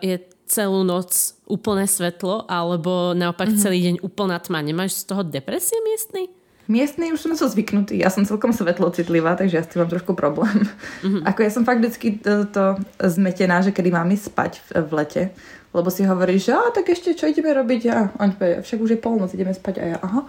je 0.00 0.16
celú 0.48 0.80
noc 0.82 1.36
úplné 1.44 1.84
svetlo, 1.84 2.48
alebo 2.48 3.12
naopak 3.12 3.52
mm-hmm. 3.52 3.62
celý 3.62 3.78
deň 3.84 3.96
úplná 4.00 4.40
tma? 4.40 4.64
Nemáš 4.64 5.04
z 5.04 5.12
toho 5.12 5.22
depresie? 5.22 5.76
Miestny 6.68 7.16
už 7.16 7.24
som 7.24 7.32
sa 7.32 7.48
zvyknutý. 7.48 7.96
Ja 7.96 8.12
som 8.12 8.28
celkom 8.28 8.52
svetlocitlivá, 8.52 9.40
takže 9.40 9.56
ja 9.56 9.64
s 9.64 9.72
tým 9.72 9.80
mám 9.80 9.92
trošku 9.92 10.12
problém. 10.12 10.68
Mm-hmm. 11.00 11.24
Ako 11.24 11.40
ja 11.40 11.50
som 11.52 11.64
fakt 11.64 11.80
vždycky 11.80 12.20
to, 12.20 12.44
to 12.44 12.76
zmetená, 13.00 13.64
že 13.64 13.72
kedy 13.72 13.88
mám 13.88 14.12
ísť 14.12 14.28
spať 14.28 14.52
v, 14.60 14.68
v 14.84 14.90
lete. 14.92 15.22
Lebo 15.68 15.88
si 15.92 16.04
hovoríš, 16.04 16.48
že 16.48 16.52
a 16.56 16.72
tak 16.72 16.88
ešte 16.92 17.12
čo 17.12 17.28
ideme 17.28 17.52
robiť? 17.52 17.82
A 17.92 17.96
on 18.20 18.32
povie, 18.36 18.64
však 18.64 18.80
už 18.84 18.90
je 18.96 19.00
polnoc, 19.00 19.32
ideme 19.32 19.52
spať. 19.52 19.74
A 19.80 19.84
ja, 19.84 19.96
aha. 20.00 20.24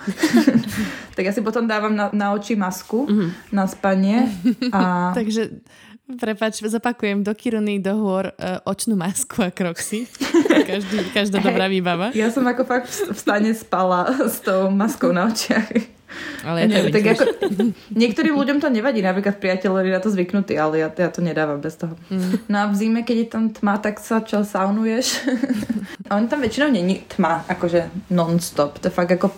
tak 1.16 1.24
ja 1.28 1.32
si 1.32 1.43
potom 1.43 1.64
dávam 1.64 1.95
na, 1.95 2.12
na 2.12 2.36
oči 2.36 2.56
masku 2.60 3.08
mm-hmm. 3.08 3.30
na 3.51 3.64
spanie. 3.68 4.28
A... 4.72 5.12
takže 5.20 5.60
Prepač, 6.10 6.66
zopakujem, 6.66 7.22
do 7.22 7.30
Kiruny, 7.38 7.78
do 7.78 7.93
hôr, 8.01 8.34
uh, 8.34 8.57
očnú 8.66 8.97
masku 8.97 9.45
a 9.45 9.53
kroxy. 9.53 10.10
Každý, 10.70 11.14
každá 11.14 11.38
dobrá 11.38 11.70
výbava. 11.70 12.10
Ja 12.18 12.34
som 12.34 12.45
ako 12.45 12.66
fakt 12.66 12.89
v 12.89 13.14
stane 13.14 13.53
spala 13.53 14.10
s 14.26 14.41
tou 14.41 14.74
maskou 14.74 15.14
na 15.14 15.30
očiach. 15.30 15.70
Ale 16.41 16.66
ja 16.66 16.89
tak 16.89 17.05
ako, 17.05 17.24
niektorým 17.93 18.34
ľuďom 18.34 18.57
to 18.57 18.74
nevadí, 18.74 19.05
napríklad 19.05 19.38
priateľovi 19.38 19.89
na 19.93 20.01
to 20.01 20.10
zvyknutí, 20.10 20.57
ale 20.57 20.82
ja, 20.82 20.89
ja 20.89 21.10
to 21.14 21.22
nedávam 21.22 21.62
bez 21.62 21.78
toho. 21.78 21.93
Mm. 22.10 22.49
No 22.49 22.55
a 22.57 22.66
v 22.70 22.76
zime, 22.78 23.01
keď 23.05 23.18
je 23.22 23.28
tam 23.30 23.43
tma, 23.53 23.78
tak 23.78 24.01
sa 24.01 24.26
čo, 24.26 24.41
saunuješ? 24.41 25.30
a 26.10 26.18
on 26.18 26.26
tam 26.26 26.41
väčšinou 26.41 26.74
není 26.74 27.05
tma, 27.05 27.45
akože 27.45 28.10
non-stop. 28.10 28.82
To 28.82 28.89
je 28.89 28.93
fakt 28.93 29.14
ako 29.14 29.30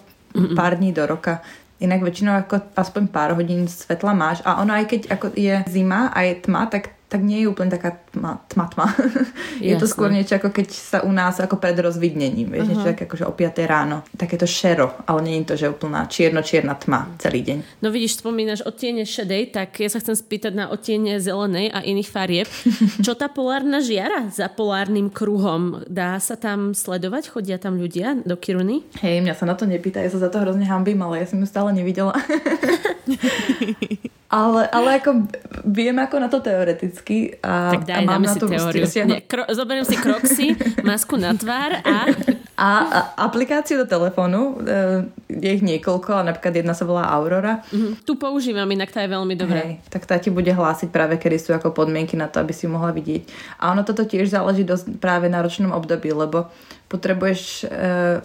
pár 0.55 0.79
dní 0.79 0.95
do 0.95 1.03
roka. 1.03 1.43
Inak 1.81 2.05
väčšinou 2.05 2.45
ako 2.45 2.77
aspoň 2.77 3.03
pár 3.09 3.33
hodín 3.33 3.65
svetla 3.65 4.13
máš 4.13 4.45
a 4.45 4.61
ono 4.61 4.77
aj 4.77 4.85
keď 4.85 5.01
ako 5.17 5.33
je 5.33 5.65
zima 5.65 6.13
a 6.13 6.21
je 6.29 6.37
tma, 6.45 6.69
tak 6.69 6.93
tak 7.11 7.27
nie 7.27 7.43
je 7.43 7.51
úplne 7.51 7.67
taká 7.67 7.99
tma, 8.15 8.39
tma, 8.47 8.71
tma. 8.71 8.87
je 9.59 9.75
to 9.75 9.83
skôr 9.83 10.07
niečo 10.07 10.39
ako 10.39 10.55
keď 10.55 10.67
sa 10.71 11.03
u 11.03 11.11
nás 11.11 11.43
ako 11.43 11.59
pred 11.59 11.75
rozvidnením, 11.75 12.47
vieš, 12.47 12.63
uh-huh. 12.63 12.71
niečo 12.71 12.87
také 12.87 13.03
akože 13.03 13.27
o 13.27 13.35
5 13.35 13.51
ráno. 13.67 14.07
Takéto 14.15 14.47
šero, 14.47 14.95
ale 15.03 15.19
nie 15.27 15.43
je 15.43 15.51
to, 15.51 15.55
že 15.59 15.67
úplná 15.67 16.07
čierno-čierna 16.07 16.79
tma 16.79 17.11
celý 17.19 17.43
deň. 17.43 17.83
No 17.83 17.91
vidíš, 17.91 18.23
spomínaš 18.23 18.63
odtiene 18.63 19.03
šedej, 19.03 19.51
tak 19.51 19.83
ja 19.83 19.91
sa 19.91 19.99
chcem 19.99 20.15
spýtať 20.15 20.55
na 20.55 20.71
odtiene 20.71 21.19
zelenej 21.19 21.75
a 21.75 21.83
iných 21.83 22.07
farieb. 22.07 22.47
Čo 23.05 23.19
tá 23.19 23.27
polárna 23.27 23.83
žiara 23.83 24.31
za 24.31 24.47
polárnym 24.47 25.11
kruhom? 25.11 25.83
Dá 25.91 26.15
sa 26.23 26.39
tam 26.39 26.71
sledovať? 26.71 27.27
Chodia 27.27 27.59
tam 27.59 27.75
ľudia 27.75 28.23
do 28.23 28.39
Kiruny? 28.39 28.87
Hej, 29.03 29.19
mňa 29.19 29.35
sa 29.35 29.43
na 29.43 29.59
to 29.59 29.67
nepýta, 29.67 29.99
ja 29.99 30.07
sa 30.07 30.23
za 30.23 30.31
to 30.31 30.39
hrozne 30.39 30.63
hambím, 30.63 31.03
ale 31.03 31.19
ja 31.19 31.27
som 31.27 31.43
ju 31.43 31.47
stále 31.49 31.75
nevidela. 31.75 32.15
ale, 34.31 34.63
ale 34.71 35.03
ako 35.03 35.27
viem 35.67 35.99
ako 35.99 36.15
na 36.23 36.31
to 36.31 36.39
teoreticky 36.39 37.35
a, 37.43 37.75
tak 37.75 37.83
daj, 37.83 37.99
a 37.99 38.07
mám 38.07 38.23
na 38.23 38.33
to 38.39 38.47
teóriu. 38.47 38.87
Nie, 39.03 39.27
kro, 39.27 39.43
zoberiem 39.51 39.83
si 39.83 39.99
kroxy, 39.99 40.55
masku 40.87 41.19
na 41.19 41.35
tvár 41.35 41.83
a... 41.83 42.07
a... 42.55 42.69
A 43.01 43.27
aplikáciu 43.27 43.81
do 43.81 43.89
telefónu, 43.89 44.61
e, 44.61 45.09
je 45.33 45.49
ich 45.49 45.65
niekoľko, 45.65 46.13
a 46.13 46.21
napríklad 46.23 46.61
jedna 46.61 46.77
sa 46.77 46.85
volá 46.85 47.09
Aurora. 47.09 47.65
Mm-hmm. 47.73 48.05
Tu 48.05 48.13
používam, 48.15 48.69
inak 48.69 48.93
tá 48.93 49.01
je 49.01 49.09
veľmi 49.09 49.33
dobrá. 49.33 49.65
Hej, 49.65 49.81
tak 49.89 50.05
tá 50.05 50.21
ti 50.21 50.29
bude 50.29 50.53
hlásiť 50.53 50.93
práve, 50.93 51.17
kedy 51.17 51.37
sú 51.41 51.51
ako 51.57 51.73
podmienky 51.73 52.13
na 52.13 52.29
to, 52.29 52.37
aby 52.37 52.53
si 52.53 52.69
mohla 52.69 52.93
vidieť. 52.93 53.27
A 53.59 53.73
ono 53.73 53.81
toto 53.81 54.05
tiež 54.05 54.29
záleží 54.29 54.61
dosť 54.61 55.01
práve 55.01 55.27
na 55.27 55.41
ročnom 55.41 55.73
období, 55.73 56.13
lebo 56.13 56.47
potrebuješ 56.87 57.65
e, 57.65 58.21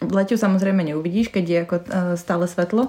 v 0.00 0.12
lete 0.16 0.34
samozrejme 0.40 0.80
neuvidíš, 0.80 1.28
keď 1.28 1.44
je 1.44 1.58
ako 1.68 1.76
uh, 1.76 1.84
stále 2.16 2.48
svetlo. 2.48 2.88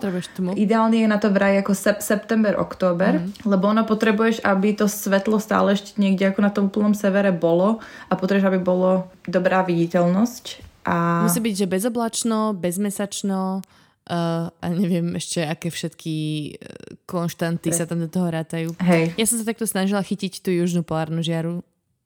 Ideálne 0.55 1.03
je 1.03 1.07
na 1.11 1.19
to 1.19 1.27
vraj 1.27 1.59
ako 1.59 1.75
sep- 1.75 1.99
september, 1.99 2.55
október, 2.55 3.19
mm. 3.19 3.43
lebo 3.43 3.67
ono 3.67 3.83
potrebuješ, 3.83 4.39
aby 4.47 4.71
to 4.71 4.87
svetlo 4.87 5.35
stále 5.37 5.75
ešte 5.75 5.99
niekde 5.99 6.31
ako 6.31 6.39
na 6.39 6.51
tom 6.51 6.71
úplnom 6.71 6.95
severe 6.95 7.35
bolo 7.35 7.83
a 8.07 8.13
potrebuješ, 8.15 8.47
aby 8.47 8.59
bolo 8.63 9.11
dobrá 9.27 9.61
viditeľnosť. 9.67 10.43
A... 10.87 11.27
Musí 11.27 11.43
byť, 11.43 11.67
že 11.67 11.67
bezoblačno, 11.67 12.55
bezmesačno, 12.55 13.61
Uh, 14.01 14.49
a 14.49 14.65
neviem 14.73 15.13
ešte, 15.13 15.45
aké 15.45 15.69
všetky 15.69 16.57
konštanty 17.05 17.69
Pre. 17.69 17.77
sa 17.77 17.85
tam 17.85 18.01
do 18.01 18.09
toho 18.09 18.33
rátajú. 18.33 18.73
Hej. 18.81 19.13
Ja 19.13 19.29
som 19.29 19.37
sa 19.37 19.45
takto 19.45 19.69
snažila 19.69 20.01
chytiť 20.01 20.41
tú 20.41 20.49
južnú 20.49 20.81
polárnu 20.81 21.21
žiaru 21.21 21.61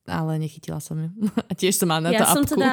ale 0.06 0.38
nechytila 0.38 0.78
som 0.78 0.96
ju. 0.96 1.10
A 1.50 1.52
tiež 1.52 1.76
som 1.76 1.90
mala 1.90 2.08
na 2.08 2.10
ja 2.14 2.22
to 2.22 2.42
som 2.42 2.44
apku. 2.46 2.54
Teda, 2.54 2.72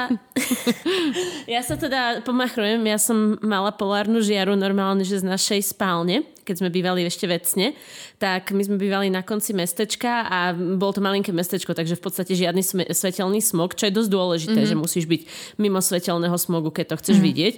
ja 1.57 1.61
sa 1.65 1.75
teda 1.75 2.01
pomachrujem, 2.21 2.81
ja 2.85 3.01
som 3.01 3.35
mala 3.41 3.73
polárnu 3.73 4.21
žiaru 4.21 4.53
normálne, 4.53 5.01
že 5.01 5.19
z 5.21 5.25
našej 5.25 5.73
spálne, 5.73 6.23
keď 6.45 6.55
sme 6.61 6.69
bývali 6.69 7.03
ešte 7.03 7.25
vecne, 7.25 7.73
tak 8.21 8.53
my 8.53 8.61
sme 8.61 8.77
bývali 8.77 9.09
na 9.09 9.25
konci 9.25 9.51
mestečka 9.57 10.29
a 10.29 10.53
bolo 10.53 10.93
to 10.93 11.01
malinké 11.01 11.33
mestečko, 11.33 11.73
takže 11.73 11.97
v 11.97 12.03
podstate 12.03 12.37
žiadny 12.37 12.61
svetelný 12.93 13.41
smog, 13.41 13.73
čo 13.73 13.89
je 13.89 13.97
dosť 13.97 14.09
dôležité, 14.09 14.59
mm-hmm. 14.63 14.73
že 14.77 14.83
musíš 14.83 15.05
byť 15.09 15.21
mimo 15.57 15.81
svetelného 15.81 16.37
smogu, 16.37 16.69
keď 16.69 16.93
to 16.93 16.99
chceš 17.01 17.17
mm-hmm. 17.17 17.29
vidieť. 17.33 17.55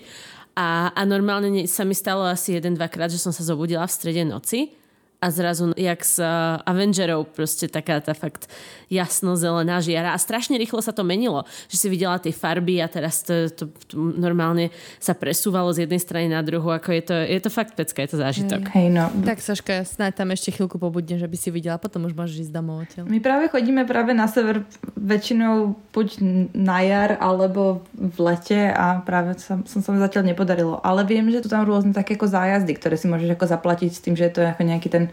A, 0.55 0.95
a 0.95 1.01
normálne 1.03 1.67
sa 1.67 1.83
mi 1.83 1.91
stalo 1.91 2.23
asi 2.23 2.55
jeden, 2.55 2.79
dvakrát, 2.79 3.11
že 3.11 3.19
som 3.19 3.35
sa 3.35 3.43
zobudila 3.43 3.83
v 3.83 3.91
strede 3.91 4.23
noci 4.23 4.84
a 5.21 5.27
zrazu 5.31 5.73
jak 5.77 6.01
z 6.05 6.19
uh, 6.21 6.61
Avengerov 6.67 7.31
proste 7.33 7.71
taká 7.71 7.97
tá 8.03 8.13
fakt 8.13 8.47
jasno-zelená 8.91 9.81
žiara 9.81 10.13
a 10.13 10.19
strašne 10.21 10.59
rýchlo 10.59 10.83
sa 10.83 10.93
to 10.93 11.01
menilo, 11.01 11.43
že 11.71 11.81
si 11.81 11.87
videla 11.89 12.21
tie 12.21 12.29
farby 12.29 12.77
a 12.83 12.87
teraz 12.87 13.25
to, 13.25 13.49
to, 13.49 13.63
to 13.89 13.95
normálne 13.97 14.69
sa 15.01 15.17
presúvalo 15.17 15.73
z 15.73 15.87
jednej 15.87 16.01
strany 16.01 16.27
na 16.29 16.45
druhú, 16.45 16.69
ako 16.69 16.89
je 16.93 17.03
to, 17.03 17.15
je 17.15 17.39
to 17.41 17.49
fakt 17.49 17.73
pecka, 17.73 18.05
je 18.05 18.09
to 18.13 18.17
zážitok. 18.21 18.61
Hej, 18.77 18.87
no. 18.93 19.09
Tak 19.25 19.41
Saška, 19.41 19.81
snáď 19.81 20.21
tam 20.21 20.29
ešte 20.29 20.53
chvíľku 20.53 20.77
pobudne, 20.77 21.17
že 21.17 21.25
by 21.25 21.37
si 21.39 21.49
videla, 21.49 21.81
potom 21.81 22.05
už 22.05 22.13
môžeš 22.13 22.49
ísť 22.49 22.53
domov 22.53 22.85
odtiaľ. 22.85 23.09
My 23.09 23.17
práve 23.17 23.49
chodíme 23.49 23.81
práve 23.89 24.13
na 24.13 24.29
sever 24.29 24.67
väčšinou 24.93 25.73
buď 25.89 26.07
na 26.53 26.79
jar 26.85 27.17
alebo 27.17 27.81
v 27.95 28.17
lete 28.21 28.69
a 28.69 29.01
práve 29.01 29.37
som, 29.41 29.65
som 29.65 29.81
sa 29.81 29.89
mi 29.89 29.97
zatiaľ 29.97 30.29
nepodarilo. 30.29 30.77
Ale 30.85 31.01
viem, 31.07 31.25
že 31.33 31.41
tu 31.41 31.49
tam 31.49 31.65
rôzne 31.65 31.95
také 31.95 32.13
ako 32.19 32.29
zájazdy, 32.29 32.73
ktoré 32.77 32.95
si 32.99 33.09
môžeš 33.09 33.33
ako 33.33 33.45
zaplatiť 33.49 33.91
s 33.91 34.03
tým, 34.03 34.13
že 34.13 34.29
je 34.29 34.33
to 34.35 34.41
ako 34.45 34.61
nejaký 34.61 34.87
ten 34.91 35.04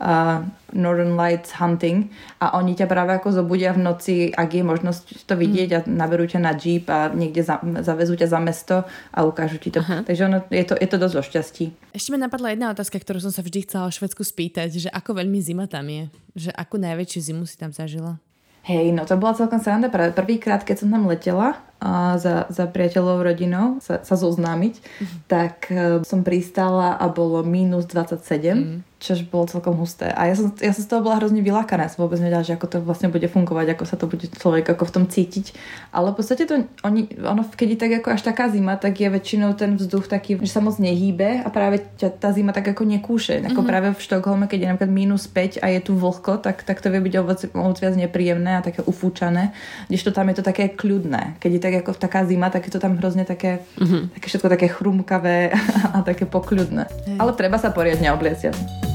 uh, 0.00 0.42
Northern 0.72 1.14
Lights 1.14 1.52
hunting 1.60 2.08
a 2.40 2.56
oni 2.56 2.74
ťa 2.74 2.86
práve 2.88 3.12
ako 3.14 3.36
zobudia 3.44 3.76
v 3.76 3.84
noci, 3.84 4.14
ak 4.32 4.50
je 4.56 4.64
možnosť 4.64 5.28
to 5.28 5.34
vidieť 5.36 5.68
mm. 5.70 5.76
a 5.76 5.80
naberú 5.86 6.24
ťa 6.24 6.40
na 6.40 6.52
jeep 6.56 6.88
a 6.88 7.12
niekde 7.12 7.44
za, 7.44 7.60
zavezú 7.84 8.16
ťa 8.16 8.28
za 8.32 8.40
mesto 8.40 8.76
a 9.12 9.18
ukážu 9.28 9.60
ti 9.60 9.68
to. 9.68 9.84
Aha. 9.84 10.02
Takže 10.02 10.22
ono, 10.26 10.38
je, 10.48 10.64
to, 10.64 10.74
je 10.74 10.88
to 10.88 10.96
dosť 10.96 11.14
o 11.20 11.22
šťastí. 11.22 11.64
Ešte 11.92 12.10
mi 12.10 12.18
napadla 12.18 12.56
jedna 12.56 12.72
otázka, 12.72 12.96
ktorú 12.96 13.20
som 13.20 13.30
sa 13.30 13.44
vždy 13.44 13.68
chcela 13.68 13.86
o 13.86 13.92
Švedsku 13.92 14.24
spýtať, 14.24 14.88
že 14.88 14.88
ako 14.90 15.20
veľmi 15.20 15.38
zima 15.44 15.68
tam 15.68 15.86
je? 15.86 16.08
Že 16.48 16.50
akú 16.56 16.80
najväčšiu 16.80 17.20
zimu 17.30 17.44
si 17.44 17.60
tam 17.60 17.70
zažila? 17.70 18.16
Hej, 18.60 18.92
no 18.92 19.08
to 19.08 19.16
bola 19.16 19.32
celkom 19.32 19.56
sranda. 19.56 19.88
Prvýkrát, 19.88 20.60
keď 20.60 20.84
som 20.84 20.92
tam 20.92 21.08
letela 21.08 21.56
a 21.80 22.20
za, 22.20 22.44
za 22.52 22.68
priateľov 22.68 23.24
rodinou 23.24 23.80
sa, 23.80 24.04
sa 24.04 24.20
zoznámiť, 24.20 24.74
mm. 24.76 25.16
tak 25.24 25.64
uh, 25.72 26.04
som 26.04 26.20
pristála 26.20 27.00
a 27.00 27.08
bolo 27.08 27.40
minus 27.40 27.88
27. 27.88 28.20
Mm 28.52 28.89
čož 29.00 29.24
bolo 29.24 29.48
celkom 29.48 29.80
husté. 29.80 30.12
A 30.12 30.28
ja 30.28 30.36
som, 30.36 30.52
ja 30.60 30.76
som 30.76 30.84
z 30.84 30.88
toho 30.92 31.00
bola 31.00 31.16
hrozne 31.16 31.40
vylákaná. 31.40 31.88
Ja 31.88 31.92
som 31.96 32.04
vôbec 32.04 32.20
nevedela, 32.20 32.44
že 32.44 32.52
ako 32.52 32.66
to 32.68 32.76
vlastne 32.84 33.08
bude 33.08 33.24
fungovať, 33.24 33.72
ako 33.72 33.84
sa 33.88 33.96
to 33.96 34.04
bude 34.04 34.28
človek 34.28 34.68
ako 34.68 34.84
v 34.84 34.92
tom 34.92 35.04
cítiť. 35.08 35.56
Ale 35.88 36.12
v 36.12 36.20
podstate 36.20 36.44
to, 36.44 36.68
oni, 36.84 37.08
ono, 37.24 37.48
keď 37.48 37.68
je 37.72 37.78
tak 37.80 37.92
ako 38.04 38.08
až 38.12 38.22
taká 38.28 38.52
zima, 38.52 38.76
tak 38.76 39.00
je 39.00 39.08
väčšinou 39.08 39.56
ten 39.56 39.80
vzduch 39.80 40.04
taký, 40.04 40.36
že 40.36 40.52
sa 40.52 40.60
moc 40.60 40.76
nehýbe 40.76 41.40
a 41.40 41.48
práve 41.48 41.80
ťa 41.96 42.12
tá 42.20 42.28
zima 42.36 42.52
tak 42.52 42.76
ako 42.76 42.84
nekúše. 42.84 43.40
Ako 43.40 43.64
mm-hmm. 43.64 43.70
práve 43.72 43.88
v 43.96 44.00
Štokholme, 44.04 44.44
keď 44.44 44.58
je 44.60 44.68
napríklad 44.68 44.92
minus 44.92 45.24
5 45.24 45.64
a 45.64 45.66
je 45.72 45.80
tu 45.80 45.96
vlhko, 45.96 46.36
tak, 46.44 46.60
tak 46.68 46.84
to 46.84 46.92
vie 46.92 47.00
byť 47.00 47.14
ovoc 47.24 47.76
viac 47.80 47.96
nepríjemné 47.96 48.60
a 48.60 48.64
také 48.64 48.84
ufúčané. 48.84 49.56
Kdežto 49.88 50.12
tam 50.12 50.28
je 50.28 50.36
to 50.36 50.44
také 50.44 50.68
kľudné. 50.68 51.40
Keď 51.40 51.50
je 51.56 51.60
tak 51.64 51.74
ako 51.80 51.96
taká 51.96 52.28
zima, 52.28 52.52
tak 52.52 52.68
je 52.68 52.72
to 52.76 52.80
tam 52.84 53.00
hrozne 53.00 53.24
také, 53.24 53.64
mm-hmm. 53.80 54.12
také 54.20 54.26
všetko 54.28 54.48
také 54.52 54.68
chrumkavé 54.68 55.56
a 55.96 56.04
také 56.04 56.28
pokľudné. 56.28 56.84
Hey. 57.08 57.16
Ale 57.16 57.32
treba 57.32 57.56
sa 57.56 57.72
poriadne 57.72 58.12
oblieciať. 58.12 58.89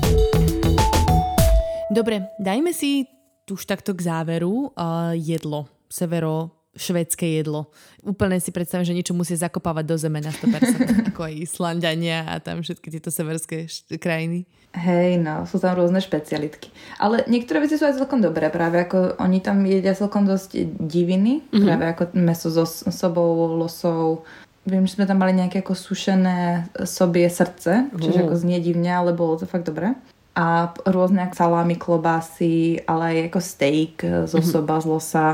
Dobre, 1.96 2.28
dajme 2.36 2.76
si 2.76 3.08
už 3.48 3.64
takto 3.64 3.96
k 3.96 4.04
záveru 4.04 4.76
uh, 4.76 5.16
jedlo, 5.16 5.72
severo 5.88 6.52
švédske 6.76 7.24
jedlo. 7.40 7.72
Úplne 8.04 8.44
si 8.44 8.52
predstavím, 8.52 8.84
že 8.84 8.92
niečo 8.92 9.16
musí 9.16 9.32
zakopávať 9.32 9.86
do 9.88 9.96
zeme 9.96 10.20
na 10.20 10.28
100%, 10.28 10.92
ako 11.16 11.22
aj 11.24 11.34
Islandania 11.40 12.28
a 12.28 12.44
tam 12.44 12.60
všetky 12.60 12.92
tieto 12.92 13.16
severské 13.16 13.72
št- 13.72 13.96
krajiny. 13.96 14.44
Hej, 14.76 15.24
no, 15.24 15.48
sú 15.48 15.56
tam 15.64 15.80
rôzne 15.80 16.04
špecialitky. 16.04 16.68
Ale 17.00 17.24
niektoré 17.32 17.64
veci 17.64 17.80
sú 17.80 17.88
aj 17.88 17.96
celkom 17.96 18.20
dobré, 18.20 18.52
práve 18.52 18.84
ako 18.84 19.16
oni 19.24 19.40
tam 19.40 19.64
jedia 19.64 19.96
celkom 19.96 20.28
dosť 20.28 20.68
diviny, 20.84 21.48
mm-hmm. 21.48 21.64
práve 21.64 21.84
ako 21.96 22.04
meso 22.20 22.52
so 22.52 22.68
sobou, 22.92 23.56
losou. 23.56 24.28
Viem, 24.68 24.84
že 24.84 25.00
sme 25.00 25.08
tam 25.08 25.24
mali 25.24 25.32
nejaké 25.32 25.64
ako 25.64 25.80
sušené 25.80 26.68
sobie 26.84 27.24
srdce, 27.32 27.88
čiže 27.96 28.20
uh. 28.20 28.24
ako 28.28 28.36
znie 28.36 28.60
divne, 28.60 28.92
ale 28.92 29.16
bolo 29.16 29.40
to 29.40 29.48
fakt 29.48 29.72
dobré 29.72 29.96
a 30.36 30.76
rôzne 30.84 31.32
salámy, 31.32 31.80
klobásy, 31.80 32.84
ale 32.84 33.04
aj 33.08 33.18
ako 33.32 33.40
steak 33.40 33.94
zo 34.28 34.38
mm-hmm. 34.38 34.52
soba, 34.52 34.76
z 34.84 34.86
losa. 34.86 35.28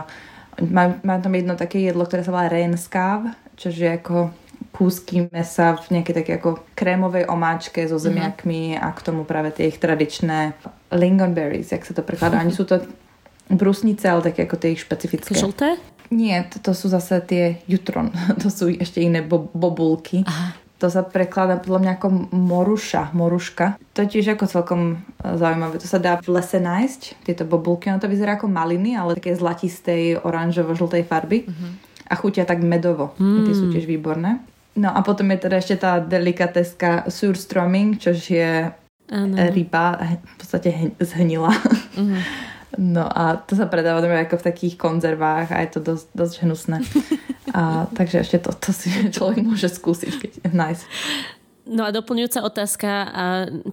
Mám, 0.62 1.02
mám 1.02 1.20
tam 1.26 1.34
jedno 1.34 1.58
také 1.58 1.82
jedlo, 1.82 2.06
ktoré 2.06 2.22
sa 2.22 2.30
volá 2.30 2.46
renskáv, 2.46 3.34
čo 3.58 3.74
je 3.74 3.90
ako 3.90 4.30
kúsky 4.72 5.28
mesa 5.34 5.76
v 5.76 6.00
nejakej 6.00 6.16
také 6.16 6.32
ako 6.38 6.64
krémovej 6.78 7.28
omáčke 7.28 7.84
so 7.90 7.98
mhm. 7.98 8.04
zemiakmi 8.06 8.62
mm-hmm. 8.78 8.86
a 8.86 8.88
k 8.94 9.00
tomu 9.02 9.26
práve 9.26 9.50
tie 9.52 9.68
ich 9.74 9.82
tradičné 9.82 10.54
lingonberries, 10.94 11.74
jak 11.74 11.84
sa 11.84 11.98
to 11.98 12.06
prekladá. 12.06 12.38
Ani 12.38 12.54
sú 12.54 12.64
to 12.70 12.86
brusnice, 13.52 14.06
ale 14.08 14.32
také 14.32 14.46
ako 14.48 14.56
tie 14.62 14.78
ich 14.78 14.86
špecifické. 14.86 15.36
Žlté? 15.36 15.76
Nie, 16.12 16.44
to, 16.52 16.60
to 16.60 16.72
sú 16.76 16.92
zase 16.92 17.24
tie 17.24 17.64
jutron. 17.66 18.12
to 18.44 18.54
sú 18.54 18.70
ešte 18.72 19.02
iné 19.02 19.26
bo- 19.26 19.50
bobulky. 19.52 20.24
Aha. 20.28 20.56
To 20.82 20.90
sa 20.90 21.06
prekladá 21.06 21.62
podľa 21.62 21.80
mňa 21.86 21.92
ako 22.02 22.08
moruša, 22.34 23.14
moruška. 23.14 23.78
To 23.94 24.02
tiež 24.02 24.34
ako 24.34 24.50
celkom 24.50 24.82
e, 25.22 25.38
zaujímavé. 25.38 25.78
To 25.78 25.86
sa 25.86 26.02
dá 26.02 26.18
v 26.18 26.34
lese 26.34 26.58
nájsť, 26.58 27.22
tieto 27.22 27.46
bobulky. 27.46 27.94
Ono 27.94 28.02
to 28.02 28.10
vyzerá 28.10 28.42
ako 28.42 28.50
maliny, 28.50 28.98
ale 28.98 29.14
také 29.14 29.38
zlatistej, 29.38 30.26
oranžovo-žltej 30.26 31.06
farby. 31.06 31.46
Uh-huh. 31.46 31.78
A 32.10 32.18
chutia 32.18 32.50
tak 32.50 32.66
medovo. 32.66 33.14
Mm. 33.22 33.46
Tie 33.46 33.54
sú 33.54 33.70
tiež 33.70 33.86
výborné. 33.86 34.42
No 34.74 34.90
a 34.90 35.06
potom 35.06 35.30
je 35.30 35.46
teda 35.46 35.62
ešte 35.62 35.78
tá 35.78 36.02
delikateska 36.02 37.06
surströmming, 37.06 38.02
čo 38.02 38.18
je 38.18 38.74
ano. 39.14 39.36
ryba 39.54 40.18
v 40.18 40.36
podstate 40.42 40.98
zhnila. 40.98 41.54
Uh-huh. 41.94 42.18
No 42.80 43.04
a 43.04 43.36
to 43.36 43.60
sa 43.60 43.68
predáva 43.68 44.00
ako 44.00 44.40
v 44.40 44.48
takých 44.48 44.80
konzervách 44.80 45.52
a 45.52 45.60
je 45.60 45.70
to 45.76 45.80
dosť, 45.84 46.08
dosť 46.16 46.36
hnusné. 46.48 46.78
A, 47.50 47.90
takže 47.98 48.22
ešte 48.22 48.38
to, 48.38 48.54
to 48.54 48.70
si 48.70 48.94
človek 49.16 49.42
môže 49.42 49.66
skúsiť, 49.66 50.14
keď 50.22 50.32
je 50.46 50.50
nice. 50.54 50.86
No 51.62 51.86
a 51.86 51.94
doplňujúca 51.94 52.42
otázka, 52.42 52.90
a 53.06 53.24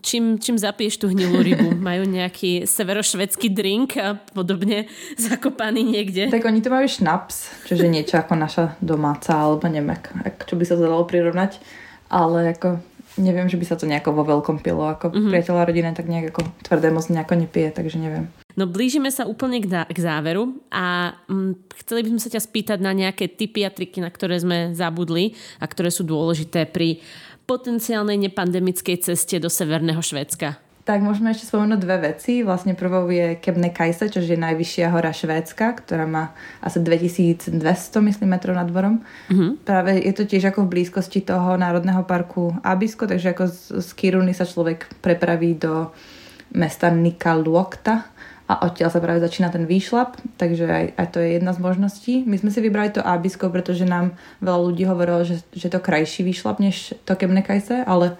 čím, 0.05 0.37
čím 0.37 0.61
zapiješ 0.61 1.01
tú 1.01 1.09
hnilú 1.09 1.41
rybu? 1.41 1.69
Majú 1.89 2.05
nejaký 2.05 2.69
severošvedský 2.69 3.49
drink 3.53 3.97
a 3.97 4.21
podobne 4.37 4.89
zakopaný 5.17 5.85
niekde? 5.85 6.29
Tak 6.29 6.45
oni 6.45 6.61
to 6.61 6.69
majú 6.69 6.85
šnaps, 6.85 7.65
čiže 7.65 7.89
niečo 7.89 8.21
ako 8.21 8.37
naša 8.37 8.65
domáca, 8.85 9.37
alebo 9.37 9.65
neviem, 9.69 9.97
ak, 9.97 10.45
čo 10.45 10.57
by 10.57 10.65
sa 10.69 10.77
to 10.77 10.85
dalo 10.85 11.05
prirovnať. 11.09 11.61
ale 12.09 12.57
ako 12.57 12.81
neviem, 13.19 13.51
že 13.51 13.59
by 13.59 13.67
sa 13.67 13.77
to 13.77 13.85
nejako 13.85 14.15
vo 14.15 14.25
veľkom 14.25 14.63
pilo. 14.63 14.87
Ako 14.87 15.11
mm-hmm. 15.11 15.29
priateľa 15.29 15.63
rodina 15.67 15.91
tak 15.93 16.07
nejak 16.07 16.33
ako 16.33 16.47
tvrdé 16.65 16.89
moc 16.95 17.05
nejako 17.11 17.35
nepije, 17.35 17.69
takže 17.75 17.99
neviem. 17.99 18.31
No 18.59 18.67
blížime 18.67 19.15
sa 19.15 19.23
úplne 19.23 19.63
k, 19.63 19.71
k 19.71 19.99
záveru 20.03 20.59
a 20.75 21.15
hm, 21.31 21.79
chceli 21.87 22.03
by 22.03 22.09
sme 22.11 22.23
sa 22.27 22.31
ťa 22.35 22.43
spýtať 22.43 22.79
na 22.83 22.91
nejaké 22.91 23.31
typy 23.31 23.63
a 23.63 23.71
triky, 23.71 24.03
na 24.03 24.11
ktoré 24.11 24.35
sme 24.43 24.75
zabudli 24.75 25.39
a 25.63 25.71
ktoré 25.71 25.95
sú 25.95 26.03
dôležité 26.03 26.67
pri 26.67 26.99
potenciálnej 27.47 28.19
nepandemickej 28.29 29.07
ceste 29.07 29.39
do 29.39 29.47
Severného 29.47 30.03
Švédska 30.03 30.59
tak 30.89 31.05
môžeme 31.05 31.29
ešte 31.37 31.53
spomenúť 31.53 31.85
dve 31.85 31.97
veci. 32.01 32.41
Vlastne 32.41 32.73
prvou 32.73 33.13
je 33.13 33.37
Kebnekaise, 33.45 34.09
čo 34.09 34.25
je 34.25 34.41
najvyššia 34.41 34.89
hora 34.89 35.13
Švédska, 35.13 35.85
ktorá 35.85 36.09
má 36.09 36.33
asi 36.65 36.81
2200 36.81 37.61
myslím 38.09 38.33
metrov 38.33 38.57
nad 38.57 38.65
dvorom. 38.65 39.05
Mm-hmm. 39.29 39.69
Práve 39.69 40.01
je 40.01 40.17
to 40.17 40.25
tiež 40.25 40.49
ako 40.49 40.65
v 40.65 40.81
blízkosti 40.81 41.29
toho 41.29 41.61
národného 41.61 42.09
parku 42.09 42.57
Abisko, 42.65 43.05
takže 43.05 43.37
ako 43.37 43.53
z, 43.53 43.85
z 43.85 43.89
Kiruny 44.01 44.33
sa 44.33 44.49
človek 44.49 44.89
prepraví 45.05 45.61
do 45.61 45.93
mesta 46.57 46.89
Nikaluokta 46.89 48.09
a 48.49 48.65
odtiaľ 48.65 48.89
sa 48.89 49.05
práve 49.05 49.21
začína 49.21 49.53
ten 49.53 49.69
výšlap, 49.69 50.17
takže 50.41 50.65
aj, 50.65 50.85
aj 50.97 51.07
to 51.13 51.19
je 51.21 51.29
jedna 51.37 51.53
z 51.53 51.61
možností. 51.61 52.15
My 52.25 52.41
sme 52.41 52.49
si 52.49 52.65
vybrali 52.65 52.89
to 52.97 53.05
Abisko, 53.05 53.53
pretože 53.53 53.85
nám 53.85 54.17
veľa 54.41 54.61
ľudí 54.73 54.89
hovorilo, 54.89 55.21
že, 55.29 55.45
že 55.53 55.69
to 55.69 55.85
krajší 55.85 56.25
výšlap 56.25 56.57
než 56.57 56.97
to 57.05 57.13
Kebnekaise, 57.13 57.85
ale 57.85 58.17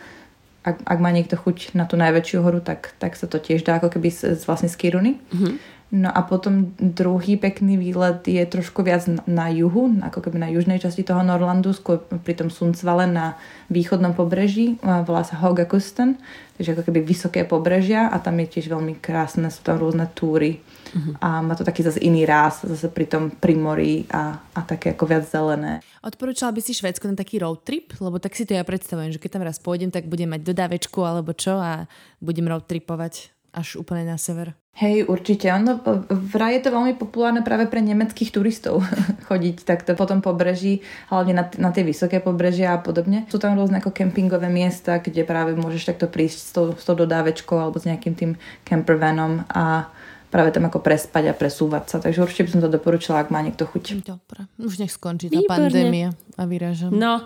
ak, 0.69 0.85
ak 0.85 0.99
má 1.01 1.09
niekto 1.17 1.41
chuť 1.41 1.73
na 1.73 1.89
tú 1.89 1.97
najväčšiu 1.97 2.45
horu, 2.45 2.61
tak, 2.61 2.93
tak 3.01 3.17
sa 3.17 3.25
to 3.25 3.41
tiež 3.41 3.65
dá 3.65 3.81
ako 3.81 3.89
keby 3.97 4.13
z, 4.13 4.37
z 4.37 4.43
vlastne 4.45 4.69
z 4.69 4.77
Kiruny. 4.77 5.17
Mm-hmm. 5.17 5.55
No 5.89 6.13
a 6.13 6.21
potom 6.21 6.77
druhý 6.77 7.41
pekný 7.41 7.81
výlet 7.81 8.21
je 8.29 8.45
trošku 8.45 8.85
viac 8.85 9.09
na, 9.25 9.49
juhu, 9.49 9.89
ako 10.05 10.21
keby 10.21 10.37
na 10.37 10.53
južnej 10.53 10.77
časti 10.77 11.01
toho 11.01 11.25
Norlandu, 11.25 11.73
skôr 11.73 12.05
pri 12.05 12.37
tom 12.37 12.53
Sundsvale 12.53 13.09
na 13.09 13.41
východnom 13.73 14.13
pobreží, 14.13 14.77
volá 14.85 15.25
sa 15.25 15.41
Hogakusten, 15.41 16.21
takže 16.61 16.77
ako 16.77 16.93
keby 16.93 17.01
vysoké 17.01 17.41
pobrežia 17.49 18.13
a 18.13 18.21
tam 18.21 18.37
je 18.37 18.53
tiež 18.53 18.69
veľmi 18.69 19.01
krásne, 19.01 19.49
sú 19.49 19.65
tam 19.65 19.81
rôzne 19.81 20.13
túry 20.13 20.61
uh-huh. 20.93 21.25
a 21.25 21.41
má 21.41 21.57
to 21.57 21.65
taký 21.65 21.81
zase 21.81 22.05
iný 22.05 22.29
ráz, 22.29 22.69
zase 22.69 22.93
pri 22.93 23.09
tom 23.09 23.33
primorí 23.33 24.05
a, 24.13 24.45
a 24.53 24.61
také 24.61 24.93
ako 24.93 25.09
viac 25.09 25.25
zelené. 25.25 25.81
Odporúčala 26.05 26.53
by 26.53 26.61
si 26.61 26.77
Švédsko 26.77 27.09
na 27.09 27.17
taký 27.17 27.41
road 27.41 27.65
trip? 27.65 27.97
Lebo 27.97 28.21
tak 28.21 28.37
si 28.37 28.45
to 28.45 28.53
ja 28.53 28.61
predstavujem, 28.61 29.17
že 29.17 29.23
keď 29.25 29.41
tam 29.41 29.47
raz 29.49 29.57
pôjdem, 29.57 29.89
tak 29.89 30.05
budem 30.05 30.29
mať 30.37 30.45
dodávečku 30.45 31.01
alebo 31.01 31.33
čo 31.33 31.57
a 31.57 31.89
budem 32.21 32.45
road 32.45 32.69
tripovať 32.69 33.38
až 33.59 33.83
úplne 33.83 34.07
na 34.07 34.15
sever. 34.15 34.55
Hej, 34.79 35.11
určite. 35.11 35.51
Ono, 35.51 35.83
vraj 36.07 36.55
je 36.55 36.63
to 36.63 36.71
veľmi 36.71 36.95
populárne 36.95 37.43
práve 37.43 37.67
pre 37.67 37.83
nemeckých 37.83 38.31
turistov 38.31 38.87
chodiť 39.29 39.67
takto 39.67 39.99
po 39.99 40.07
tom 40.07 40.23
pobreží, 40.23 40.87
hlavne 41.11 41.35
na, 41.35 41.45
na 41.59 41.75
tie 41.75 41.83
vysoké 41.83 42.23
pobrežia 42.23 42.79
a 42.79 42.79
podobne. 42.79 43.27
Sú 43.27 43.43
tam 43.43 43.59
rôzne 43.59 43.83
ako 43.83 43.91
kempingové 43.91 44.47
miesta, 44.47 45.03
kde 45.03 45.27
práve 45.27 45.59
môžeš 45.59 45.91
takto 45.91 46.07
prísť 46.07 46.39
s 46.39 46.51
tou, 46.55 46.67
s 46.79 46.87
tou 46.87 46.95
dodávečkou 46.95 47.59
alebo 47.59 47.83
s 47.83 47.91
nejakým 47.91 48.15
tým 48.15 48.31
campervanom 48.63 49.43
a 49.51 49.91
práve 50.29 50.53
tam 50.53 50.69
ako 50.69 50.85
prespať 50.85 51.33
a 51.33 51.35
presúvať 51.35 51.85
sa. 51.89 51.97
Takže 52.01 52.21
určite 52.21 52.45
by 52.49 52.51
som 52.53 52.63
to 52.65 52.71
doporučila, 52.71 53.25
ak 53.25 53.33
má 53.33 53.41
niekto 53.41 53.65
chuť. 53.65 54.05
Dobre, 54.05 54.49
už 54.61 54.81
nech 54.81 54.93
skončí 54.93 55.33
tá 55.33 55.41
Výborné. 55.41 55.73
pandémia 55.73 56.09
a 56.37 56.43
vyrážam. 56.45 56.93
No. 56.93 57.25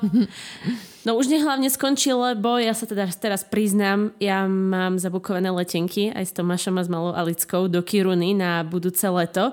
no 1.06 1.10
už 1.18 1.26
nech 1.28 1.42
hlavne 1.42 1.66
skončí, 1.68 2.14
lebo 2.14 2.56
ja 2.62 2.72
sa 2.72 2.86
teda 2.86 3.10
teraz 3.18 3.42
priznám, 3.42 4.14
ja 4.22 4.46
mám 4.46 4.96
zabukované 5.02 5.50
letenky 5.50 6.14
aj 6.14 6.24
s 6.30 6.32
Tomášom 6.32 6.78
a 6.78 6.82
s 6.86 6.88
Malou 6.88 7.12
Alickou 7.12 7.66
do 7.66 7.82
Kiruny 7.82 8.38
na 8.38 8.62
budúce 8.62 9.04
leto. 9.10 9.52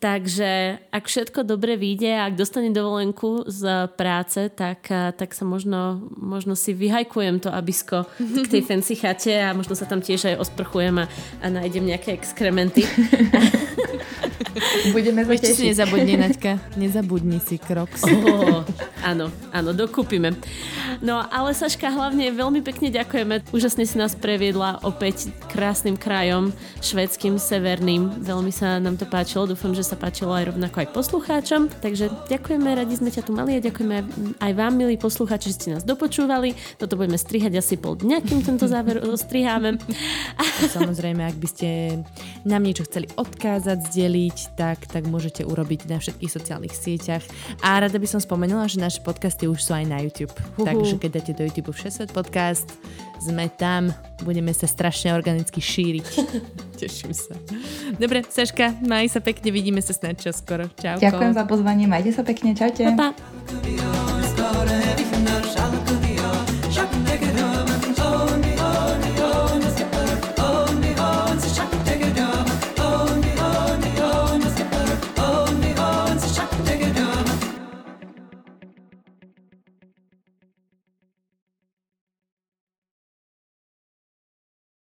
Takže 0.00 0.80
ak 0.88 1.04
všetko 1.04 1.44
dobre 1.44 1.76
vyjde 1.76 2.16
a 2.16 2.32
ak 2.32 2.40
dostane 2.40 2.72
dovolenku 2.72 3.44
z 3.44 3.84
práce, 4.00 4.48
tak, 4.48 4.88
tak 4.88 5.30
sa 5.36 5.44
možno, 5.44 6.08
možno 6.16 6.56
si 6.56 6.72
vyhajkujem 6.72 7.44
to 7.44 7.52
abisko 7.52 8.08
k 8.16 8.46
tej 8.48 8.64
fancy 8.64 8.96
chate 8.96 9.36
a 9.36 9.52
možno 9.52 9.76
sa 9.76 9.84
tam 9.84 10.00
tiež 10.00 10.32
aj 10.32 10.40
osprchujem 10.40 11.04
a, 11.04 11.06
a 11.44 11.46
nájdem 11.52 11.84
nejaké 11.84 12.16
exkrementy. 12.16 12.88
Budeme 14.96 15.28
sa 15.28 15.36
tešiť. 15.36 15.52
si 15.52 15.68
nezabudni, 15.68 16.16
Naďka. 16.16 16.80
Nezabudni 16.80 17.38
si 17.44 17.60
krok. 17.60 17.92
Oh, 18.00 18.64
áno, 19.04 19.28
áno, 19.52 19.76
dokúpime. 19.76 20.32
No, 21.00 21.24
ale 21.32 21.56
Saška, 21.56 21.88
hlavne 21.88 22.28
veľmi 22.28 22.60
pekne 22.60 22.92
ďakujeme. 22.92 23.40
Úžasne 23.56 23.88
si 23.88 23.96
nás 23.96 24.12
previedla 24.12 24.84
opäť 24.84 25.32
krásnym 25.48 25.96
krajom, 25.96 26.52
švedským, 26.84 27.40
severným. 27.40 28.20
Veľmi 28.20 28.52
sa 28.52 28.76
nám 28.76 29.00
to 29.00 29.08
páčilo. 29.08 29.48
Dúfam, 29.48 29.72
že 29.72 29.80
sa 29.80 29.96
páčilo 29.96 30.36
aj 30.36 30.52
rovnako 30.52 30.84
aj 30.84 30.88
poslucháčom. 30.92 31.72
Takže 31.80 32.12
ďakujeme, 32.28 32.68
radi 32.76 33.00
sme 33.00 33.08
ťa 33.08 33.22
tu 33.24 33.32
mali 33.32 33.56
a 33.56 33.64
ďakujeme 33.64 33.96
aj 34.44 34.52
vám, 34.52 34.72
milí 34.76 35.00
poslucháči, 35.00 35.48
že 35.48 35.56
ste 35.56 35.68
nás 35.72 35.88
dopočúvali. 35.88 36.52
Toto 36.76 37.00
budeme 37.00 37.16
strihať 37.16 37.56
asi 37.56 37.80
pol 37.80 37.96
dňa, 37.96 38.20
kým 38.20 38.44
tento 38.44 38.68
záver 38.68 39.00
striháme. 39.24 39.80
Samozrejme, 40.68 41.24
ak 41.24 41.36
by 41.40 41.48
ste 41.48 41.68
nám 42.44 42.60
niečo 42.60 42.84
chceli 42.84 43.08
odkázať, 43.16 43.88
zdieľiť, 43.88 44.52
tak, 44.52 44.84
tak 44.84 45.08
môžete 45.08 45.48
urobiť 45.48 45.88
na 45.88 45.96
všetkých 45.96 46.28
sociálnych 46.28 46.76
sieťach. 46.76 47.24
A 47.64 47.80
rada 47.80 47.96
by 47.96 48.04
som 48.04 48.20
spomenula, 48.20 48.68
že 48.68 48.76
naše 48.76 49.00
podcasty 49.00 49.48
už 49.48 49.64
sú 49.64 49.72
aj 49.72 49.88
na 49.88 50.04
YouTube. 50.04 50.32
Uhu. 50.60 50.68
Takže 50.68 50.89
keď 50.96 51.10
dáte 51.20 51.32
do 51.36 51.44
YouTube 51.44 51.70
Všesvet 51.76 52.10
podcast, 52.10 52.72
sme 53.20 53.52
tam, 53.52 53.92
budeme 54.24 54.50
sa 54.56 54.64
strašne 54.64 55.12
organicky 55.12 55.60
šíriť. 55.60 56.08
Teším 56.80 57.12
sa. 57.12 57.36
Dobre, 58.00 58.24
Saška, 58.24 58.80
maj 58.80 59.12
sa 59.12 59.20
pekne, 59.20 59.52
vidíme 59.52 59.84
sa 59.84 59.92
snad 59.92 60.16
skoro. 60.32 60.72
Čau. 60.80 60.96
Ďakujem 60.96 61.34
za 61.36 61.44
pozvanie, 61.44 61.84
majte 61.84 62.16
sa 62.16 62.24
pekne, 62.24 62.56
čaute. 62.56 62.82
Pa, 62.96 63.12
pa. 63.12 64.09